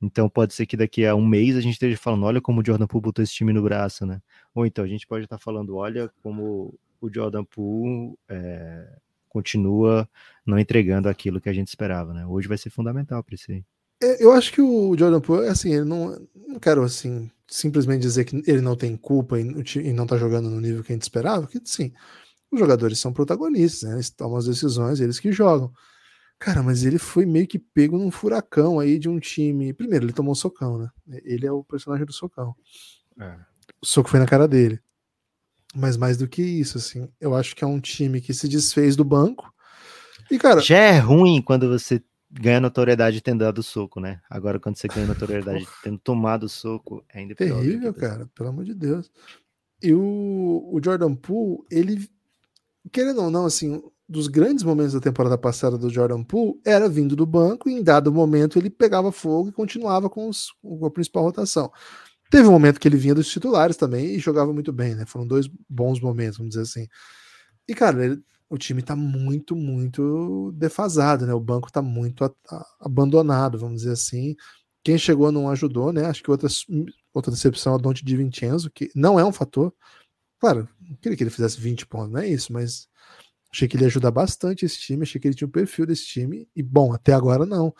Então 0.00 0.28
pode 0.28 0.54
ser 0.54 0.64
que 0.64 0.76
daqui 0.76 1.04
a 1.04 1.16
um 1.16 1.26
mês 1.26 1.56
a 1.56 1.60
gente 1.60 1.72
esteja 1.72 1.96
falando, 1.96 2.24
olha 2.24 2.40
como 2.40 2.60
o 2.60 2.64
Jordan 2.64 2.86
Poole 2.86 3.02
botou 3.02 3.20
esse 3.20 3.32
time 3.32 3.52
no 3.52 3.64
braço, 3.64 4.06
né? 4.06 4.22
Ou 4.54 4.64
então 4.64 4.84
a 4.84 4.86
gente 4.86 5.08
pode 5.08 5.24
estar 5.24 5.38
falando, 5.38 5.74
olha 5.74 6.08
como 6.22 6.72
o 7.00 7.12
Jordan 7.12 7.42
Poole 7.44 8.14
é, 8.28 8.86
continua 9.28 10.08
não 10.46 10.56
entregando 10.56 11.08
aquilo 11.08 11.40
que 11.40 11.48
a 11.48 11.52
gente 11.52 11.66
esperava, 11.66 12.14
né? 12.14 12.24
Hoje 12.24 12.46
vai 12.46 12.56
ser 12.56 12.70
fundamental 12.70 13.24
para 13.24 13.34
isso 13.34 13.50
aí. 13.50 13.64
É, 14.00 14.22
eu 14.22 14.30
acho 14.30 14.52
que 14.52 14.62
o 14.62 14.96
Jordan 14.96 15.20
Poole, 15.20 15.48
assim, 15.48 15.74
ele 15.74 15.84
não, 15.84 16.16
não 16.46 16.60
quero 16.60 16.84
assim 16.84 17.28
simplesmente 17.48 18.02
dizer 18.02 18.24
que 18.24 18.40
ele 18.46 18.60
não 18.60 18.76
tem 18.76 18.96
culpa 18.96 19.40
e, 19.40 19.44
e 19.82 19.92
não 19.92 20.06
tá 20.06 20.16
jogando 20.16 20.48
no 20.48 20.60
nível 20.60 20.84
que 20.84 20.92
a 20.92 20.94
gente 20.94 21.02
esperava, 21.02 21.48
que 21.48 21.60
sim, 21.64 21.92
os 22.50 22.58
jogadores 22.58 22.98
são 22.98 23.12
protagonistas, 23.12 23.88
né? 23.88 23.96
Eles 23.96 24.10
tomam 24.10 24.36
as 24.36 24.46
decisões, 24.46 25.00
eles 25.00 25.18
que 25.18 25.32
jogam. 25.32 25.72
Cara, 26.38 26.62
mas 26.62 26.84
ele 26.84 26.98
foi 26.98 27.24
meio 27.24 27.46
que 27.46 27.58
pego 27.58 27.96
num 27.96 28.10
furacão 28.10 28.78
aí 28.78 28.98
de 28.98 29.08
um 29.08 29.18
time. 29.18 29.72
Primeiro, 29.72 30.04
ele 30.04 30.12
tomou 30.12 30.32
um 30.32 30.36
socão, 30.36 30.78
né? 30.78 30.90
Ele 31.24 31.46
é 31.46 31.52
o 31.52 31.64
personagem 31.64 32.04
do 32.04 32.12
socão. 32.12 32.54
É. 33.18 33.36
O 33.80 33.86
soco 33.86 34.10
foi 34.10 34.20
na 34.20 34.26
cara 34.26 34.46
dele. 34.46 34.80
Mas 35.74 35.96
mais 35.96 36.16
do 36.16 36.28
que 36.28 36.42
isso, 36.42 36.78
assim, 36.78 37.08
eu 37.20 37.34
acho 37.34 37.56
que 37.56 37.64
é 37.64 37.66
um 37.66 37.80
time 37.80 38.20
que 38.20 38.32
se 38.32 38.48
desfez 38.48 38.94
do 38.94 39.04
banco. 39.04 39.52
E, 40.30 40.38
cara. 40.38 40.60
Já 40.60 40.78
é 40.78 40.98
ruim 40.98 41.42
quando 41.42 41.68
você 41.68 42.02
ganha 42.30 42.60
notoriedade 42.60 43.20
tendo 43.20 43.40
dado 43.40 43.62
soco, 43.62 44.00
né? 44.00 44.20
Agora, 44.28 44.60
quando 44.60 44.76
você 44.76 44.88
ganha 44.88 45.06
notoriedade 45.06 45.66
tendo 45.82 45.98
tomado 45.98 46.48
soco, 46.48 47.04
é 47.08 47.20
ainda 47.20 47.34
pior. 47.34 47.60
Terrível, 47.60 47.94
cara, 47.94 48.30
pelo 48.34 48.48
amor 48.48 48.64
de 48.64 48.74
Deus. 48.74 49.10
E 49.82 49.92
o, 49.92 50.70
o 50.72 50.80
Jordan 50.82 51.14
Poole, 51.14 51.64
ele 51.70 52.08
querendo 52.92 53.22
ou 53.22 53.30
não, 53.30 53.46
assim, 53.46 53.82
dos 54.08 54.28
grandes 54.28 54.62
momentos 54.62 54.92
da 54.92 55.00
temporada 55.00 55.38
passada 55.38 55.78
do 55.78 55.90
Jordan 55.90 56.22
Poole 56.22 56.60
era 56.64 56.88
vindo 56.88 57.16
do 57.16 57.26
banco 57.26 57.68
e 57.68 57.72
em 57.72 57.82
dado 57.82 58.12
momento 58.12 58.58
ele 58.58 58.70
pegava 58.70 59.10
fogo 59.10 59.48
e 59.48 59.52
continuava 59.52 60.10
com, 60.10 60.28
os, 60.28 60.52
com 60.62 60.84
a 60.84 60.90
principal 60.90 61.24
rotação. 61.24 61.72
Teve 62.30 62.48
um 62.48 62.52
momento 62.52 62.80
que 62.80 62.88
ele 62.88 62.96
vinha 62.96 63.14
dos 63.14 63.28
titulares 63.28 63.76
também 63.76 64.14
e 64.14 64.18
jogava 64.18 64.52
muito 64.52 64.72
bem, 64.72 64.94
né? 64.94 65.06
Foram 65.06 65.26
dois 65.26 65.48
bons 65.68 66.00
momentos, 66.00 66.38
vamos 66.38 66.54
dizer 66.54 66.62
assim. 66.62 66.88
E, 67.68 67.74
cara, 67.74 68.04
ele, 68.04 68.22
o 68.50 68.58
time 68.58 68.82
tá 68.82 68.96
muito, 68.96 69.54
muito 69.54 70.52
defasado, 70.52 71.26
né? 71.26 71.34
O 71.34 71.40
banco 71.40 71.70
tá 71.72 71.80
muito 71.80 72.24
a, 72.24 72.32
a, 72.50 72.66
abandonado, 72.80 73.58
vamos 73.58 73.82
dizer 73.82 73.92
assim. 73.92 74.34
Quem 74.82 74.98
chegou 74.98 75.32
não 75.32 75.48
ajudou, 75.48 75.92
né? 75.92 76.06
Acho 76.06 76.22
que 76.22 76.30
outra, 76.30 76.48
outra 77.14 77.30
decepção 77.32 77.74
é 77.74 77.76
o 77.76 77.78
Dante 77.78 78.04
de 78.04 78.16
Vincenzo, 78.16 78.70
que 78.70 78.90
não 78.94 79.18
é 79.18 79.24
um 79.24 79.32
fator, 79.32 79.72
Claro, 80.44 80.68
não 80.88 80.96
queria 80.96 81.16
que 81.16 81.22
ele 81.22 81.30
fizesse 81.30 81.60
20 81.60 81.86
pontos, 81.86 82.12
não 82.12 82.20
é 82.20 82.28
isso, 82.28 82.52
mas 82.52 82.88
achei 83.52 83.68
que 83.68 83.76
ele 83.76 83.84
ia 83.84 83.88
ajudar 83.88 84.10
bastante 84.10 84.64
esse 84.64 84.78
time, 84.78 85.02
achei 85.02 85.20
que 85.20 85.28
ele 85.28 85.34
tinha 85.34 85.46
o 85.46 85.48
um 85.48 85.52
perfil 85.52 85.86
desse 85.86 86.06
time, 86.06 86.48
e 86.54 86.62
bom, 86.62 86.92
até 86.92 87.12
agora 87.12 87.46
não. 87.46 87.74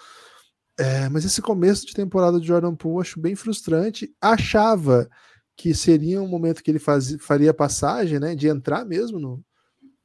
É, 0.79 1.09
mas 1.09 1.25
esse 1.25 1.41
começo 1.41 1.87
de 1.87 1.95
temporada 1.95 2.41
de 2.41 2.47
Jordan 2.47 2.75
Poole 2.75 3.03
acho 3.03 3.21
bem 3.21 3.37
frustrante. 3.37 4.13
Achava 4.21 5.09
que 5.57 5.73
seria 5.73 6.21
um 6.21 6.29
momento 6.29 6.63
que 6.63 6.71
ele 6.71 6.81
faz, 6.81 7.17
faria 7.21 7.55
passagem, 7.55 8.19
né, 8.19 8.35
de 8.35 8.49
entrar 8.49 8.85
mesmo 8.85 9.21
no, 9.21 9.45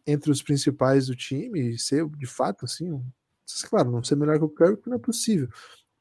entre 0.06 0.32
os 0.32 0.44
principais 0.44 1.08
do 1.08 1.16
time 1.16 1.72
e 1.72 1.80
ser 1.80 2.08
de 2.08 2.28
fato 2.28 2.66
assim, 2.66 2.92
um, 2.92 3.04
claro, 3.68 3.92
não 3.92 4.04
ser 4.04 4.16
melhor 4.16 4.38
que 4.38 4.46
o 4.46 4.50
Curry, 4.50 4.76
porque 4.76 4.90
não 4.90 4.98
é 4.98 5.02
possível, 5.02 5.50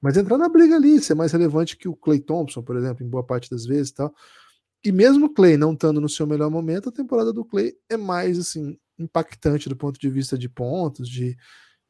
mas 0.01 0.17
entrar 0.17 0.39
na 0.39 0.49
briga 0.49 0.77
ali, 0.77 1.01
ser 1.01 1.15
mais 1.15 1.33
relevante 1.33 1.77
que 1.77 1.89
o 1.89 1.97
Clay 1.97 2.21
Thompson, 2.21 2.63
por 2.63 2.77
exemplo, 2.77 3.05
em 3.05 3.09
boa 3.09 3.25
parte 3.25 3.51
das 3.51 3.67
vezes 3.67 3.91
e 3.91 3.95
tal. 3.95 4.15
E 4.85 4.93
mesmo 4.93 5.27
o 5.27 5.31
Clay 5.31 5.57
não 5.57 5.73
estando 5.73 6.01
no 6.01 6.09
seu 6.09 6.27
melhor 6.27 6.51
momento, 6.51 6.89
a 6.89 6.93
temporada 6.93 7.33
do 7.33 7.45
Clay 7.45 7.75
é 7.89 7.97
mais 7.97 8.39
assim 8.39 8.79
impactante 8.99 9.69
do 9.69 9.77
ponto 9.77 9.99
de 9.99 10.09
vista 10.09 10.37
de 10.37 10.49
pontos, 10.49 11.09
de, 11.09 11.37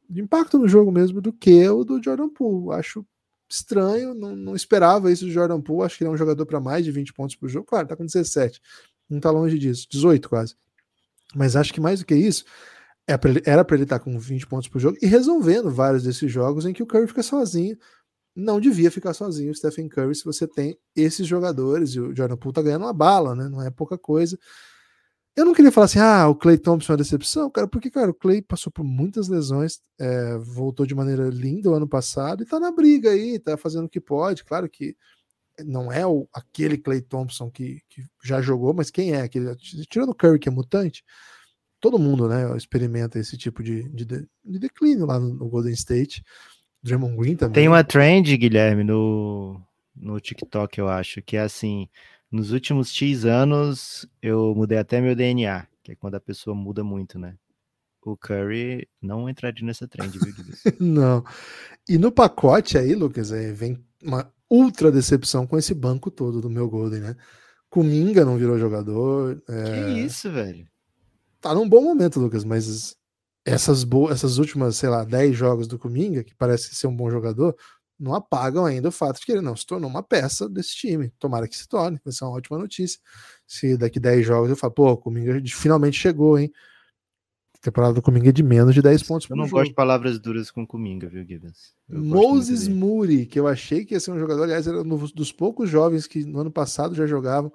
de 0.09 0.21
impacto 0.21 0.57
no 0.57 0.67
jogo 0.67 0.91
mesmo 0.91 1.21
do 1.21 1.33
que 1.33 1.67
o 1.69 1.83
do 1.83 2.01
Jordan 2.01 2.29
Poole. 2.29 2.77
Acho 2.77 3.05
estranho, 3.49 4.13
não, 4.13 4.35
não 4.35 4.55
esperava 4.55 5.11
isso 5.11 5.25
do 5.25 5.31
Jordan 5.31 5.61
Poole. 5.61 5.85
Acho 5.85 5.97
que 5.97 6.03
ele 6.03 6.09
é 6.09 6.13
um 6.13 6.17
jogador 6.17 6.45
para 6.45 6.59
mais 6.59 6.85
de 6.85 6.91
20 6.91 7.13
pontos 7.13 7.35
por 7.35 7.49
jogo. 7.49 7.65
Claro, 7.65 7.87
tá 7.87 7.95
com 7.95 8.05
17, 8.05 8.61
não 9.09 9.17
está 9.17 9.31
longe 9.31 9.57
disso, 9.57 9.87
18 9.89 10.29
quase. 10.29 10.55
Mas 11.35 11.55
acho 11.55 11.73
que 11.73 11.81
mais 11.81 11.99
do 11.99 12.05
que 12.05 12.15
isso, 12.15 12.43
é 13.07 13.13
era 13.45 13.65
para 13.65 13.75
ele 13.75 13.83
estar 13.83 13.99
tá 13.99 14.05
com 14.05 14.17
20 14.17 14.47
pontos 14.47 14.67
por 14.67 14.79
jogo 14.79 14.97
e 15.01 15.07
resolvendo 15.07 15.71
vários 15.71 16.03
desses 16.03 16.31
jogos 16.31 16.65
em 16.65 16.73
que 16.73 16.83
o 16.83 16.85
Curry 16.85 17.07
fica 17.07 17.23
sozinho 17.23 17.77
não 18.39 18.59
devia 18.59 18.89
ficar 18.89 19.13
sozinho 19.13 19.51
o 19.51 19.55
Stephen 19.55 19.89
Curry 19.89 20.15
se 20.15 20.25
você 20.25 20.47
tem 20.47 20.77
esses 20.95 21.27
jogadores, 21.27 21.91
e 21.91 21.99
o 21.99 22.15
Jordan 22.15 22.37
Poole 22.37 22.55
tá 22.55 22.61
ganhando 22.61 22.85
uma 22.85 22.93
bala, 22.93 23.35
né? 23.35 23.47
Não 23.49 23.61
é 23.61 23.69
pouca 23.69 23.97
coisa. 23.97 24.37
Eu 25.35 25.45
não 25.45 25.53
queria 25.53 25.71
falar 25.71 25.85
assim, 25.85 25.99
ah, 25.99 26.27
o 26.27 26.35
Clay 26.35 26.57
Thompson 26.57 26.91
é 26.91 26.95
uma 26.95 26.97
decepção, 26.97 27.49
cara, 27.49 27.67
porque, 27.67 27.89
cara, 27.89 28.11
o 28.11 28.13
Clay 28.13 28.41
passou 28.41 28.71
por 28.71 28.83
muitas 28.83 29.29
lesões, 29.29 29.79
é, 29.97 30.37
voltou 30.37 30.85
de 30.85 30.93
maneira 30.93 31.29
linda 31.29 31.69
o 31.69 31.73
ano 31.73 31.87
passado 31.87 32.43
e 32.43 32.45
tá 32.45 32.59
na 32.59 32.71
briga 32.71 33.11
aí, 33.11 33.39
tá 33.39 33.55
fazendo 33.55 33.85
o 33.85 33.89
que 33.89 34.01
pode. 34.01 34.43
Claro 34.43 34.69
que 34.69 34.97
não 35.65 35.91
é 35.91 36.05
o, 36.05 36.27
aquele 36.33 36.77
Clay 36.77 37.01
Thompson 37.01 37.49
que, 37.49 37.81
que 37.89 38.03
já 38.23 38.41
jogou, 38.41 38.73
mas 38.73 38.89
quem 38.89 39.13
é 39.13 39.21
aquele? 39.21 39.55
Tirando 39.89 40.09
o 40.09 40.15
Curry, 40.15 40.39
que 40.39 40.49
é 40.49 40.51
mutante, 40.51 41.03
todo 41.79 41.99
mundo, 41.99 42.27
né, 42.27 42.55
experimenta 42.57 43.19
esse 43.19 43.37
tipo 43.37 43.63
de, 43.63 43.87
de, 43.89 44.05
de 44.05 44.59
declínio 44.59 45.05
lá 45.05 45.19
no, 45.19 45.33
no 45.33 45.49
Golden 45.49 45.73
State. 45.73 46.23
Draymond 46.83 47.15
Green 47.17 47.35
também. 47.35 47.53
Tem 47.53 47.67
uma 47.67 47.83
trend, 47.83 48.35
Guilherme, 48.37 48.83
no, 48.83 49.61
no 49.95 50.19
TikTok, 50.19 50.79
eu 50.79 50.87
acho, 50.87 51.21
que 51.21 51.37
é 51.37 51.41
assim: 51.41 51.87
nos 52.31 52.51
últimos 52.51 52.91
X 52.93 53.25
anos 53.25 54.07
eu 54.21 54.53
mudei 54.55 54.77
até 54.77 55.01
meu 55.01 55.15
DNA, 55.15 55.67
que 55.83 55.91
é 55.91 55.95
quando 55.95 56.15
a 56.15 56.21
pessoa 56.21 56.55
muda 56.55 56.83
muito, 56.83 57.19
né? 57.19 57.35
o 58.11 58.17
Curry 58.17 58.87
não 59.01 59.29
entraria 59.29 59.65
nessa 59.65 59.87
trend, 59.87 60.17
viu, 60.17 60.33
Não. 60.79 61.23
E 61.87 61.97
no 61.97 62.11
pacote 62.11 62.77
aí, 62.77 62.95
Lucas, 62.95 63.31
é, 63.31 63.51
vem 63.51 63.83
uma 64.03 64.31
ultra 64.49 64.91
decepção 64.91 65.45
com 65.45 65.57
esse 65.57 65.73
banco 65.73 66.09
todo 66.09 66.41
do 66.41 66.49
meu 66.49 66.69
Golden, 66.69 67.01
né? 67.01 67.15
Kuminga 67.69 68.25
não 68.25 68.37
virou 68.37 68.57
jogador. 68.57 69.41
É... 69.47 69.63
Que 69.63 69.99
isso, 69.99 70.31
velho? 70.31 70.67
Tá 71.39 71.53
num 71.53 71.69
bom 71.69 71.81
momento, 71.81 72.19
Lucas, 72.19 72.43
mas 72.43 72.97
essas, 73.45 73.85
essas 74.11 74.37
últimas, 74.37 74.75
sei 74.77 74.89
lá, 74.89 75.03
10 75.03 75.35
jogos 75.35 75.67
do 75.67 75.79
Kuminga, 75.79 76.23
que 76.23 76.35
parece 76.35 76.75
ser 76.75 76.87
um 76.87 76.95
bom 76.95 77.09
jogador, 77.09 77.55
não 77.99 78.13
apagam 78.13 78.65
ainda 78.65 78.87
o 78.89 78.91
fato 78.91 79.19
de 79.19 79.25
que 79.25 79.31
ele 79.31 79.41
não 79.41 79.55
se 79.55 79.65
tornou 79.65 79.89
uma 79.89 80.01
peça 80.01 80.47
desse 80.47 80.75
time. 80.75 81.09
Tomara 81.19 81.47
que 81.47 81.57
se 81.57 81.67
torne, 81.67 81.99
vai 82.03 82.13
ser 82.13 82.23
uma 82.23 82.33
ótima 82.37 82.57
notícia. 82.57 82.99
Se 83.45 83.75
daqui 83.75 83.99
10 83.99 84.25
jogos 84.25 84.49
eu 84.49 84.55
falo, 84.55 84.73
pô, 84.73 84.91
o 84.91 84.97
Kuminga 84.97 85.41
finalmente 85.47 85.99
chegou, 85.99 86.39
hein? 86.39 86.51
A 87.57 87.61
temporada 87.61 87.93
do 87.93 88.01
Kuminga 88.01 88.29
é 88.29 88.31
de 88.31 88.41
menos 88.41 88.73
de 88.73 88.81
10 88.81 89.03
pontos 89.03 89.29
Eu 89.29 89.35
não 89.35 89.43
jogo. 89.43 89.57
gosto 89.57 89.69
de 89.71 89.75
palavras 89.75 90.17
duras 90.17 90.49
com 90.49 90.65
Kuminga, 90.65 91.09
viu, 91.09 91.25
Gibbons? 91.25 91.73
Moses 91.89 92.69
Muri, 92.69 93.25
que 93.25 93.37
eu 93.37 93.49
achei 93.49 93.83
que 93.83 93.93
ia 93.93 93.99
ser 93.99 94.11
um 94.11 94.19
jogador, 94.19 94.43
aliás, 94.43 94.65
era 94.65 94.81
um 94.81 94.97
dos 94.97 95.31
poucos 95.33 95.69
jovens 95.69 96.07
que 96.07 96.23
no 96.23 96.39
ano 96.39 96.51
passado 96.51 96.95
já 96.95 97.05
jogavam. 97.05 97.51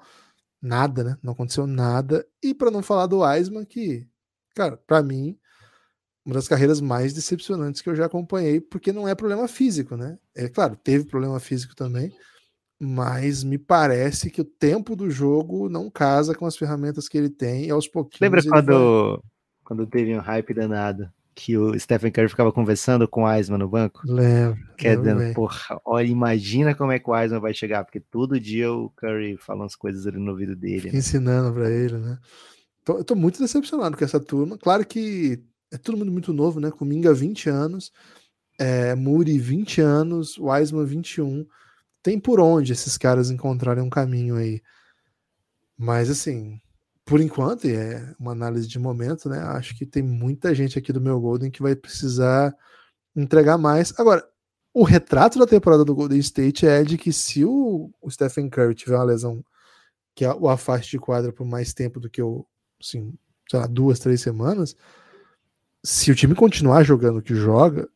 Nada, 0.60 1.04
né? 1.04 1.18
Não 1.22 1.32
aconteceu 1.32 1.66
nada. 1.66 2.26
E 2.42 2.52
para 2.52 2.70
não 2.70 2.82
falar 2.82 3.06
do 3.06 3.26
Eisman, 3.26 3.64
que, 3.64 4.06
cara, 4.54 4.76
para 4.76 5.02
mim, 5.02 5.38
uma 6.24 6.34
das 6.34 6.48
carreiras 6.48 6.80
mais 6.80 7.12
decepcionantes 7.12 7.82
que 7.82 7.88
eu 7.88 7.94
já 7.94 8.06
acompanhei, 8.06 8.60
porque 8.60 8.92
não 8.92 9.06
é 9.06 9.14
problema 9.14 9.46
físico, 9.46 9.96
né? 9.96 10.18
É 10.34 10.48
claro, 10.48 10.76
teve 10.76 11.04
problema 11.04 11.38
físico 11.38 11.76
também, 11.76 12.12
mas 12.80 13.44
me 13.44 13.58
parece 13.58 14.30
que 14.30 14.40
o 14.40 14.44
tempo 14.44 14.96
do 14.96 15.10
jogo 15.10 15.68
não 15.68 15.90
casa 15.90 16.34
com 16.34 16.46
as 16.46 16.56
ferramentas 16.56 17.08
que 17.08 17.18
ele 17.18 17.28
tem 17.28 17.66
e 17.66 17.70
aos 17.70 17.86
pouquinhos. 17.86 18.20
Lembra 18.20 18.42
quando, 18.42 19.10
vai... 19.10 19.20
quando 19.64 19.86
teve 19.86 20.16
um 20.16 20.20
hype 20.20 20.54
danado? 20.54 21.10
Que 21.36 21.58
o 21.58 21.76
Stephen 21.78 22.12
Curry 22.12 22.28
ficava 22.28 22.52
conversando 22.52 23.08
com 23.08 23.24
o 23.24 23.32
Eisman 23.32 23.58
no 23.58 23.68
banco? 23.68 24.02
Lembro. 24.04 24.56
Quer 24.78 24.96
dizer, 24.96 25.34
porra, 25.34 25.80
olha, 25.84 26.06
imagina 26.06 26.76
como 26.76 26.92
é 26.92 26.98
que 27.00 27.10
o 27.10 27.16
Eisman 27.16 27.40
vai 27.40 27.52
chegar, 27.52 27.84
porque 27.84 27.98
todo 27.98 28.38
dia 28.38 28.72
o 28.72 28.88
Curry 28.90 29.36
fala 29.36 29.62
umas 29.62 29.74
coisas 29.74 30.06
ali 30.06 30.16
no 30.16 30.30
ouvido 30.30 30.54
dele. 30.54 30.92
Né? 30.92 30.98
Ensinando 30.98 31.52
para 31.52 31.68
ele, 31.68 31.98
né? 31.98 32.18
Tô, 32.84 32.98
eu 32.98 33.04
tô 33.04 33.16
muito 33.16 33.40
decepcionado 33.40 33.96
com 33.96 34.04
essa 34.04 34.20
turma. 34.20 34.56
Claro 34.56 34.86
que 34.86 35.42
é 35.72 35.78
todo 35.78 35.96
mundo 35.96 36.12
muito 36.12 36.32
novo, 36.32 36.60
né? 36.60 36.70
Kuminga 36.70 37.12
20 37.12 37.48
anos, 37.50 37.92
é, 38.58 38.94
Muri 38.94 39.38
20 39.38 39.80
anos, 39.80 40.38
Wiseman 40.38 40.84
21. 40.84 41.46
Tem 42.02 42.18
por 42.18 42.40
onde 42.40 42.72
esses 42.72 42.96
caras 42.98 43.30
encontrarem 43.30 43.82
um 43.82 43.90
caminho 43.90 44.36
aí. 44.36 44.60
Mas 45.76 46.10
assim, 46.10 46.60
por 47.04 47.20
enquanto, 47.20 47.66
e 47.66 47.74
é 47.74 48.14
uma 48.18 48.32
análise 48.32 48.66
de 48.66 48.78
momento, 48.78 49.28
né? 49.28 49.38
Acho 49.38 49.76
que 49.76 49.84
tem 49.84 50.02
muita 50.02 50.54
gente 50.54 50.78
aqui 50.78 50.92
do 50.92 51.00
meu 51.00 51.20
Golden 51.20 51.50
que 51.50 51.62
vai 51.62 51.74
precisar 51.76 52.54
entregar 53.14 53.58
mais. 53.58 53.92
Agora, 53.98 54.26
o 54.72 54.82
retrato 54.84 55.38
da 55.38 55.46
temporada 55.46 55.84
do 55.84 55.94
Golden 55.94 56.18
State 56.18 56.66
é 56.66 56.82
de 56.82 56.98
que 56.98 57.12
se 57.12 57.44
o, 57.44 57.90
o 58.00 58.10
Stephen 58.10 58.48
Curry 58.48 58.74
tiver 58.74 58.96
uma 58.96 59.04
lesão 59.04 59.44
que 60.14 60.26
o 60.26 60.48
afaste 60.48 60.92
de 60.92 60.98
quadra 60.98 61.32
por 61.32 61.46
mais 61.46 61.74
tempo 61.74 62.00
do 62.00 62.08
que 62.08 62.22
o, 62.22 62.46
assim, 62.80 63.12
sei 63.50 63.58
lá, 63.58 63.66
duas, 63.66 63.98
três 63.98 64.20
semanas, 64.20 64.76
se 65.84 66.10
o 66.10 66.14
time 66.14 66.34
continuar 66.34 66.82
jogando 66.82 67.18
o 67.18 67.22
que 67.22 67.34
joga, 67.34 67.88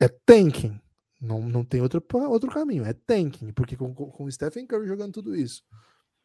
é 0.00 0.08
tanking. 0.08 0.80
Não, 1.20 1.42
não 1.42 1.64
tem 1.64 1.80
outro, 1.82 2.02
outro 2.28 2.50
caminho, 2.50 2.84
é 2.84 2.94
tanking. 2.94 3.52
Porque 3.52 3.76
com, 3.76 3.94
com 3.94 4.24
o 4.24 4.32
Stephen 4.32 4.66
Curry 4.66 4.86
jogando 4.86 5.12
tudo 5.12 5.36
isso, 5.36 5.62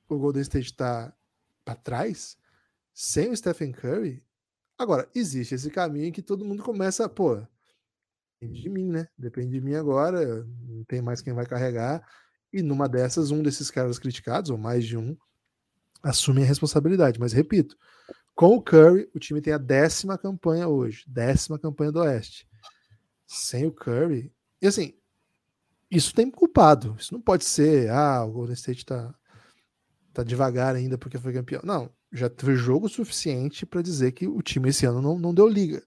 o 0.08 0.18
Golden 0.18 0.42
State 0.42 0.68
está 0.68 1.14
para 1.66 1.76
trás, 1.76 2.38
sem 2.94 3.30
o 3.30 3.36
Stephen 3.36 3.74
Curry. 3.74 4.24
Agora, 4.78 5.10
existe 5.14 5.54
esse 5.54 5.70
caminho 5.70 6.06
em 6.06 6.12
que 6.12 6.22
todo 6.22 6.46
mundo 6.46 6.64
começa, 6.64 7.10
pô, 7.10 7.36
depende 8.40 8.62
de 8.62 8.70
mim, 8.70 8.90
né? 8.90 9.10
Depende 9.18 9.52
de 9.52 9.62
mim 9.62 9.74
agora, 9.74 10.46
não 10.62 10.86
tem 10.86 11.02
mais 11.02 11.22
quem 11.22 11.34
vai 11.34 11.46
carregar. 11.46 12.08
E 12.54 12.62
numa 12.62 12.88
dessas, 12.88 13.32
um 13.32 13.44
desses 13.44 13.70
caras 13.70 14.00
criticados, 14.00 14.50
ou 14.50 14.58
mais 14.58 14.86
de 14.86 14.98
um, 14.98 15.16
assume 16.02 16.42
a 16.42 16.46
responsabilidade. 16.46 17.20
Mas 17.20 17.34
repito, 17.34 17.78
com 18.40 18.56
o 18.56 18.62
Curry, 18.62 19.10
o 19.14 19.20
time 19.20 19.42
tem 19.42 19.52
a 19.52 19.58
décima 19.58 20.18
campanha 20.18 20.66
hoje, 20.66 21.04
décima 21.06 21.60
campanha 21.60 21.92
do 21.92 22.00
Oeste. 22.00 22.48
Sem 23.28 23.66
o 23.66 23.72
Curry, 23.72 24.32
e 24.62 24.68
assim, 24.68 24.94
isso 25.92 26.16
tem 26.16 26.32
culpado. 26.32 26.96
Isso 26.98 27.14
não 27.14 27.20
pode 27.20 27.44
ser, 27.44 27.90
ah, 27.90 28.24
o 28.24 28.32
Golden 28.32 28.54
State 28.54 28.86
tá, 28.86 29.14
tá 30.14 30.24
devagar 30.24 30.74
ainda 30.74 30.98
porque 30.98 31.18
foi 31.18 31.34
campeão. 31.34 31.60
Não, 31.66 31.90
já 32.14 32.30
teve 32.30 32.56
jogo 32.56 32.88
suficiente 32.88 33.66
para 33.66 33.82
dizer 33.82 34.14
que 34.14 34.26
o 34.26 34.42
time 34.42 34.70
esse 34.70 34.86
ano 34.86 35.02
não, 35.02 35.20
não 35.20 35.34
deu 35.34 35.46
liga. 35.46 35.84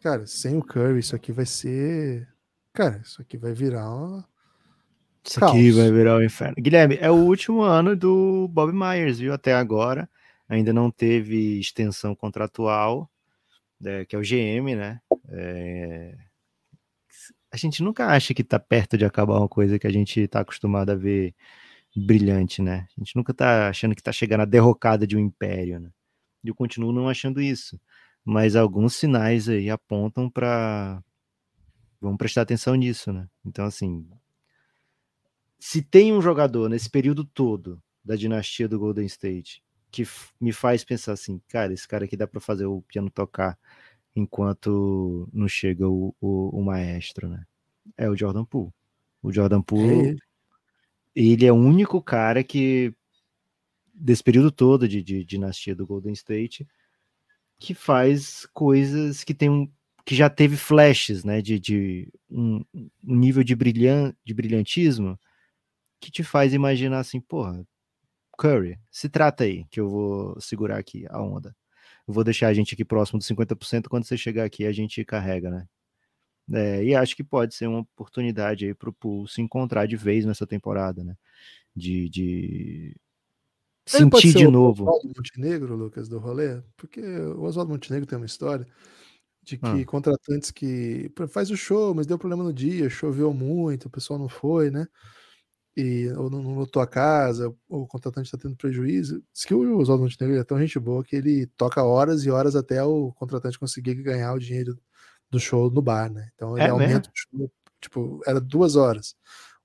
Cara, 0.00 0.28
sem 0.28 0.56
o 0.56 0.62
Curry, 0.62 1.00
isso 1.00 1.16
aqui 1.16 1.32
vai 1.32 1.44
ser. 1.44 2.28
Cara, 2.72 3.02
isso 3.04 3.20
aqui 3.20 3.36
vai 3.36 3.52
virar 3.52 3.92
uma. 3.92 4.24
Isso 5.26 5.40
Caos. 5.40 5.50
aqui 5.50 5.72
vai 5.72 5.90
virar 5.90 6.14
o 6.14 6.18
um 6.20 6.22
inferno. 6.22 6.54
Guilherme, 6.56 6.98
é 7.00 7.10
o 7.10 7.16
último 7.16 7.62
ano 7.62 7.96
do 7.96 8.46
Bob 8.46 8.72
Myers, 8.72 9.18
viu? 9.18 9.34
Até 9.34 9.52
agora 9.52 10.08
ainda 10.50 10.72
não 10.72 10.90
teve 10.90 11.60
extensão 11.60 12.14
contratual, 12.14 13.08
é, 13.84 14.04
que 14.04 14.16
é 14.16 14.18
o 14.18 14.22
GM, 14.22 14.74
né? 14.76 15.00
É... 15.28 16.18
A 17.52 17.56
gente 17.56 17.82
nunca 17.82 18.08
acha 18.08 18.34
que 18.34 18.42
está 18.42 18.58
perto 18.58 18.98
de 18.98 19.04
acabar 19.04 19.38
uma 19.38 19.48
coisa 19.48 19.78
que 19.78 19.86
a 19.86 19.92
gente 19.92 20.20
está 20.20 20.40
acostumado 20.40 20.90
a 20.90 20.94
ver 20.96 21.34
brilhante, 21.96 22.62
né? 22.62 22.86
A 22.96 23.00
gente 23.00 23.16
nunca 23.16 23.32
está 23.32 23.68
achando 23.68 23.94
que 23.94 24.00
está 24.00 24.12
chegando 24.12 24.42
a 24.42 24.44
derrocada 24.44 25.06
de 25.06 25.16
um 25.16 25.20
império, 25.20 25.80
né? 25.80 25.90
E 26.44 26.48
eu 26.48 26.54
continuo 26.54 26.92
não 26.92 27.08
achando 27.08 27.40
isso. 27.40 27.80
Mas 28.24 28.56
alguns 28.56 28.94
sinais 28.94 29.48
aí 29.48 29.70
apontam 29.70 30.28
para. 30.28 31.02
Vamos 32.00 32.18
prestar 32.18 32.42
atenção 32.42 32.74
nisso, 32.74 33.12
né? 33.12 33.28
Então, 33.44 33.64
assim. 33.64 34.08
Se 35.58 35.82
tem 35.82 36.12
um 36.12 36.22
jogador 36.22 36.68
nesse 36.68 36.88
período 36.88 37.24
todo 37.24 37.82
da 38.04 38.16
dinastia 38.16 38.68
do 38.68 38.78
Golden 38.78 39.06
State 39.06 39.62
que 39.90 40.04
me 40.40 40.52
faz 40.52 40.84
pensar 40.84 41.12
assim, 41.12 41.40
cara, 41.48 41.72
esse 41.72 41.86
cara 41.86 42.04
aqui 42.04 42.16
dá 42.16 42.26
para 42.26 42.40
fazer 42.40 42.66
o 42.66 42.82
piano 42.82 43.10
tocar 43.10 43.58
enquanto 44.14 45.28
não 45.32 45.48
chega 45.48 45.88
o, 45.88 46.14
o, 46.20 46.60
o, 46.60 46.64
maestro, 46.64 47.28
né? 47.28 47.44
É 47.96 48.08
o 48.08 48.16
Jordan 48.16 48.44
Poole. 48.44 48.72
O 49.22 49.32
Jordan 49.32 49.62
Poole, 49.62 50.10
é 50.10 50.16
ele. 51.14 51.46
é 51.46 51.52
o 51.52 51.56
único 51.56 52.02
cara 52.02 52.42
que 52.42 52.94
desse 53.94 54.22
período 54.22 54.50
todo 54.50 54.88
de, 54.88 55.02
de, 55.02 55.18
de 55.18 55.24
dinastia 55.24 55.74
do 55.74 55.86
Golden 55.86 56.12
State 56.12 56.66
que 57.58 57.74
faz 57.74 58.46
coisas 58.54 59.22
que 59.22 59.34
tem 59.34 59.50
um 59.50 59.70
que 60.04 60.14
já 60.16 60.30
teve 60.30 60.56
flashes, 60.56 61.22
né, 61.22 61.42
de, 61.42 61.60
de 61.60 62.08
um, 62.28 62.64
um 62.74 63.14
nível 63.14 63.44
de, 63.44 63.54
brilhan, 63.54 64.14
de 64.24 64.34
brilhantismo 64.34 65.16
que 66.00 66.10
te 66.10 66.24
faz 66.24 66.54
imaginar 66.54 67.00
assim, 67.00 67.20
porra, 67.20 67.64
Curry, 68.40 68.78
se 68.90 69.06
trata 69.10 69.44
aí, 69.44 69.66
que 69.70 69.78
eu 69.78 69.86
vou 69.86 70.40
segurar 70.40 70.78
aqui 70.78 71.04
a 71.10 71.20
onda. 71.20 71.54
Eu 72.08 72.14
vou 72.14 72.24
deixar 72.24 72.48
a 72.48 72.54
gente 72.54 72.72
aqui 72.72 72.86
próximo 72.86 73.18
dos 73.18 73.28
50%, 73.28 73.86
quando 73.88 74.04
você 74.04 74.16
chegar 74.16 74.44
aqui 74.44 74.64
a 74.64 74.72
gente 74.72 75.04
carrega, 75.04 75.50
né? 75.50 75.68
É, 76.52 76.82
e 76.82 76.94
acho 76.94 77.14
que 77.14 77.22
pode 77.22 77.54
ser 77.54 77.66
uma 77.66 77.80
oportunidade 77.80 78.64
aí 78.64 78.74
para 78.74 78.88
o 78.88 78.94
Pool 78.94 79.28
se 79.28 79.42
encontrar 79.42 79.86
de 79.86 79.94
vez 79.94 80.24
nessa 80.24 80.46
temporada, 80.46 81.04
né? 81.04 81.14
De, 81.76 82.08
de 82.08 82.96
sentir 83.84 84.32
de 84.32 84.48
novo. 84.48 84.84
O 84.84 84.88
Oswaldo 84.88 85.12
Montenegro, 85.14 85.76
Lucas, 85.76 86.08
do 86.08 86.18
rolê, 86.18 86.62
porque 86.78 87.02
o 87.02 87.42
Oswaldo 87.42 87.72
Montenegro 87.72 88.06
tem 88.06 88.16
uma 88.16 88.26
história 88.26 88.66
de 89.42 89.58
que 89.58 89.82
ah. 89.82 89.84
contratantes 89.84 90.50
que 90.50 91.12
faz 91.28 91.50
o 91.50 91.56
show, 91.58 91.94
mas 91.94 92.06
deu 92.06 92.18
problema 92.18 92.42
no 92.42 92.54
dia, 92.54 92.88
choveu 92.88 93.34
muito, 93.34 93.86
o 93.86 93.90
pessoal 93.90 94.18
não 94.18 94.30
foi, 94.30 94.70
né? 94.70 94.86
E 95.76 96.08
ou 96.16 96.28
não, 96.28 96.42
não 96.42 96.54
lotou 96.54 96.82
a 96.82 96.86
casa, 96.86 97.48
ou 97.68 97.82
o 97.82 97.86
contratante 97.86 98.26
está 98.26 98.38
tendo 98.38 98.56
prejuízo. 98.56 99.22
Diz 99.32 99.44
que 99.44 99.54
o 99.54 99.78
Oswaldo 99.78 100.04
Montenegro 100.04 100.40
é 100.40 100.44
tão 100.44 100.58
gente 100.58 100.78
boa 100.78 101.04
que 101.04 101.16
ele 101.16 101.46
toca 101.56 101.82
horas 101.82 102.24
e 102.24 102.30
horas 102.30 102.56
até 102.56 102.82
o 102.82 103.12
contratante 103.12 103.58
conseguir 103.58 103.94
ganhar 103.94 104.32
o 104.32 104.38
dinheiro 104.38 104.78
do 105.30 105.38
show 105.38 105.70
no 105.70 105.80
bar, 105.80 106.10
né? 106.10 106.28
Então 106.34 106.56
ele 106.56 106.66
é 106.66 106.70
aumenta 106.70 107.08
o 107.08 107.12
show, 107.14 107.52
tipo, 107.80 108.20
era 108.26 108.40
duas 108.40 108.76
horas. 108.76 109.14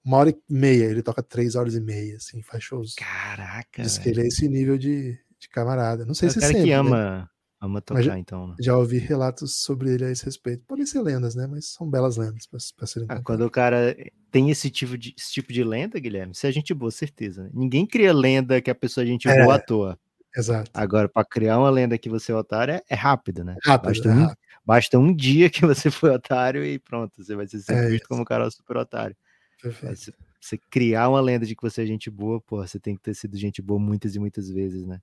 Uma 0.03 0.17
hora 0.17 0.29
e 0.29 0.37
meia, 0.47 0.85
ele 0.85 1.01
toca 1.01 1.23
três 1.23 1.55
horas 1.55 1.73
e 1.73 1.81
meia, 1.81 2.17
assim, 2.17 2.41
faz 2.43 2.63
shows. 2.63 2.93
Caraca! 2.95 3.81
Diz 3.81 3.97
que 3.97 4.09
ele 4.09 4.21
é 4.21 4.27
esse 4.27 4.47
nível 4.47 4.77
de, 4.77 5.19
de 5.39 5.49
camarada. 5.49 6.05
Não 6.05 6.13
sei 6.13 6.27
é 6.27 6.31
se 6.31 6.37
o 6.37 6.41
cara 6.41 6.53
sempre, 6.53 6.67
que 6.67 6.71
né? 6.71 6.75
ama, 6.75 7.19
né? 7.21 7.27
Ama 7.65 7.81
tocar, 7.81 8.03
já, 8.03 8.19
então. 8.19 8.47
Né? 8.47 8.55
Já 8.59 8.77
ouvi 8.77 8.99
relatos 8.99 9.57
sobre 9.57 9.91
ele 9.91 10.05
a 10.05 10.11
esse 10.11 10.23
respeito. 10.23 10.63
Podem 10.67 10.85
ser 10.85 11.01
lendas, 11.01 11.33
né? 11.33 11.47
Mas 11.47 11.65
são 11.65 11.89
belas 11.89 12.15
lendas 12.15 12.45
para 12.45 12.85
serem 12.85 13.07
ah, 13.09 13.19
Quando 13.21 13.45
o 13.45 13.49
cara 13.49 13.95
tem 14.29 14.51
esse 14.51 14.69
tipo, 14.69 14.95
de, 14.97 15.15
esse 15.17 15.33
tipo 15.33 15.51
de 15.51 15.63
lenda, 15.63 15.99
Guilherme, 15.99 16.35
se 16.35 16.47
é 16.47 16.51
gente 16.51 16.73
boa, 16.73 16.91
certeza. 16.91 17.43
Né? 17.43 17.49
Ninguém 17.53 17.85
cria 17.85 18.13
lenda 18.13 18.61
que 18.61 18.69
a 18.69 18.75
pessoa 18.75 19.03
é 19.03 19.07
gente 19.07 19.27
é, 19.27 19.43
boa 19.43 19.55
à 19.55 19.59
toa. 19.59 19.99
Exato. 20.35 20.69
Agora, 20.73 21.09
para 21.09 21.25
criar 21.25 21.57
uma 21.57 21.69
lenda 21.69 21.97
que 21.97 22.09
você 22.09 22.31
é 22.31 22.35
otário 22.35 22.75
é, 22.75 22.83
é 22.89 22.95
rápido, 22.95 23.43
né? 23.43 23.55
Rápido, 23.63 23.87
basta, 23.87 24.09
é 24.09 24.11
um, 24.11 24.21
rápido. 24.21 24.37
basta 24.65 24.99
um 24.99 25.15
dia 25.15 25.49
que 25.49 25.65
você 25.65 25.89
foi 25.91 26.11
otário 26.11 26.63
e 26.63 26.77
pronto, 26.77 27.23
você 27.23 27.35
vai 27.35 27.47
ser 27.47 27.59
sempre 27.61 27.85
é 27.85 27.89
visto 27.89 28.07
como 28.07 28.21
um 28.21 28.25
cara 28.25 28.49
super 28.51 28.77
otário. 28.77 29.15
Perfeito. 29.61 30.13
Você 30.39 30.59
criar 30.69 31.09
uma 31.09 31.21
lenda 31.21 31.45
de 31.45 31.55
que 31.55 31.63
você 31.63 31.81
é 31.81 31.85
gente 31.87 32.11
boa, 32.11 32.39
pô, 32.39 32.57
você 32.57 32.79
tem 32.79 32.95
que 32.95 33.01
ter 33.01 33.15
sido 33.15 33.35
gente 33.35 33.61
boa 33.61 33.79
muitas 33.79 34.15
e 34.15 34.19
muitas 34.19 34.47
vezes, 34.47 34.85
né? 34.85 35.01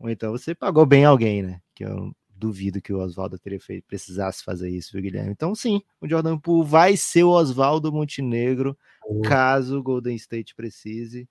Ou 0.00 0.08
então 0.08 0.32
você 0.32 0.54
pagou 0.54 0.86
bem 0.86 1.04
alguém, 1.04 1.42
né? 1.42 1.60
Que 1.74 1.86
um 1.86 2.12
duvido 2.34 2.80
que 2.80 2.92
o 2.92 2.98
Oswaldo 2.98 3.38
teria 3.38 3.60
feito, 3.60 3.84
precisasse 3.86 4.42
fazer 4.42 4.70
isso, 4.70 4.92
viu, 4.92 5.02
Guilherme? 5.02 5.30
Então, 5.30 5.54
sim, 5.54 5.82
o 6.00 6.08
Jordan 6.08 6.38
Poole 6.38 6.66
vai 6.66 6.96
ser 6.96 7.22
o 7.22 7.30
Oswaldo 7.30 7.92
Montenegro, 7.92 8.76
uhum. 9.06 9.20
caso 9.20 9.78
o 9.78 9.82
Golden 9.82 10.16
State 10.16 10.54
precise. 10.54 11.28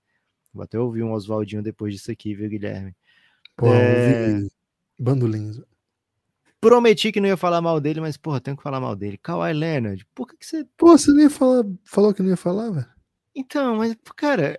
Vou 0.54 0.62
até 0.62 0.78
ouvir 0.78 1.02
um 1.02 1.12
Oswaldinho 1.12 1.62
depois 1.62 1.92
disso 1.92 2.12
aqui, 2.12 2.32
viu, 2.32 2.48
Guilherme? 2.48 2.94
Pô, 3.56 3.74
é... 3.74 4.40
bandolinhos. 4.96 5.60
Prometi 6.60 7.10
que 7.10 7.20
não 7.20 7.28
ia 7.28 7.36
falar 7.36 7.60
mal 7.60 7.80
dele, 7.80 8.00
mas, 8.00 8.16
porra, 8.16 8.40
tenho 8.40 8.56
que 8.56 8.62
falar 8.62 8.80
mal 8.80 8.94
dele. 8.94 9.18
Kawhi 9.18 9.52
Leonard, 9.52 10.06
por 10.14 10.28
que, 10.28 10.36
que 10.36 10.46
você. 10.46 10.64
Pô, 10.76 10.96
você 10.96 11.10
nem 11.12 11.24
ia 11.24 11.30
falar, 11.30 11.64
falou 11.84 12.14
que 12.14 12.22
não 12.22 12.30
ia 12.30 12.36
falar, 12.36 12.70
velho? 12.70 12.86
Então, 13.34 13.76
mas, 13.76 13.96
cara, 14.14 14.56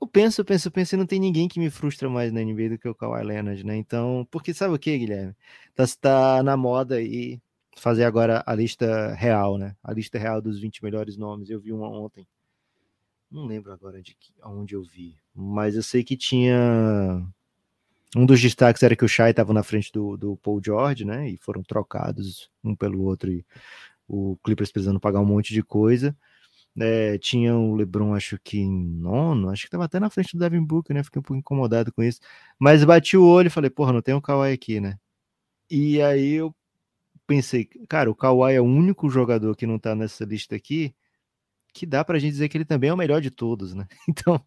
eu 0.00 0.06
penso, 0.06 0.44
penso, 0.44 0.70
penso, 0.70 0.94
e 0.94 0.98
não 0.98 1.06
tem 1.06 1.18
ninguém 1.18 1.48
que 1.48 1.58
me 1.58 1.70
frustra 1.70 2.08
mais 2.08 2.32
na 2.32 2.40
NBA 2.40 2.70
do 2.70 2.78
que 2.78 2.88
o 2.88 2.94
Kawhi 2.94 3.24
Leonard, 3.24 3.64
né? 3.64 3.76
Então, 3.76 4.26
porque 4.30 4.54
sabe 4.54 4.74
o 4.74 4.78
que, 4.78 4.96
Guilherme? 4.96 5.34
Tá, 5.74 5.84
tá 6.00 6.42
na 6.42 6.56
moda 6.56 6.96
aí 6.96 7.40
fazer 7.76 8.04
agora 8.04 8.42
a 8.46 8.54
lista 8.54 9.14
real, 9.14 9.58
né? 9.58 9.76
A 9.82 9.92
lista 9.92 10.18
real 10.18 10.40
dos 10.40 10.58
20 10.60 10.82
melhores 10.82 11.16
nomes. 11.16 11.50
Eu 11.50 11.60
vi 11.60 11.72
uma 11.72 11.88
ontem. 11.88 12.26
Não 13.30 13.44
lembro 13.44 13.72
agora 13.72 14.00
de 14.00 14.14
que, 14.14 14.32
onde 14.42 14.74
eu 14.74 14.82
vi, 14.82 15.16
mas 15.34 15.76
eu 15.76 15.82
sei 15.82 16.02
que 16.02 16.16
tinha 16.16 17.22
um 18.16 18.24
dos 18.24 18.40
destaques 18.40 18.82
era 18.82 18.96
que 18.96 19.04
o 19.04 19.08
Shai 19.08 19.32
estava 19.32 19.52
na 19.52 19.62
frente 19.62 19.92
do, 19.92 20.16
do 20.16 20.36
Paul 20.38 20.62
George, 20.64 21.04
né? 21.04 21.28
E 21.28 21.36
foram 21.36 21.62
trocados 21.62 22.50
um 22.64 22.74
pelo 22.74 23.02
outro 23.02 23.30
e 23.30 23.44
o 24.08 24.38
Clippers 24.42 24.72
precisando 24.72 24.98
pagar 24.98 25.20
um 25.20 25.26
monte 25.26 25.52
de 25.52 25.62
coisa. 25.62 26.16
É, 26.80 27.18
tinha 27.18 27.56
o 27.56 27.74
LeBron, 27.74 28.14
acho 28.14 28.38
que 28.42 28.58
em 28.58 28.70
nono, 28.70 29.50
acho 29.50 29.62
que 29.62 29.68
estava 29.68 29.84
até 29.84 29.98
na 29.98 30.10
frente 30.10 30.36
do 30.36 30.40
Devin 30.40 30.64
Booker, 30.64 30.94
né? 30.94 31.02
Fiquei 31.02 31.20
um 31.20 31.22
pouco 31.22 31.38
incomodado 31.38 31.92
com 31.92 32.02
isso. 32.02 32.20
Mas 32.58 32.84
bati 32.84 33.16
o 33.16 33.24
olho 33.26 33.48
e 33.48 33.50
falei, 33.50 33.70
porra, 33.70 33.92
não 33.92 34.02
tem 34.02 34.14
o 34.14 34.22
Kawhi 34.22 34.52
aqui, 34.52 34.80
né? 34.80 34.98
E 35.70 36.00
aí 36.02 36.34
eu 36.34 36.54
pensei, 37.26 37.66
cara, 37.88 38.10
o 38.10 38.14
Kawhi 38.14 38.54
é 38.54 38.60
o 38.60 38.64
único 38.64 39.10
jogador 39.10 39.56
que 39.56 39.66
não 39.66 39.78
tá 39.78 39.94
nessa 39.94 40.24
lista 40.24 40.56
aqui 40.56 40.94
que 41.72 41.86
dá 41.86 42.04
pra 42.04 42.18
gente 42.18 42.32
dizer 42.32 42.48
que 42.48 42.56
ele 42.58 42.64
também 42.64 42.90
é 42.90 42.94
o 42.94 42.96
melhor 42.96 43.20
de 43.20 43.30
todos, 43.30 43.74
né? 43.74 43.86
Então, 44.08 44.44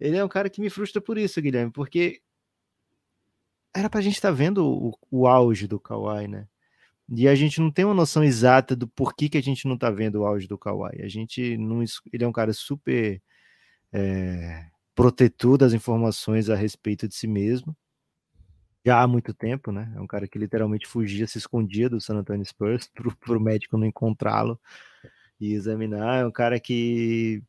ele 0.00 0.16
é 0.16 0.24
um 0.24 0.28
cara 0.28 0.50
que 0.50 0.60
me 0.60 0.70
frustra 0.70 1.00
por 1.00 1.18
isso, 1.18 1.40
Guilherme, 1.40 1.70
porque 1.72 2.22
era 3.74 3.88
pra 3.88 4.00
gente 4.00 4.14
estar 4.14 4.28
tá 4.28 4.34
vendo 4.34 4.66
o, 4.66 4.98
o 5.10 5.26
auge 5.26 5.66
do 5.66 5.80
Kawhi, 5.80 6.28
né? 6.28 6.48
E 7.14 7.28
a 7.28 7.34
gente 7.34 7.60
não 7.60 7.70
tem 7.70 7.84
uma 7.84 7.92
noção 7.94 8.24
exata 8.24 8.74
do 8.74 8.88
porquê 8.88 9.28
que 9.28 9.36
a 9.36 9.42
gente 9.42 9.68
não 9.68 9.76
tá 9.76 9.90
vendo 9.90 10.16
o 10.20 10.26
auge 10.26 10.48
do 10.48 10.56
Kawhi. 10.56 11.02
A 11.02 11.08
gente 11.08 11.58
não. 11.58 11.84
Ele 12.10 12.24
é 12.24 12.26
um 12.26 12.32
cara 12.32 12.54
super 12.54 13.22
é, 13.92 14.66
protetor 14.94 15.58
das 15.58 15.74
informações 15.74 16.48
a 16.50 16.56
respeito 16.56 17.06
de 17.06 17.14
si 17.14 17.26
mesmo. 17.26 17.76
Já 18.84 19.02
há 19.02 19.06
muito 19.06 19.34
tempo, 19.34 19.70
né? 19.72 19.92
É 19.96 20.00
um 20.00 20.06
cara 20.06 20.26
que 20.26 20.38
literalmente 20.38 20.86
fugia, 20.88 21.26
se 21.26 21.38
escondia 21.38 21.88
do 21.88 22.00
San 22.00 22.16
Antonio 22.16 22.44
Spurs 22.46 22.90
para 23.20 23.36
o 23.36 23.40
médico 23.40 23.76
não 23.78 23.86
encontrá-lo 23.86 24.58
e 25.40 25.52
examinar. 25.54 26.22
É 26.22 26.26
um 26.26 26.32
cara 26.32 26.58
que 26.60 27.42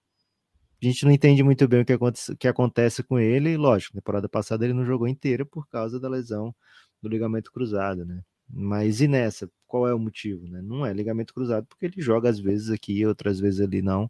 a 0.82 0.86
gente 0.86 1.06
não 1.06 1.12
entende 1.12 1.44
muito 1.44 1.68
bem 1.70 1.82
o 1.82 1.86
que 1.86 1.94
acontece, 1.94 2.36
que 2.38 2.48
acontece 2.50 3.04
com 3.04 3.20
ele. 3.20 3.58
Lógico, 3.58 3.94
temporada 3.96 4.30
passada 4.30 4.66
ele 4.66 4.74
não 4.74 4.86
jogou 4.86 5.08
inteira 5.08 5.46
por 5.46 5.68
causa 5.70 6.00
da 6.00 6.10
lesão 6.10 6.54
do 7.02 7.10
ligamento 7.10 7.52
cruzado, 7.52 8.06
né? 8.06 8.22
Mas 8.50 9.02
e 9.02 9.08
nessa? 9.08 9.50
Qual 9.68 9.88
é 9.88 9.94
o 9.94 10.00
motivo? 10.00 10.48
Né? 10.48 10.62
Não 10.62 10.86
é 10.86 10.94
ligamento 10.94 11.34
cruzado, 11.34 11.66
porque 11.68 11.86
ele 11.86 12.02
joga 12.02 12.30
às 12.30 12.40
vezes 12.40 12.70
aqui, 12.70 13.06
outras 13.06 13.40
vezes 13.40 13.62
ali 13.62 13.82
não. 13.82 14.10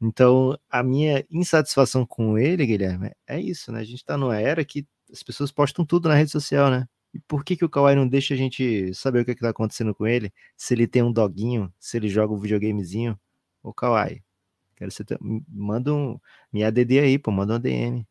Então, 0.00 0.58
a 0.70 0.82
minha 0.82 1.24
insatisfação 1.30 2.04
com 2.06 2.38
ele, 2.38 2.66
Guilherme, 2.66 3.12
é 3.26 3.40
isso, 3.40 3.72
né? 3.72 3.80
A 3.80 3.84
gente 3.84 4.04
tá 4.04 4.16
numa 4.18 4.38
era 4.38 4.64
que 4.64 4.86
as 5.12 5.22
pessoas 5.22 5.50
postam 5.52 5.84
tudo 5.84 6.08
na 6.08 6.14
rede 6.14 6.30
social, 6.30 6.70
né? 6.70 6.86
E 7.14 7.20
por 7.20 7.44
que, 7.44 7.56
que 7.56 7.64
o 7.64 7.70
Kawhi 7.70 7.94
não 7.94 8.08
deixa 8.08 8.34
a 8.34 8.36
gente 8.36 8.92
saber 8.94 9.20
o 9.20 9.24
que, 9.24 9.30
é 9.30 9.34
que 9.34 9.40
tá 9.40 9.50
acontecendo 9.50 9.94
com 9.94 10.06
ele? 10.06 10.32
Se 10.56 10.74
ele 10.74 10.86
tem 10.86 11.02
um 11.02 11.12
doguinho, 11.12 11.72
se 11.78 11.96
ele 11.96 12.08
joga 12.08 12.34
um 12.34 12.38
videogamezinho? 12.38 13.18
O 13.62 13.72
Kawhi, 13.72 14.22
quero 14.76 14.90
você 14.90 15.04
ter... 15.04 15.18
manda 15.48 15.94
um. 15.94 16.18
Me 16.52 16.64
ADD 16.64 16.98
aí, 16.98 17.18
pô, 17.18 17.30
manda 17.30 17.54
um 17.56 17.60
DM. 17.60 18.06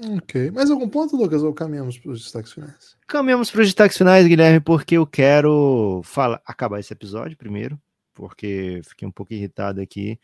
Ok. 0.00 0.50
Mais 0.52 0.70
algum 0.70 0.88
ponto, 0.88 1.16
Lucas, 1.16 1.42
ou 1.42 1.52
caminhamos 1.52 1.98
para 1.98 2.12
os 2.12 2.22
destaques 2.22 2.52
finais? 2.52 2.96
Caminhamos 3.06 3.50
para 3.50 3.62
os 3.62 3.66
destaques 3.66 3.98
finais, 3.98 4.26
Guilherme, 4.26 4.60
porque 4.60 4.96
eu 4.96 5.06
quero 5.06 6.00
falar, 6.04 6.40
acabar 6.46 6.78
esse 6.78 6.92
episódio 6.92 7.36
primeiro, 7.36 7.80
porque 8.14 8.80
fiquei 8.84 9.08
um 9.08 9.10
pouco 9.10 9.32
irritado 9.32 9.80
aqui, 9.80 10.18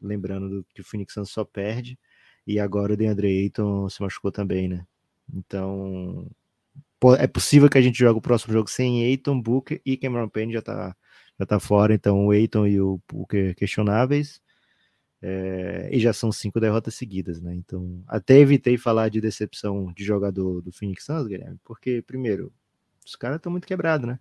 lembrando 0.00 0.48
do 0.48 0.66
que 0.74 0.80
o 0.80 0.84
Phoenix 0.84 1.12
Suns 1.12 1.30
só 1.30 1.44
perde, 1.44 1.98
e 2.46 2.58
agora 2.58 2.94
o 2.94 2.96
DeAndre 2.96 3.28
Ayton 3.28 3.88
se 3.90 4.00
machucou 4.00 4.32
também, 4.32 4.68
né? 4.68 4.86
Então, 5.32 6.26
é 7.18 7.26
possível 7.26 7.68
que 7.68 7.78
a 7.78 7.82
gente 7.82 7.98
jogue 7.98 8.18
o 8.18 8.22
próximo 8.22 8.54
jogo 8.54 8.70
sem 8.70 9.04
Ayton, 9.04 9.40
Booker 9.40 9.80
e 9.84 9.96
Cameron 9.96 10.28
Payne 10.28 10.54
já 10.54 10.62
tá, 10.62 10.96
já 11.38 11.46
tá 11.46 11.60
fora, 11.60 11.92
então 11.92 12.26
o 12.26 12.30
Ayton 12.30 12.66
e 12.66 12.80
o 12.80 13.00
Booker 13.06 13.54
questionáveis. 13.54 14.40
É, 15.22 15.90
e 15.92 16.00
já 16.00 16.12
são 16.12 16.32
cinco 16.32 16.58
derrotas 16.58 16.94
seguidas, 16.94 17.40
né? 17.40 17.54
Então, 17.54 18.02
até 18.08 18.38
evitei 18.38 18.78
falar 18.78 19.10
de 19.10 19.20
decepção 19.20 19.92
de 19.92 20.02
jogador 20.02 20.62
do 20.62 20.72
Phoenix 20.72 21.04
Suns, 21.04 21.26
Guilherme, 21.26 21.58
porque, 21.62 22.02
primeiro, 22.02 22.50
os 23.04 23.16
caras 23.16 23.36
estão 23.36 23.52
muito 23.52 23.66
quebrados, 23.66 24.06
né? 24.06 24.18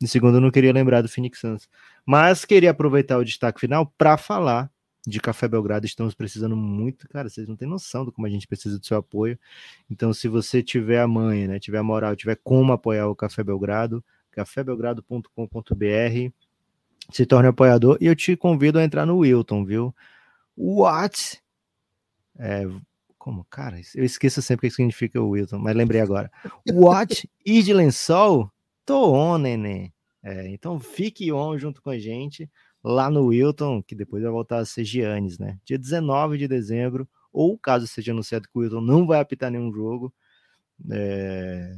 E 0.00 0.06
segundo, 0.06 0.36
eu 0.36 0.40
não 0.40 0.50
queria 0.50 0.72
lembrar 0.72 1.02
do 1.02 1.08
Phoenix 1.08 1.40
Suns. 1.40 1.68
Mas 2.06 2.44
queria 2.44 2.70
aproveitar 2.70 3.18
o 3.18 3.24
destaque 3.24 3.60
final 3.60 3.86
para 3.98 4.16
falar 4.16 4.70
de 5.06 5.20
Café 5.20 5.48
Belgrado. 5.48 5.86
Estamos 5.86 6.14
precisando 6.14 6.56
muito, 6.56 7.08
cara. 7.08 7.28
Vocês 7.28 7.48
não 7.48 7.56
têm 7.56 7.68
noção 7.68 8.04
do 8.04 8.12
como 8.12 8.26
a 8.26 8.30
gente 8.30 8.46
precisa 8.46 8.78
do 8.78 8.86
seu 8.86 8.96
apoio. 8.96 9.38
Então, 9.90 10.12
se 10.12 10.28
você 10.28 10.62
tiver 10.62 11.00
a 11.00 11.08
manha, 11.08 11.48
né? 11.48 11.58
Tiver 11.58 11.78
a 11.78 11.82
moral, 11.82 12.14
tiver 12.14 12.38
como 12.42 12.72
apoiar 12.72 13.08
o 13.08 13.16
Café 13.16 13.42
Belgrado, 13.42 14.04
cafébelgrado.com.br, 14.30 16.32
se 17.10 17.26
torne 17.26 17.48
apoiador. 17.48 17.98
E 18.00 18.06
eu 18.06 18.14
te 18.14 18.36
convido 18.36 18.78
a 18.78 18.84
entrar 18.84 19.04
no 19.04 19.18
Wilton, 19.18 19.64
viu? 19.64 19.94
What? 20.60 21.40
É, 22.36 22.64
como, 23.16 23.44
cara, 23.44 23.80
eu 23.94 24.04
esqueço 24.04 24.42
sempre 24.42 24.66
o 24.66 24.70
que 24.70 24.74
significa 24.74 25.20
o 25.20 25.30
Wilton, 25.30 25.58
mas 25.58 25.76
lembrei 25.76 26.00
agora. 26.00 26.30
What? 26.72 27.30
e 27.46 27.62
de 27.62 27.72
lençol? 27.72 28.50
Tô 28.84 29.12
on, 29.12 29.38
neném. 29.38 29.94
É, 30.20 30.48
então 30.48 30.80
fique 30.80 31.32
on 31.32 31.56
junto 31.56 31.80
com 31.80 31.90
a 31.90 31.98
gente 31.98 32.50
lá 32.82 33.08
no 33.08 33.26
Wilton, 33.26 33.82
que 33.82 33.94
depois 33.94 34.22
vai 34.22 34.32
voltar 34.32 34.58
a 34.58 34.64
ser 34.64 34.84
Giannis, 34.84 35.38
né? 35.38 35.60
Dia 35.64 35.78
19 35.78 36.36
de 36.36 36.48
dezembro, 36.48 37.08
ou 37.32 37.56
caso 37.56 37.86
seja 37.86 38.10
anunciado 38.10 38.48
que 38.48 38.58
o 38.58 38.60
Wilton 38.60 38.80
não 38.80 39.06
vai 39.06 39.20
apitar 39.20 39.50
nenhum 39.50 39.72
jogo, 39.72 40.12
é... 40.90 41.72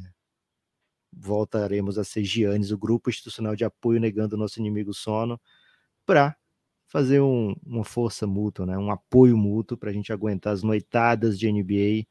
voltaremos 1.12 1.98
a 1.98 2.04
ser 2.04 2.24
Giannis, 2.24 2.70
o 2.70 2.78
grupo 2.78 3.10
institucional 3.10 3.54
de 3.54 3.64
apoio 3.64 4.00
negando 4.00 4.36
o 4.36 4.38
nosso 4.38 4.58
inimigo 4.58 4.94
sono, 4.94 5.38
para 6.06 6.36
fazer 6.90 7.20
um, 7.20 7.54
uma 7.64 7.84
força 7.84 8.26
mútua, 8.26 8.66
né? 8.66 8.76
um 8.76 8.90
apoio 8.90 9.36
mútuo 9.36 9.78
para 9.78 9.90
a 9.90 9.92
gente 9.92 10.12
aguentar 10.12 10.52
as 10.52 10.62
noitadas 10.64 11.38
de 11.38 11.50
NBA, 11.50 12.04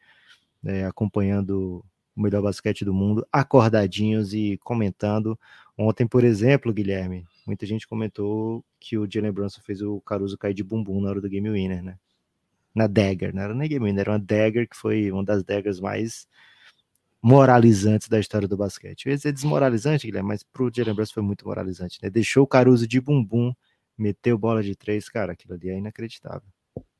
né? 0.63 0.87
acompanhando 0.87 1.83
o 2.15 2.21
melhor 2.21 2.41
basquete 2.41 2.85
do 2.85 2.93
mundo, 2.93 3.27
acordadinhos 3.31 4.33
e 4.33 4.57
comentando. 4.63 5.37
Ontem, 5.77 6.07
por 6.07 6.23
exemplo, 6.23 6.73
Guilherme, 6.73 7.25
muita 7.45 7.65
gente 7.65 7.85
comentou 7.85 8.63
que 8.79 8.97
o 8.97 9.05
Jalen 9.09 9.33
Brunson 9.33 9.59
fez 9.61 9.81
o 9.81 9.99
Caruso 9.99 10.37
cair 10.37 10.53
de 10.53 10.63
bumbum 10.63 11.01
na 11.01 11.09
hora 11.09 11.21
do 11.21 11.29
Game 11.29 11.49
Winner, 11.49 11.83
né? 11.83 11.97
Na 12.73 12.87
dagger, 12.87 13.35
não 13.35 13.41
era 13.41 13.53
nem 13.53 13.67
Game 13.67 13.85
Winner, 13.85 14.01
era 14.01 14.11
uma 14.11 14.19
dagger 14.19 14.67
que 14.67 14.77
foi 14.77 15.11
uma 15.11 15.25
das 15.25 15.43
daggers 15.43 15.81
mais 15.81 16.25
moralizantes 17.21 18.07
da 18.07 18.17
história 18.17 18.47
do 18.47 18.55
basquete. 18.55 19.07
Eu 19.07 19.11
ia 19.11 19.17
dizer 19.17 19.33
desmoralizante, 19.33 20.07
Guilherme, 20.07 20.29
mas 20.29 20.41
pro 20.41 20.71
Jalen 20.73 20.95
Brunson 20.95 21.15
foi 21.15 21.23
muito 21.23 21.45
moralizante, 21.45 21.99
né? 22.01 22.09
Deixou 22.09 22.45
o 22.45 22.47
Caruso 22.47 22.87
de 22.87 23.01
bumbum 23.01 23.53
meteu 24.01 24.37
bola 24.37 24.63
de 24.63 24.75
três, 24.75 25.09
cara, 25.09 25.33
aquilo 25.33 25.53
ali 25.53 25.69
é 25.69 25.77
inacreditável. 25.77 26.47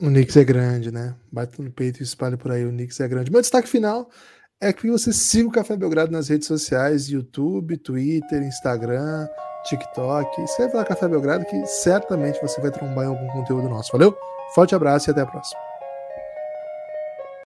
O 0.01 0.07
Knicks 0.07 0.35
é 0.37 0.43
grande, 0.43 0.91
né? 0.91 1.15
Bate 1.31 1.61
no 1.61 1.71
peito 1.71 1.99
e 1.99 2.03
espalha 2.03 2.37
por 2.37 2.51
aí, 2.51 2.65
o 2.65 2.69
Knicks 2.69 2.99
é 2.99 3.07
grande. 3.07 3.31
Meu 3.31 3.41
destaque 3.41 3.67
final 3.67 4.09
é 4.61 4.73
que 4.73 4.89
você 4.89 5.13
siga 5.13 5.47
o 5.47 5.51
Café 5.51 5.77
Belgrado 5.77 6.11
nas 6.11 6.27
redes 6.27 6.47
sociais, 6.47 7.07
YouTube, 7.07 7.77
Twitter, 7.77 8.43
Instagram, 8.43 9.27
TikTok. 9.63 10.41
Escreve 10.41 10.75
lá 10.75 10.83
Café 10.83 11.07
Belgrado 11.07 11.45
que 11.45 11.65
certamente 11.65 12.41
você 12.41 12.59
vai 12.59 12.71
trombar 12.71 13.05
em 13.05 13.09
algum 13.09 13.27
conteúdo 13.27 13.69
nosso. 13.69 13.91
Valeu? 13.91 14.17
Forte 14.53 14.75
abraço 14.75 15.09
e 15.09 15.11
até 15.11 15.21
a 15.21 15.25
próxima. 15.25 15.68